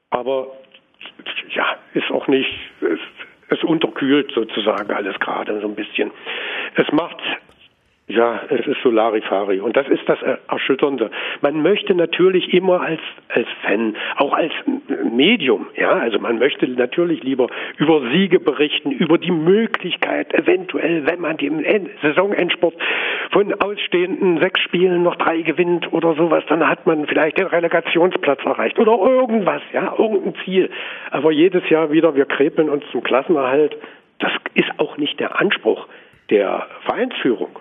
aber 0.09 0.47
ja, 1.53 1.65
ist 1.93 2.09
auch 2.09 2.27
nicht, 2.27 2.49
es, 2.81 2.99
es 3.51 3.63
unterkühlt 3.63 4.31
sozusagen 4.33 4.91
alles 4.91 5.19
gerade 5.19 5.59
so 5.61 5.67
ein 5.67 5.75
bisschen. 5.75 6.11
Es 6.75 6.91
macht 6.91 7.21
ja, 8.15 8.41
es 8.49 8.65
ist 8.67 8.81
so 8.83 8.89
Larifari. 8.89 9.59
Und 9.59 9.75
das 9.75 9.87
ist 9.87 10.07
das 10.07 10.19
Erschütternde. 10.47 11.11
Man 11.41 11.61
möchte 11.61 11.95
natürlich 11.95 12.53
immer 12.53 12.81
als, 12.81 13.01
als 13.29 13.47
Fan, 13.63 13.95
auch 14.17 14.33
als 14.33 14.53
Medium, 15.11 15.67
ja, 15.75 15.91
also 15.91 16.19
man 16.19 16.39
möchte 16.39 16.67
natürlich 16.67 17.23
lieber 17.23 17.47
über 17.77 18.01
Siege 18.11 18.39
berichten, 18.39 18.91
über 18.91 19.17
die 19.17 19.31
Möglichkeit, 19.31 20.33
eventuell, 20.33 21.05
wenn 21.07 21.21
man 21.21 21.37
den 21.37 21.89
Saisonendsport 22.01 22.75
von 23.31 23.53
ausstehenden 23.61 24.39
sechs 24.39 24.59
Spielen 24.61 25.03
noch 25.03 25.15
drei 25.15 25.41
gewinnt 25.41 25.91
oder 25.93 26.13
sowas, 26.15 26.43
dann 26.47 26.67
hat 26.67 26.85
man 26.85 27.05
vielleicht 27.07 27.37
den 27.37 27.47
Relegationsplatz 27.47 28.43
erreicht 28.45 28.79
oder 28.79 28.97
irgendwas, 28.97 29.61
ja, 29.73 29.93
irgendein 29.97 30.35
Ziel. 30.43 30.69
Aber 31.11 31.31
jedes 31.31 31.67
Jahr 31.69 31.91
wieder, 31.91 32.15
wir 32.15 32.25
krepeln 32.25 32.69
uns 32.69 32.83
zum 32.91 33.03
Klassenerhalt. 33.03 33.75
Das 34.19 34.31
ist 34.53 34.69
auch 34.77 34.97
nicht 34.97 35.19
der 35.19 35.39
Anspruch 35.39 35.87
der 36.29 36.67
Vereinsführung. 36.85 37.59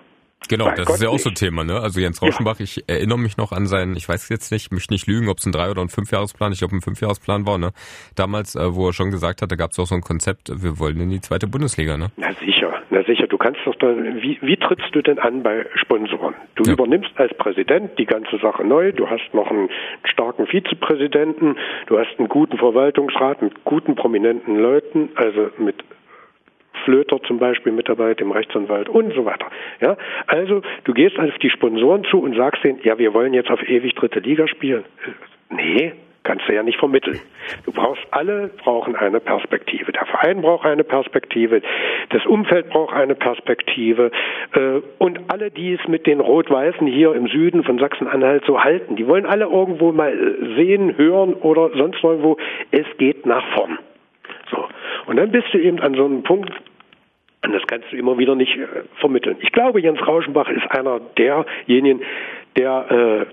Genau, 0.49 0.65
das 0.69 0.85
Gott 0.85 0.95
ist 0.95 1.03
ja 1.03 1.09
auch 1.09 1.19
so 1.19 1.29
ein 1.29 1.35
Thema, 1.35 1.63
ne? 1.63 1.79
Also 1.79 1.99
Jens 1.99 2.21
Rauschenbach, 2.21 2.59
ja. 2.59 2.63
ich 2.63 2.83
erinnere 2.87 3.19
mich 3.19 3.37
noch 3.37 3.51
an 3.51 3.67
seinen, 3.67 3.95
ich 3.95 4.09
weiß 4.09 4.27
jetzt 4.29 4.51
nicht, 4.51 4.71
möchte 4.71 4.93
nicht 4.93 5.07
lügen, 5.07 5.29
ob 5.29 5.37
es 5.37 5.45
ein 5.45 5.51
Drei- 5.51 5.69
oder 5.69 5.81
ein 5.81 5.89
Fünfjahresplan, 5.89 6.51
ich 6.51 6.59
glaube 6.59 6.75
ein 6.75 6.81
Fünfjahresplan 6.81 7.45
war, 7.45 7.57
ne? 7.57 7.71
Damals, 8.15 8.55
äh, 8.55 8.75
wo 8.75 8.87
er 8.87 8.93
schon 8.93 9.11
gesagt 9.11 9.41
hat, 9.41 9.51
da 9.51 9.55
gab 9.55 9.71
es 9.71 9.79
auch 9.79 9.85
so 9.85 9.95
ein 9.95 10.01
Konzept, 10.01 10.51
wir 10.61 10.79
wollen 10.79 10.99
in 10.99 11.09
die 11.09 11.21
zweite 11.21 11.47
Bundesliga, 11.47 11.95
ne? 11.95 12.07
Na 12.17 12.33
sicher, 12.33 12.81
na 12.89 13.03
sicher. 13.03 13.27
Du 13.27 13.37
kannst 13.37 13.59
doch 13.65 13.75
da, 13.75 13.87
wie, 13.95 14.39
wie 14.41 14.57
trittst 14.57 14.93
du 14.93 15.01
denn 15.01 15.19
an 15.19 15.43
bei 15.43 15.65
Sponsoren? 15.75 16.33
Du 16.55 16.63
ja. 16.63 16.73
übernimmst 16.73 17.11
als 17.15 17.33
Präsident 17.37 17.97
die 17.99 18.05
ganze 18.05 18.37
Sache 18.39 18.65
neu, 18.65 18.91
du 18.91 19.07
hast 19.07 19.33
noch 19.33 19.49
einen 19.49 19.69
starken 20.03 20.47
Vizepräsidenten, 20.47 21.55
du 21.85 21.99
hast 21.99 22.17
einen 22.17 22.27
guten 22.27 22.57
Verwaltungsrat 22.57 23.41
mit 23.43 23.63
guten 23.63 23.95
prominenten 23.95 24.57
Leuten, 24.57 25.09
also 25.15 25.51
mit 25.59 25.75
Flöter 26.83 27.21
zum 27.23 27.39
Beispiel 27.39 27.71
mit 27.71 27.89
dabei, 27.89 28.13
dem 28.13 28.31
Rechtsanwalt 28.31 28.89
und 28.89 29.13
so 29.13 29.25
weiter. 29.25 29.47
Ja, 29.79 29.97
also 30.27 30.61
du 30.83 30.93
gehst 30.93 31.17
auf 31.19 31.37
die 31.39 31.49
Sponsoren 31.49 32.03
zu 32.05 32.19
und 32.21 32.35
sagst 32.35 32.63
denen, 32.63 32.79
ja, 32.83 32.97
wir 32.97 33.13
wollen 33.13 33.33
jetzt 33.33 33.51
auf 33.51 33.61
ewig 33.67 33.93
dritte 33.95 34.19
Liga 34.19 34.47
spielen. 34.47 34.85
Nee, 35.49 35.93
kannst 36.23 36.47
du 36.47 36.53
ja 36.53 36.63
nicht 36.63 36.79
vermitteln. 36.79 37.19
Du 37.65 37.71
brauchst 37.71 38.01
alle 38.11 38.49
brauchen 38.63 38.95
eine 38.95 39.19
Perspektive. 39.19 39.91
Der 39.91 40.05
Verein 40.05 40.41
braucht 40.41 40.65
eine 40.65 40.83
Perspektive, 40.83 41.61
das 42.09 42.25
Umfeld 42.25 42.69
braucht 42.69 42.95
eine 42.95 43.15
Perspektive 43.15 44.11
äh, 44.53 44.81
und 44.97 45.19
alle, 45.27 45.51
die 45.51 45.73
es 45.73 45.87
mit 45.87 46.07
den 46.07 46.19
Rot-Weißen 46.19 46.87
hier 46.87 47.13
im 47.15 47.27
Süden 47.27 47.63
von 47.63 47.79
Sachsen-Anhalt 47.79 48.45
so 48.45 48.63
halten, 48.63 48.95
die 48.95 49.07
wollen 49.07 49.25
alle 49.25 49.45
irgendwo 49.45 49.91
mal 49.91 50.13
sehen, 50.55 50.97
hören 50.97 51.33
oder 51.33 51.71
sonst 51.75 52.03
irgendwo, 52.03 52.37
es 52.71 52.85
geht 52.97 53.25
nach 53.25 53.45
vorn. 53.53 53.79
So. 54.51 54.67
Und 55.07 55.15
dann 55.15 55.31
bist 55.31 55.47
du 55.53 55.57
eben 55.57 55.79
an 55.79 55.95
so 55.95 56.05
einem 56.05 56.23
Punkt, 56.23 56.51
und 57.43 57.53
das 57.53 57.63
kannst 57.65 57.91
du 57.91 57.97
immer 57.97 58.17
wieder 58.19 58.35
nicht 58.35 58.55
äh, 58.55 58.67
vermitteln. 58.99 59.37
Ich 59.39 59.51
glaube, 59.51 59.81
Jens 59.81 60.05
Rauschenbach 60.05 60.49
ist 60.49 60.69
einer 60.71 60.99
derjenigen, 61.17 62.01
der 62.55 62.91
äh, 62.91 63.25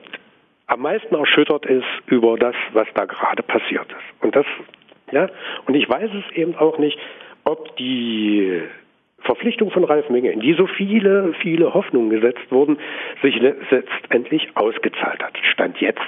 am 0.67 0.81
meisten 0.81 1.15
erschüttert 1.15 1.67
ist 1.67 1.87
über 2.07 2.37
das, 2.39 2.55
was 2.73 2.87
da 2.95 3.05
gerade 3.05 3.43
passiert 3.43 3.91
ist. 3.91 4.25
Und 4.25 4.37
das, 4.37 4.47
ja, 5.13 5.29
und 5.67 5.75
ich 5.75 5.89
weiß 5.89 6.11
es 6.15 6.37
eben 6.37 6.57
auch 6.57 6.79
nicht, 6.79 6.99
ob 7.45 7.77
die 7.77 8.63
Verpflichtung 9.21 9.71
von 9.71 9.85
Ralf 9.85 10.09
Menge, 10.11 10.31
in 10.31 10.41
die 10.41 10.55
so 10.55 10.67
viele, 10.67 11.35
viele 11.41 11.75
Hoffnungen 11.75 12.11
gesetzt 12.11 12.51
wurden, 12.51 12.79
sich 13.23 13.37
letztendlich 13.41 14.49
ausgezahlt 14.55 15.23
hat. 15.23 15.37
Stand 15.53 15.81
jetzt 15.81 16.01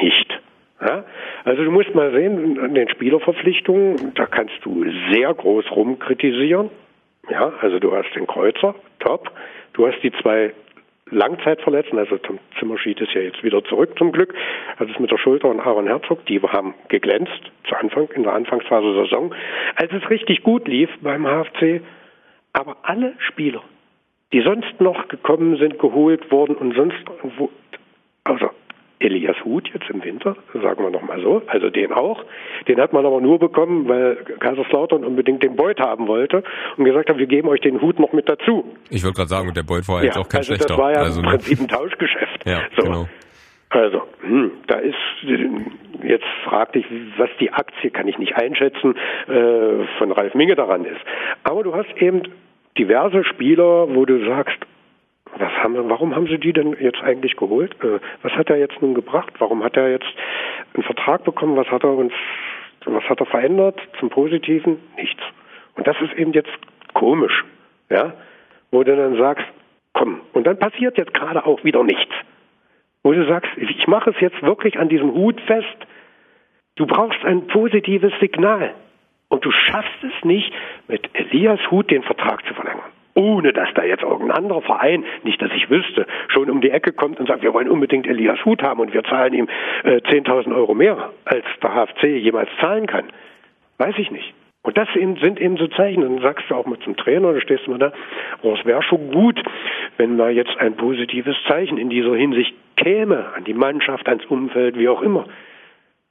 nicht. 0.00 0.40
Ja? 0.80 1.04
Also 1.44 1.64
du 1.64 1.70
musst 1.70 1.94
mal 1.94 2.12
sehen, 2.12 2.58
an 2.58 2.74
den 2.74 2.88
Spielerverpflichtungen, 2.88 4.14
da 4.14 4.26
kannst 4.26 4.54
du 4.62 4.84
sehr 5.12 5.32
groß 5.34 5.70
rumkritisieren. 5.72 6.70
Ja, 7.30 7.52
also 7.60 7.78
du 7.78 7.94
hast 7.94 8.14
den 8.14 8.26
Kreuzer, 8.26 8.74
top. 8.98 9.30
Du 9.74 9.86
hast 9.86 10.00
die 10.02 10.12
zwei 10.20 10.52
Langzeitverletzten, 11.10 11.98
also 11.98 12.18
Tom 12.18 12.38
Zimmerschied 12.58 13.00
ist 13.00 13.12
ja 13.14 13.20
jetzt 13.20 13.42
wieder 13.42 13.64
zurück 13.64 13.98
zum 13.98 14.12
Glück. 14.12 14.34
Also 14.78 14.92
mit 15.00 15.10
der 15.10 15.18
Schulter 15.18 15.48
und 15.48 15.60
Aaron 15.60 15.86
Herzog, 15.86 16.24
die 16.26 16.40
haben 16.40 16.74
geglänzt 16.88 17.50
zu 17.68 17.74
Anfang, 17.76 18.08
in 18.14 18.22
der 18.22 18.32
Anfangsphase 18.32 18.94
der 18.94 19.04
Saison, 19.04 19.34
als 19.76 19.92
es 19.92 20.08
richtig 20.08 20.42
gut 20.42 20.68
lief 20.68 20.88
beim 21.00 21.24
HFC. 21.24 21.82
Aber 22.52 22.76
alle 22.82 23.14
Spieler, 23.18 23.62
die 24.32 24.40
sonst 24.42 24.80
noch 24.80 25.08
gekommen 25.08 25.56
sind, 25.56 25.78
geholt 25.78 26.30
wurden 26.30 26.56
und 26.56 26.74
sonst, 26.74 26.98
wo, 27.36 27.50
also 28.24 28.50
Elias 29.00 29.36
Huth 29.44 29.68
jetzt 29.72 29.88
im 29.90 30.04
Winter, 30.04 30.36
sagen 30.52 30.84
wir 30.84 30.90
nochmal 30.90 31.20
so, 31.22 31.42
also 31.46 31.70
den 31.70 31.92
auch. 31.92 32.22
Den 32.68 32.80
hat 32.80 32.92
man 32.92 33.06
aber 33.06 33.20
nur 33.20 33.38
bekommen, 33.38 33.88
weil 33.88 34.16
Kaiserslautern 34.38 35.04
unbedingt 35.04 35.42
den 35.42 35.56
Beut 35.56 35.80
haben 35.80 36.06
wollte 36.06 36.44
und 36.76 36.84
gesagt 36.84 37.08
hat, 37.08 37.18
wir 37.18 37.26
geben 37.26 37.48
euch 37.48 37.60
den 37.60 37.80
Hut 37.80 37.98
noch 37.98 38.12
mit 38.12 38.28
dazu. 38.28 38.64
Ich 38.90 39.02
wollte 39.02 39.16
gerade 39.16 39.28
sagen, 39.28 39.54
der 39.54 39.62
Beut 39.62 39.88
war 39.88 40.04
jetzt 40.04 40.16
ja, 40.16 40.22
auch 40.22 40.28
kein 40.28 40.38
also 40.38 40.48
schlechter. 40.54 40.68
Das 40.68 40.78
war 40.78 40.92
ja 40.92 40.98
also, 40.98 41.20
im 41.20 41.26
ne? 41.26 41.32
Prinzip 41.32 41.60
ein 41.60 41.68
Tauschgeschäft. 41.68 42.30
Ja, 42.46 42.62
so. 42.76 42.82
genau. 42.82 43.08
Also, 43.68 44.02
hm, 44.22 44.50
da 44.66 44.76
ist, 44.76 44.96
jetzt 46.02 46.24
frag 46.44 46.72
dich, 46.72 46.84
was 47.18 47.28
die 47.38 47.52
Aktie, 47.52 47.90
kann 47.90 48.08
ich 48.08 48.18
nicht 48.18 48.34
einschätzen, 48.34 48.96
äh, 49.28 49.86
von 49.98 50.10
Ralf 50.10 50.34
Minge 50.34 50.56
daran 50.56 50.84
ist. 50.84 51.00
Aber 51.44 51.62
du 51.62 51.74
hast 51.74 51.90
eben 51.98 52.22
diverse 52.76 53.24
Spieler, 53.24 53.94
wo 53.94 54.04
du 54.04 54.24
sagst, 54.26 54.58
was 55.36 55.52
haben, 55.62 55.88
warum 55.88 56.14
haben 56.14 56.26
Sie 56.26 56.38
die 56.38 56.52
denn 56.52 56.76
jetzt 56.80 57.02
eigentlich 57.02 57.36
geholt? 57.36 57.74
Äh, 57.82 58.00
was 58.22 58.32
hat 58.32 58.50
er 58.50 58.56
jetzt 58.56 58.80
nun 58.82 58.94
gebracht? 58.94 59.32
Warum 59.38 59.62
hat 59.62 59.76
er 59.76 59.90
jetzt 59.90 60.08
einen 60.74 60.82
Vertrag 60.82 61.24
bekommen? 61.24 61.56
Was 61.56 61.68
hat 61.68 61.84
er 61.84 61.92
uns, 61.92 62.12
was 62.84 63.04
hat 63.04 63.20
er 63.20 63.26
verändert 63.26 63.80
zum 63.98 64.10
Positiven? 64.10 64.78
Nichts. 64.96 65.22
Und 65.76 65.86
das 65.86 65.96
ist 66.00 66.14
eben 66.14 66.32
jetzt 66.32 66.50
komisch, 66.94 67.44
ja, 67.88 68.14
wo 68.70 68.82
du 68.82 68.96
dann 68.96 69.16
sagst, 69.16 69.46
komm, 69.92 70.20
und 70.32 70.46
dann 70.46 70.58
passiert 70.58 70.98
jetzt 70.98 71.14
gerade 71.14 71.44
auch 71.46 71.62
wieder 71.64 71.84
nichts. 71.84 72.12
Wo 73.02 73.12
du 73.12 73.26
sagst, 73.26 73.50
ich 73.56 73.86
mache 73.86 74.10
es 74.10 74.20
jetzt 74.20 74.42
wirklich 74.42 74.78
an 74.78 74.88
diesem 74.88 75.12
Hut 75.14 75.40
fest. 75.42 75.66
Du 76.76 76.86
brauchst 76.86 77.24
ein 77.24 77.46
positives 77.46 78.12
Signal. 78.20 78.74
Und 79.28 79.44
du 79.44 79.50
schaffst 79.52 80.02
es 80.02 80.24
nicht, 80.24 80.52
mit 80.88 81.08
Elias 81.14 81.60
Hut 81.70 81.90
den 81.90 82.02
Vertrag 82.02 82.44
zu 82.46 82.54
verlängern 82.54 82.90
ohne 83.14 83.52
dass 83.52 83.68
da 83.74 83.82
jetzt 83.82 84.02
irgendein 84.02 84.36
anderer 84.36 84.62
Verein, 84.62 85.04
nicht 85.22 85.40
dass 85.40 85.50
ich 85.52 85.70
wüsste, 85.70 86.06
schon 86.28 86.50
um 86.50 86.60
die 86.60 86.70
Ecke 86.70 86.92
kommt 86.92 87.20
und 87.20 87.26
sagt, 87.26 87.42
wir 87.42 87.54
wollen 87.54 87.68
unbedingt 87.68 88.06
Elias 88.06 88.44
Hut 88.44 88.62
haben 88.62 88.80
und 88.80 88.92
wir 88.92 89.04
zahlen 89.04 89.34
ihm 89.34 89.48
äh, 89.84 89.96
10.000 89.96 90.54
Euro 90.54 90.74
mehr, 90.74 91.10
als 91.24 91.44
der 91.62 91.70
HFC 91.74 92.04
jemals 92.18 92.50
zahlen 92.60 92.86
kann. 92.86 93.04
Weiß 93.78 93.94
ich 93.98 94.10
nicht. 94.10 94.34
Und 94.62 94.76
das 94.76 94.88
eben, 94.94 95.16
sind 95.16 95.40
eben 95.40 95.56
so 95.56 95.68
Zeichen. 95.68 96.02
Dann 96.02 96.20
sagst 96.20 96.50
du 96.50 96.54
auch 96.54 96.66
mal 96.66 96.78
zum 96.80 96.96
Trainer, 96.96 97.32
dann 97.32 97.40
stehst 97.40 97.66
du 97.66 97.70
mal 97.70 97.78
da, 97.78 97.92
oh, 98.42 98.54
es 98.58 98.64
wäre 98.66 98.82
schon 98.82 99.10
gut, 99.10 99.42
wenn 99.96 100.16
mal 100.16 100.32
jetzt 100.32 100.56
ein 100.58 100.76
positives 100.76 101.36
Zeichen 101.48 101.78
in 101.78 101.88
dieser 101.88 102.14
Hinsicht 102.14 102.54
käme, 102.76 103.32
an 103.34 103.44
die 103.44 103.54
Mannschaft, 103.54 104.06
ans 104.08 104.24
Umfeld, 104.26 104.78
wie 104.78 104.88
auch 104.88 105.02
immer. 105.02 105.26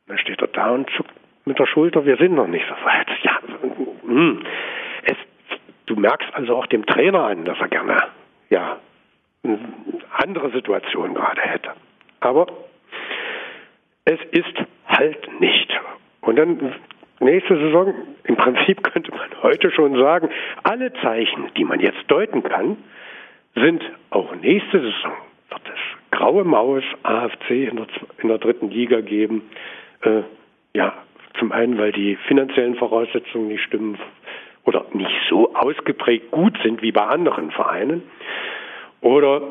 Dann 0.07 0.17
steht 0.17 0.41
er 0.41 0.47
da 0.47 0.71
und 0.71 0.89
zuckt 0.91 1.11
mit 1.45 1.59
der 1.59 1.67
Schulter, 1.67 2.05
wir 2.05 2.17
sind 2.17 2.33
noch 2.33 2.47
nicht 2.47 2.65
so 2.67 2.85
weit. 2.85 3.07
Ja, 3.23 3.39
hm. 4.07 4.41
Du 5.89 5.95
merkst 5.95 6.29
also 6.33 6.55
auch 6.55 6.67
dem 6.67 6.85
Trainer 6.85 7.25
an, 7.25 7.45
dass 7.45 7.59
er 7.59 7.67
gerne, 7.67 8.03
ja, 8.49 8.77
eine 9.43 9.59
andere 10.11 10.51
Situation 10.51 11.13
gerade 11.13 11.41
hätte. 11.41 11.71
Aber 12.19 12.47
es 14.05 14.19
ist 14.31 14.53
halt 14.87 15.39
nicht. 15.39 15.69
Und 16.21 16.35
dann 16.35 16.75
nächste 17.19 17.57
Saison, 17.57 17.93
im 18.23 18.35
Prinzip 18.35 18.83
könnte 18.83 19.11
man 19.11 19.29
heute 19.43 19.71
schon 19.71 19.97
sagen, 19.97 20.29
alle 20.63 20.93
Zeichen, 21.01 21.51
die 21.57 21.63
man 21.63 21.79
jetzt 21.79 22.03
deuten 22.07 22.43
kann, 22.43 22.77
sind 23.55 23.83
auch 24.11 24.35
nächste 24.35 24.79
Saison 24.79 25.13
wird 25.49 25.61
es 25.65 26.17
graue 26.17 26.43
Maus 26.43 26.83
AFC 27.01 27.49
in 27.49 27.77
der, 27.77 27.87
in 28.19 28.27
der 28.27 28.37
dritten 28.37 28.69
Liga 28.69 29.01
geben. 29.01 29.49
Äh, 30.01 30.21
ja, 30.75 30.93
zum 31.39 31.51
einen, 31.51 31.77
weil 31.79 31.91
die 31.91 32.15
finanziellen 32.27 32.75
Voraussetzungen 32.75 33.47
nicht 33.47 33.63
stimmen 33.63 33.97
oder 34.65 34.85
nicht 34.93 35.15
so 35.29 35.53
ausgeprägt 35.55 36.31
gut 36.31 36.57
sind 36.63 36.81
wie 36.81 36.91
bei 36.91 37.05
anderen 37.05 37.51
Vereinen. 37.51 38.03
Oder 39.01 39.41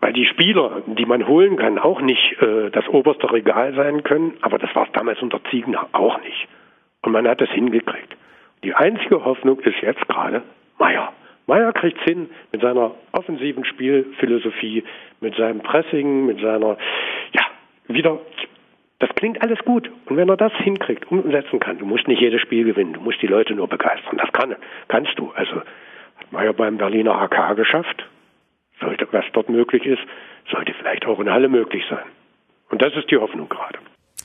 weil 0.00 0.12
die 0.12 0.26
Spieler, 0.26 0.82
die 0.86 1.06
man 1.06 1.26
holen 1.26 1.56
kann, 1.56 1.78
auch 1.78 2.00
nicht 2.00 2.40
äh, 2.40 2.70
das 2.70 2.86
oberste 2.88 3.32
Regal 3.32 3.74
sein 3.74 4.04
können. 4.04 4.36
Aber 4.42 4.58
das 4.58 4.74
war 4.74 4.86
es 4.86 4.92
damals 4.92 5.20
unter 5.22 5.42
Ziegen 5.50 5.76
auch 5.76 6.20
nicht. 6.22 6.48
Und 7.02 7.12
man 7.12 7.26
hat 7.26 7.40
es 7.40 7.50
hingekriegt. 7.50 8.16
Die 8.64 8.74
einzige 8.74 9.24
Hoffnung 9.24 9.60
ist 9.60 9.80
jetzt 9.80 10.06
gerade 10.08 10.42
Meier. 10.78 11.12
Meier 11.46 11.72
kriegt 11.72 11.98
es 11.98 12.04
hin 12.04 12.28
mit 12.52 12.60
seiner 12.60 12.92
offensiven 13.12 13.64
Spielphilosophie, 13.64 14.84
mit 15.20 15.34
seinem 15.36 15.60
Pressing, 15.60 16.26
mit 16.26 16.40
seiner, 16.40 16.76
ja, 17.32 17.42
wieder, 17.86 18.20
das 18.98 19.10
klingt 19.14 19.40
alles 19.42 19.58
gut. 19.60 19.90
Und 20.06 20.16
wenn 20.16 20.28
er 20.28 20.36
das 20.36 20.52
hinkriegt, 20.54 21.10
umsetzen 21.10 21.60
kann, 21.60 21.78
du 21.78 21.86
musst 21.86 22.08
nicht 22.08 22.20
jedes 22.20 22.40
Spiel 22.40 22.64
gewinnen, 22.64 22.94
du 22.94 23.00
musst 23.00 23.22
die 23.22 23.26
Leute 23.26 23.54
nur 23.54 23.68
begeistern. 23.68 24.18
Das 24.18 24.32
kann, 24.32 24.56
kannst 24.88 25.18
du. 25.18 25.30
Also, 25.34 25.56
hat 25.56 26.32
Meier 26.32 26.52
beim 26.52 26.78
Berliner 26.78 27.14
AK 27.14 27.56
geschafft. 27.56 28.06
Sollte, 28.80 29.08
was 29.12 29.24
dort 29.32 29.48
möglich 29.48 29.84
ist, 29.86 30.02
sollte 30.50 30.72
vielleicht 30.74 31.06
auch 31.06 31.20
in 31.20 31.30
Halle 31.30 31.48
möglich 31.48 31.84
sein. 31.88 32.04
Und 32.70 32.82
das 32.82 32.94
ist 32.94 33.10
die 33.10 33.16
Hoffnung 33.16 33.48
gerade. 33.48 33.78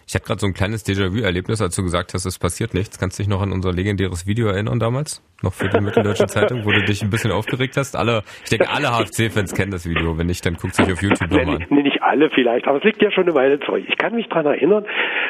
Ich 0.08 0.16
hatte 0.16 0.26
gerade 0.26 0.40
so 0.40 0.48
ein 0.48 0.54
kleines 0.54 0.86
Déjà-vu-Erlebnis, 0.86 1.62
als 1.62 1.76
du 1.76 1.84
gesagt 1.84 2.14
hast, 2.14 2.26
es 2.26 2.40
passiert 2.40 2.74
nichts. 2.74 3.00
Kannst 3.00 3.18
du 3.18 3.24
dich 3.24 3.30
noch 3.30 3.42
an 3.42 3.52
unser 3.52 3.72
legendäres 3.72 4.28
Video 4.28 4.48
erinnern 4.48 4.80
damals? 4.80 5.22
Noch 5.42 5.54
für 5.54 5.70
die 5.70 5.80
Mitteldeutsche 5.82 6.28
Zeitung, 6.28 6.66
wo 6.66 6.72
du 6.72 6.84
dich 6.84 7.02
ein 7.02 7.10
bisschen 7.10 7.32
aufgeregt 7.32 7.78
hast? 7.78 7.96
Alle, 7.96 8.24
ich 8.44 8.50
denke, 8.50 8.70
alle 8.70 8.90
HFC-Fans 8.90 9.54
kennen 9.54 9.72
das 9.72 9.88
Video. 9.88 10.18
Wenn 10.18 10.28
nicht, 10.28 10.46
dann 10.46 10.56
guckt 10.56 10.76
sich 10.76 10.92
auf 10.92 11.02
YouTube 11.02 11.30
nochmal 11.32 11.56
an. 11.56 11.66
Nee, 11.70 11.84
nicht 11.84 12.02
alle 12.02 12.30
vielleicht, 12.30 12.68
aber 12.68 12.78
es 12.78 12.84
liegt 12.84 13.02
ja 13.02 13.12
schon 13.12 13.24
eine 13.24 13.36
Weile 13.36 13.60
zurück. 13.60 13.84
Ich 13.88 13.98
kann 13.98 14.16
mich 14.16 14.28
daran 14.30 14.46
erinnern, 14.46 14.86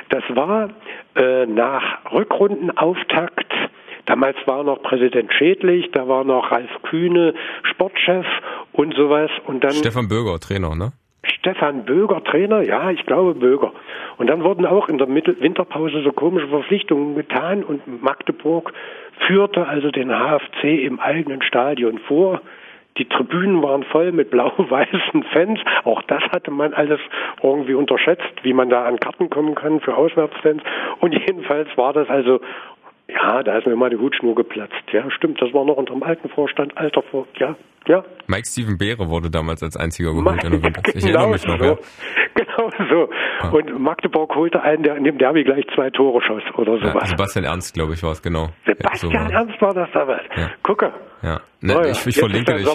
das 0.10 0.24
war 0.30 0.70
äh, 1.16 1.46
nach 1.46 2.12
Rückrundenauftakt 2.12 3.52
Damals 4.06 4.36
war 4.46 4.64
noch 4.64 4.82
Präsident 4.82 5.32
Schädlich, 5.34 5.90
da 5.94 6.08
war 6.08 6.24
noch 6.24 6.52
Ralf 6.52 6.70
Kühne, 6.84 7.34
Sportchef 7.72 8.26
und 8.74 8.94
sowas. 8.96 9.32
Und 9.48 9.64
dann 9.64 9.72
Stefan 9.72 10.10
Böger, 10.10 10.40
Trainer, 10.40 10.76
ne? 10.76 10.92
Stefan 11.24 11.86
Böger, 11.86 12.24
Trainer, 12.24 12.62
ja, 12.62 12.92
ich 12.92 13.06
glaube 13.06 13.34
Böger. 13.34 13.72
Und 14.18 14.28
dann 14.28 14.44
wurden 14.44 14.66
auch 14.66 14.90
in 14.90 14.98
der 14.98 15.08
Mittel 15.08 15.38
Winterpause 15.40 16.02
so 16.04 16.12
komische 16.12 16.48
Verpflichtungen 16.48 17.16
getan 17.16 17.64
und 17.64 18.04
Magdeburg 18.04 18.74
führte 19.28 19.68
also 19.68 19.90
den 19.90 20.10
HFC 20.10 20.86
im 20.86 21.00
eigenen 21.00 21.42
Stadion 21.42 22.00
vor. 22.00 22.42
Die 22.98 23.06
Tribünen 23.06 23.64
waren 23.64 23.84
voll 23.84 24.12
mit 24.12 24.30
blau-weißen 24.32 25.24
Fans. 25.32 25.60
Auch 25.84 26.02
das 26.04 26.24
hatte 26.32 26.52
man 26.52 26.74
alles 26.74 27.00
irgendwie 27.42 27.74
unterschätzt, 27.74 28.34
wie 28.44 28.54
man 28.54 28.70
da 28.70 28.86
an 28.86 29.00
Karten 29.00 29.30
kommen 29.30 29.56
kann 29.56 29.80
für 29.80 29.96
Auswärtsfans. 29.96 30.62
Und 31.00 31.14
jedenfalls 31.14 31.70
war 31.78 31.94
das 31.94 32.10
also 32.10 32.42
ja, 33.14 33.43
da 33.43 33.57
ist 33.57 33.68
mir 33.68 33.76
mal 33.76 33.89
die 33.89 33.97
Hutschnur 33.97 34.36
geplatzt. 34.36 34.84
Ja, 34.91 35.09
stimmt, 35.11 35.41
das 35.41 35.53
war 35.53 35.66
noch 35.66 35.78
unter 35.78 35.93
dem 35.93 36.03
alten 36.03 36.30
Vorstand, 36.30 36.78
alter 36.78 37.01
Vor, 37.03 37.28
ja, 37.38 37.55
ja. 37.88 38.03
Mike 38.28 38.47
Steven 38.47 38.78
Beere 38.78 39.09
wurde 39.09 39.30
damals 39.30 39.61
als 39.61 39.76
einziger 39.76 40.14
geholt 40.14 40.43
in 40.43 40.51
der 40.51 40.64
Winter. 40.64 40.82
Ich 40.86 41.05
genau 41.05 41.20
erinnere 41.20 41.32
mich 41.32 41.47
noch, 41.47 41.59
so. 41.59 41.66
ja. 41.66 41.78
Genau 42.36 42.70
so. 42.89 43.09
Ja. 43.43 43.49
Und 43.49 43.80
Magdeburg 43.80 44.34
holte 44.36 44.61
einen, 44.61 44.82
der 44.82 44.95
in 44.95 45.03
dem 45.03 45.18
Derby 45.20 45.43
gleich 45.43 45.66
zwei 45.76 45.91
Tore 45.91 46.20
schoss 46.22 46.41
oder 46.57 46.80
sowas. 46.80 46.93
Ja, 46.95 47.05
Sebastian 47.05 47.45
Ernst, 47.45 47.74
glaube 47.76 47.93
ich, 47.93 48.01
war 48.01 48.11
es, 48.11 48.22
genau. 48.22 48.49
Sebastian 48.66 49.28
so 49.28 49.34
Ernst 49.34 49.61
war 49.61 49.74
das 49.74 49.89
damals. 49.93 50.24
Ja. 50.36 50.49
Gucke. 50.64 50.91
Ja. 51.22 51.41
Ne, 51.61 51.78
oh 51.78 51.82
ja. 51.82 51.91
Ich, 51.91 52.07
ich 52.07 52.18
verlinke, 52.18 52.57
ich, 52.57 52.68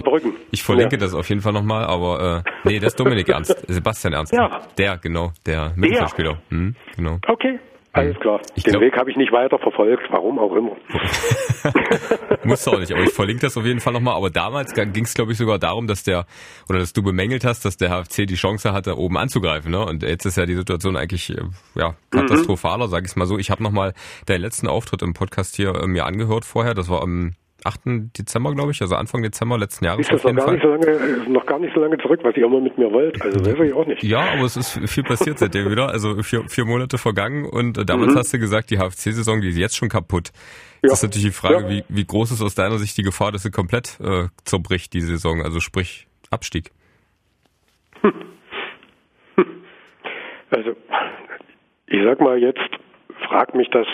ich, 0.52 0.62
verlinke 0.62 0.96
das 0.96 1.12
auf 1.12 1.28
jeden 1.28 1.40
Fall 1.40 1.52
nochmal, 1.52 1.84
aber 1.84 2.44
äh, 2.46 2.50
nee, 2.68 2.78
das 2.78 2.92
ist 2.92 3.00
Dominik 3.00 3.28
Ernst, 3.28 3.56
Sebastian 3.68 4.12
Ernst. 4.12 4.32
Ja. 4.32 4.60
Der, 4.78 4.96
genau, 4.98 5.32
der 5.44 5.72
Mittelfeldspieler. 5.74 6.38
Hm, 6.50 6.76
genau. 6.96 7.18
Okay. 7.26 7.58
Alles 7.92 8.18
klar. 8.20 8.40
Ich 8.54 8.64
Den 8.64 8.72
glaub, 8.72 8.82
Weg 8.82 8.96
habe 8.96 9.10
ich 9.10 9.16
nicht 9.16 9.32
weiter 9.32 9.58
verfolgt, 9.58 10.04
warum 10.10 10.38
auch 10.38 10.54
immer. 10.54 10.76
Musst 12.44 12.66
du 12.66 12.72
auch 12.72 12.78
nicht, 12.78 12.92
aber 12.92 13.02
ich 13.02 13.12
verlinke 13.12 13.42
das 13.42 13.56
auf 13.56 13.64
jeden 13.64 13.80
Fall 13.80 13.92
nochmal. 13.92 14.14
Aber 14.14 14.30
damals 14.30 14.74
ging 14.74 15.04
es, 15.04 15.14
glaube 15.14 15.32
ich, 15.32 15.38
sogar 15.38 15.58
darum, 15.58 15.86
dass 15.86 16.02
der, 16.02 16.26
oder 16.68 16.78
dass 16.78 16.92
du 16.92 17.02
bemängelt 17.02 17.44
hast, 17.44 17.64
dass 17.64 17.76
der 17.76 17.90
HFC 17.90 18.26
die 18.26 18.34
Chance 18.34 18.72
hatte, 18.72 18.98
oben 18.98 19.16
anzugreifen. 19.16 19.70
Ne? 19.70 19.84
Und 19.84 20.02
jetzt 20.02 20.26
ist 20.26 20.36
ja 20.36 20.46
die 20.46 20.54
Situation 20.54 20.96
eigentlich 20.96 21.30
äh, 21.30 21.42
ja, 21.74 21.94
katastrophaler, 22.10 22.86
mhm. 22.86 22.90
sage 22.90 23.06
ich 23.06 23.16
mal 23.16 23.26
so. 23.26 23.38
Ich 23.38 23.50
habe 23.50 23.62
nochmal 23.62 23.94
deinen 24.26 24.42
letzten 24.42 24.66
Auftritt 24.68 25.02
im 25.02 25.14
Podcast 25.14 25.56
hier 25.56 25.74
äh, 25.74 25.86
mir 25.86 26.04
angehört 26.04 26.44
vorher. 26.44 26.74
Das 26.74 26.88
war 26.88 27.02
am 27.02 27.34
8. 27.68 27.80
Dezember, 28.18 28.54
glaube 28.54 28.72
ich, 28.72 28.80
also 28.80 28.96
Anfang 28.96 29.22
Dezember 29.22 29.58
letzten 29.58 29.84
Jahres. 29.84 30.08
Ist 30.08 30.24
das 30.24 30.32
noch 30.32 30.44
gar, 30.44 30.52
nicht 30.52 30.62
so 30.62 30.68
lange, 30.68 31.30
noch 31.30 31.46
gar 31.46 31.58
nicht 31.58 31.74
so 31.74 31.80
lange 31.80 31.98
zurück, 31.98 32.20
was 32.22 32.36
ihr 32.36 32.46
immer 32.46 32.60
mit 32.60 32.76
mir 32.78 32.90
wollt. 32.90 33.20
Also 33.22 33.44
weiß 33.44 33.68
ich 33.68 33.72
auch 33.72 33.86
nicht. 33.86 34.02
Ja, 34.02 34.32
aber 34.32 34.44
es 34.44 34.56
ist 34.56 34.80
viel 34.90 35.04
passiert 35.04 35.38
seitdem 35.38 35.70
wieder. 35.70 35.88
Also 35.90 36.22
vier, 36.22 36.48
vier 36.48 36.64
Monate 36.64 36.98
vergangen 36.98 37.44
und 37.44 37.78
äh, 37.78 37.84
damals 37.84 38.14
mhm. 38.14 38.18
hast 38.18 38.32
du 38.32 38.38
gesagt, 38.38 38.70
die 38.70 38.78
HFC-Saison, 38.78 39.40
die 39.40 39.48
ist 39.48 39.58
jetzt 39.58 39.76
schon 39.76 39.88
kaputt. 39.88 40.30
Ja. 40.82 40.90
Das 40.90 40.94
ist 40.94 41.02
natürlich 41.04 41.26
die 41.26 41.32
Frage, 41.32 41.62
ja. 41.64 41.68
wie, 41.68 41.84
wie 41.88 42.04
groß 42.04 42.32
ist 42.32 42.42
aus 42.42 42.54
deiner 42.54 42.78
Sicht 42.78 42.96
die 42.96 43.02
Gefahr, 43.02 43.32
dass 43.32 43.42
sie 43.42 43.50
komplett 43.50 43.98
äh, 44.00 44.28
zerbricht, 44.44 44.92
die 44.94 45.00
Saison, 45.00 45.42
also 45.42 45.60
sprich 45.60 46.06
Abstieg? 46.30 46.70
Hm. 48.00 48.12
Also, 50.50 50.70
ich 51.86 52.02
sag 52.04 52.20
mal 52.20 52.38
jetzt, 52.38 52.70
frag 53.28 53.54
mich 53.54 53.68
das 53.70 53.86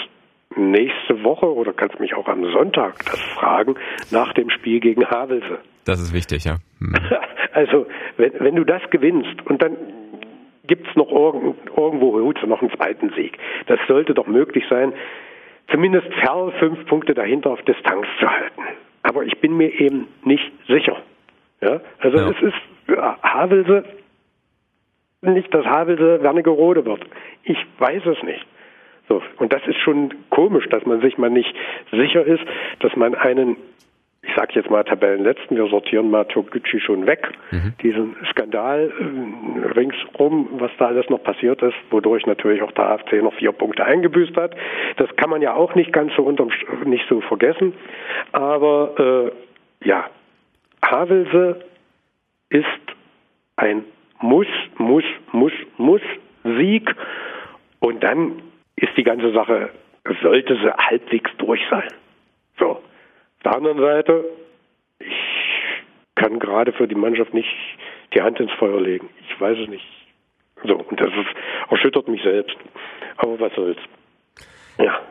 nächste 0.56 1.22
Woche 1.22 1.52
oder 1.52 1.72
kannst 1.72 2.00
mich 2.00 2.14
auch 2.14 2.28
am 2.28 2.44
Sonntag 2.52 3.04
das 3.04 3.20
fragen 3.34 3.74
nach 4.10 4.32
dem 4.34 4.50
Spiel 4.50 4.80
gegen 4.80 5.06
Havelse. 5.06 5.58
Das 5.84 6.00
ist 6.00 6.12
wichtig, 6.12 6.44
ja. 6.44 6.56
Hm. 6.80 6.94
Also, 7.52 7.86
wenn, 8.16 8.32
wenn 8.40 8.56
du 8.56 8.64
das 8.64 8.82
gewinnst 8.90 9.46
und 9.46 9.62
dann 9.62 9.76
gibt 10.66 10.88
es 10.88 10.96
noch 10.96 11.08
irgend, 11.10 11.56
irgendwo 11.76 12.18
noch 12.46 12.60
einen 12.60 12.70
zweiten 12.72 13.10
Sieg. 13.10 13.38
Das 13.66 13.78
sollte 13.86 14.12
doch 14.12 14.26
möglich 14.26 14.64
sein, 14.68 14.92
zumindest 15.70 16.12
Ferl 16.14 16.52
fünf 16.58 16.84
Punkte 16.86 17.14
dahinter 17.14 17.50
auf 17.50 17.62
Distanz 17.62 18.06
zu 18.18 18.28
halten. 18.28 18.62
Aber 19.02 19.24
ich 19.24 19.38
bin 19.40 19.56
mir 19.56 19.68
eben 19.80 20.08
nicht 20.24 20.50
sicher. 20.66 20.96
Ja? 21.60 21.80
Also 22.00 22.18
ja. 22.18 22.30
es 22.30 22.42
ist 22.42 22.98
Havelse, 23.22 23.84
nicht, 25.22 25.52
dass 25.54 25.64
Havelse 25.64 26.22
Wernigerode 26.22 26.84
wird. 26.84 27.02
Ich 27.44 27.58
weiß 27.78 28.04
es 28.06 28.22
nicht. 28.22 28.44
So, 29.08 29.22
und 29.38 29.52
das 29.52 29.66
ist 29.66 29.78
schon 29.78 30.14
komisch, 30.30 30.66
dass 30.70 30.84
man 30.86 31.00
sich 31.00 31.18
mal 31.18 31.30
nicht 31.30 31.54
sicher 31.90 32.24
ist, 32.24 32.42
dass 32.80 32.96
man 32.96 33.14
einen, 33.14 33.56
ich 34.22 34.34
sage 34.34 34.52
jetzt 34.54 34.70
mal 34.70 34.82
Tabellenletzten, 34.82 35.56
wir 35.56 35.66
sortieren 35.68 36.10
mal 36.10 36.24
Toguchi 36.24 36.80
schon 36.80 37.06
weg, 37.06 37.28
mhm. 37.50 37.74
diesen 37.82 38.16
Skandal 38.30 38.90
äh, 38.90 39.66
ringsrum, 39.78 40.48
was 40.52 40.70
da 40.78 40.86
alles 40.86 41.08
noch 41.10 41.22
passiert 41.22 41.60
ist, 41.62 41.74
wodurch 41.90 42.24
natürlich 42.24 42.62
auch 42.62 42.72
der 42.72 42.86
AFC 42.86 43.22
noch 43.22 43.34
vier 43.34 43.52
Punkte 43.52 43.84
eingebüßt 43.84 44.36
hat. 44.36 44.56
Das 44.96 45.14
kann 45.16 45.28
man 45.28 45.42
ja 45.42 45.54
auch 45.54 45.74
nicht 45.74 45.92
ganz 45.92 46.12
so 46.16 46.22
unterm, 46.22 46.50
nicht 46.86 47.06
so 47.08 47.20
vergessen. 47.20 47.74
Aber 48.32 49.32
äh, 49.82 49.86
ja, 49.86 50.08
Havelse 50.82 51.60
ist 52.48 52.64
ein 53.56 53.84
Muss, 54.20 54.46
Muss, 54.78 55.04
Muss, 55.32 55.52
Muss 55.76 56.00
Sieg 56.44 56.94
und 57.80 58.02
dann 58.02 58.42
ist 58.76 58.96
die 58.96 59.04
ganze 59.04 59.32
Sache, 59.32 59.70
sollte 60.22 60.56
sie 60.56 60.72
halbwegs 60.72 61.30
durch 61.38 61.60
sein. 61.70 61.88
So. 62.58 62.70
Auf 62.70 62.82
der 63.44 63.56
anderen 63.56 63.78
Seite, 63.78 64.24
ich 64.98 65.14
kann 66.14 66.38
gerade 66.38 66.72
für 66.72 66.88
die 66.88 66.94
Mannschaft 66.94 67.34
nicht 67.34 67.54
die 68.14 68.22
Hand 68.22 68.40
ins 68.40 68.52
Feuer 68.52 68.80
legen. 68.80 69.10
Ich 69.28 69.40
weiß 69.40 69.58
es 69.58 69.68
nicht. 69.68 69.84
So, 70.64 70.76
und 70.76 70.98
das 70.98 71.08
ist, 71.08 71.70
erschüttert 71.70 72.08
mich 72.08 72.22
selbst. 72.22 72.56
Aber 73.18 73.38
was 73.38 73.52
soll's. 73.54 73.78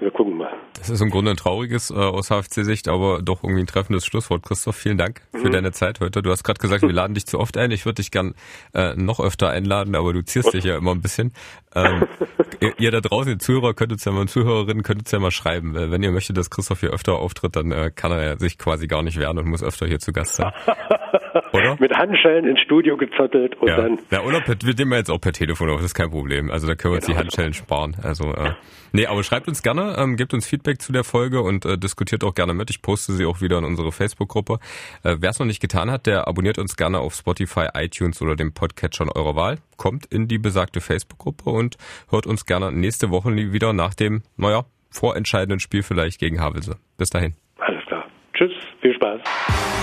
Wir 0.04 0.12
gucken 0.12 0.36
mal. 0.36 0.52
Das 0.78 0.90
ist 0.90 1.00
im 1.00 1.10
Grunde 1.10 1.32
ein 1.32 1.38
trauriges 1.38 1.90
äh, 1.90 1.94
aus 1.94 2.28
HFC-Sicht, 2.28 2.90
aber 2.90 3.22
doch 3.22 3.42
irgendwie 3.42 3.62
ein 3.62 3.68
treffendes 3.68 4.06
Schlusswort. 4.06 4.44
Christoph, 4.44 4.76
vielen 4.76 4.98
Dank 4.98 5.22
für 5.32 5.48
mhm. 5.48 5.52
deine 5.52 5.72
Zeit 5.72 6.02
heute. 6.02 6.22
Du 6.22 6.30
hast 6.30 6.44
gerade 6.44 6.60
gesagt, 6.60 6.82
wir 6.82 6.92
laden 6.92 7.14
dich 7.14 7.26
zu 7.26 7.40
oft 7.40 7.56
ein. 7.58 7.72
Ich 7.72 7.86
würde 7.86 8.02
dich 8.02 8.12
gern 8.12 8.34
äh, 8.74 8.96
noch 8.96 9.22
öfter 9.22 9.50
einladen, 9.50 9.96
aber 9.96 10.12
du 10.12 10.22
zierst 10.22 10.54
dich 10.54 10.66
ja 10.66 10.76
immer 10.76 10.92
ein 10.92 11.00
bisschen. 11.00 11.32
Ähm, 11.74 12.06
ihr, 12.60 12.74
ihr, 12.78 12.92
da 12.92 13.00
draußen, 13.00 13.32
ihr 13.32 13.40
Zuhörer, 13.40 13.74
könnt 13.74 13.94
es 13.94 14.04
ja 14.04 14.12
mal, 14.12 14.28
Zuhörerinnen, 14.28 14.84
könnt 14.84 15.06
es 15.06 15.12
ja 15.14 15.20
mal 15.20 15.32
schreiben. 15.32 15.74
Wenn 15.74 16.04
ihr 16.04 16.12
möchtet, 16.12 16.36
dass 16.36 16.50
Christoph 16.50 16.82
hier 16.82 16.90
öfter 16.90 17.14
auftritt, 17.14 17.56
dann 17.56 17.72
äh, 17.72 17.90
kann 17.90 18.12
er 18.12 18.38
sich 18.38 18.58
quasi 18.58 18.88
gar 18.88 19.04
nicht 19.04 19.18
wehren 19.18 19.38
und 19.38 19.48
muss 19.48 19.64
öfter 19.64 19.88
hier 19.88 20.00
zu 20.00 20.12
Gast 20.12 20.36
sein. 20.36 20.52
Oder? 21.52 21.76
Mit 21.80 21.96
Handschellen 21.96 22.46
ins 22.46 22.60
Studio 22.62 22.98
gezottelt 22.98 23.56
und 23.56 23.68
ja. 23.68 23.78
dann. 23.78 24.00
Ja, 24.12 24.22
oder 24.22 24.42
per, 24.42 24.56
wir 24.64 24.74
nehmen 24.74 24.92
wir 24.92 24.98
jetzt 24.98 25.10
auch 25.10 25.20
per 25.20 25.34
Telefon 25.34 25.70
auf, 25.70 25.78
das 25.78 25.88
ist 25.88 25.94
kein 25.94 26.10
Problem. 26.10 26.52
Also 26.52 26.68
da 26.68 26.76
können 26.76 26.94
wir 26.94 26.98
uns 26.98 27.06
genau. 27.06 27.18
die 27.18 27.24
Handschellen 27.24 27.54
sparen. 27.54 27.96
Also 28.02 28.34
äh, 28.34 28.54
nee, 28.92 29.06
aber 29.06 29.24
schreibt 29.24 29.48
uns 29.48 29.64
gerne, 29.64 29.96
ähm, 29.98 30.16
gebt 30.16 30.34
uns 30.34 30.48
Feedback 30.48 30.82
zu 30.82 30.92
der 30.92 31.04
Folge 31.04 31.42
und 31.42 31.66
äh, 31.66 31.78
diskutiert 31.78 32.24
auch 32.24 32.34
gerne 32.34 32.54
mit. 32.54 32.70
Ich 32.70 32.82
poste 32.82 33.14
sie 33.14 33.26
auch 33.26 33.42
wieder 33.42 33.58
in 33.58 33.66
unsere 33.66 33.92
Facebook-Gruppe. 33.92 34.60
Äh, 35.04 35.18
Wer 35.20 35.30
es 35.30 35.40
noch 35.40 35.48
nicht 35.48 35.62
getan 35.62 35.92
hat, 35.92 36.06
der 36.06 36.28
abonniert 36.28 36.58
uns 36.58 36.76
gerne 36.76 37.00
auf 37.00 37.14
Spotify, 37.14 37.68
iTunes 37.74 38.22
oder 38.22 38.36
dem 38.36 38.54
Podcatcher 38.54 39.06
eurer 39.16 39.36
Wahl. 39.36 39.58
Kommt 39.78 40.06
in 40.06 40.28
die 40.28 40.38
besagte 40.38 40.82
Facebook-Gruppe 40.82 41.50
und 41.50 41.78
hört 42.10 42.28
uns 42.28 42.46
gerne 42.46 42.72
nächste 42.72 43.10
Woche 43.10 43.36
wieder 43.36 43.74
nach 43.74 43.94
dem, 43.94 44.24
naja, 44.38 44.66
vorentscheidenden 44.92 45.60
Spiel 45.60 45.84
vielleicht 45.84 46.20
gegen 46.20 46.40
Havelse. 46.40 46.78
Bis 46.98 47.10
dahin. 47.10 47.34
Alles 47.58 47.86
klar. 47.86 48.06
Tschüss, 48.34 48.54
viel 48.82 48.94
Spaß. 48.94 49.83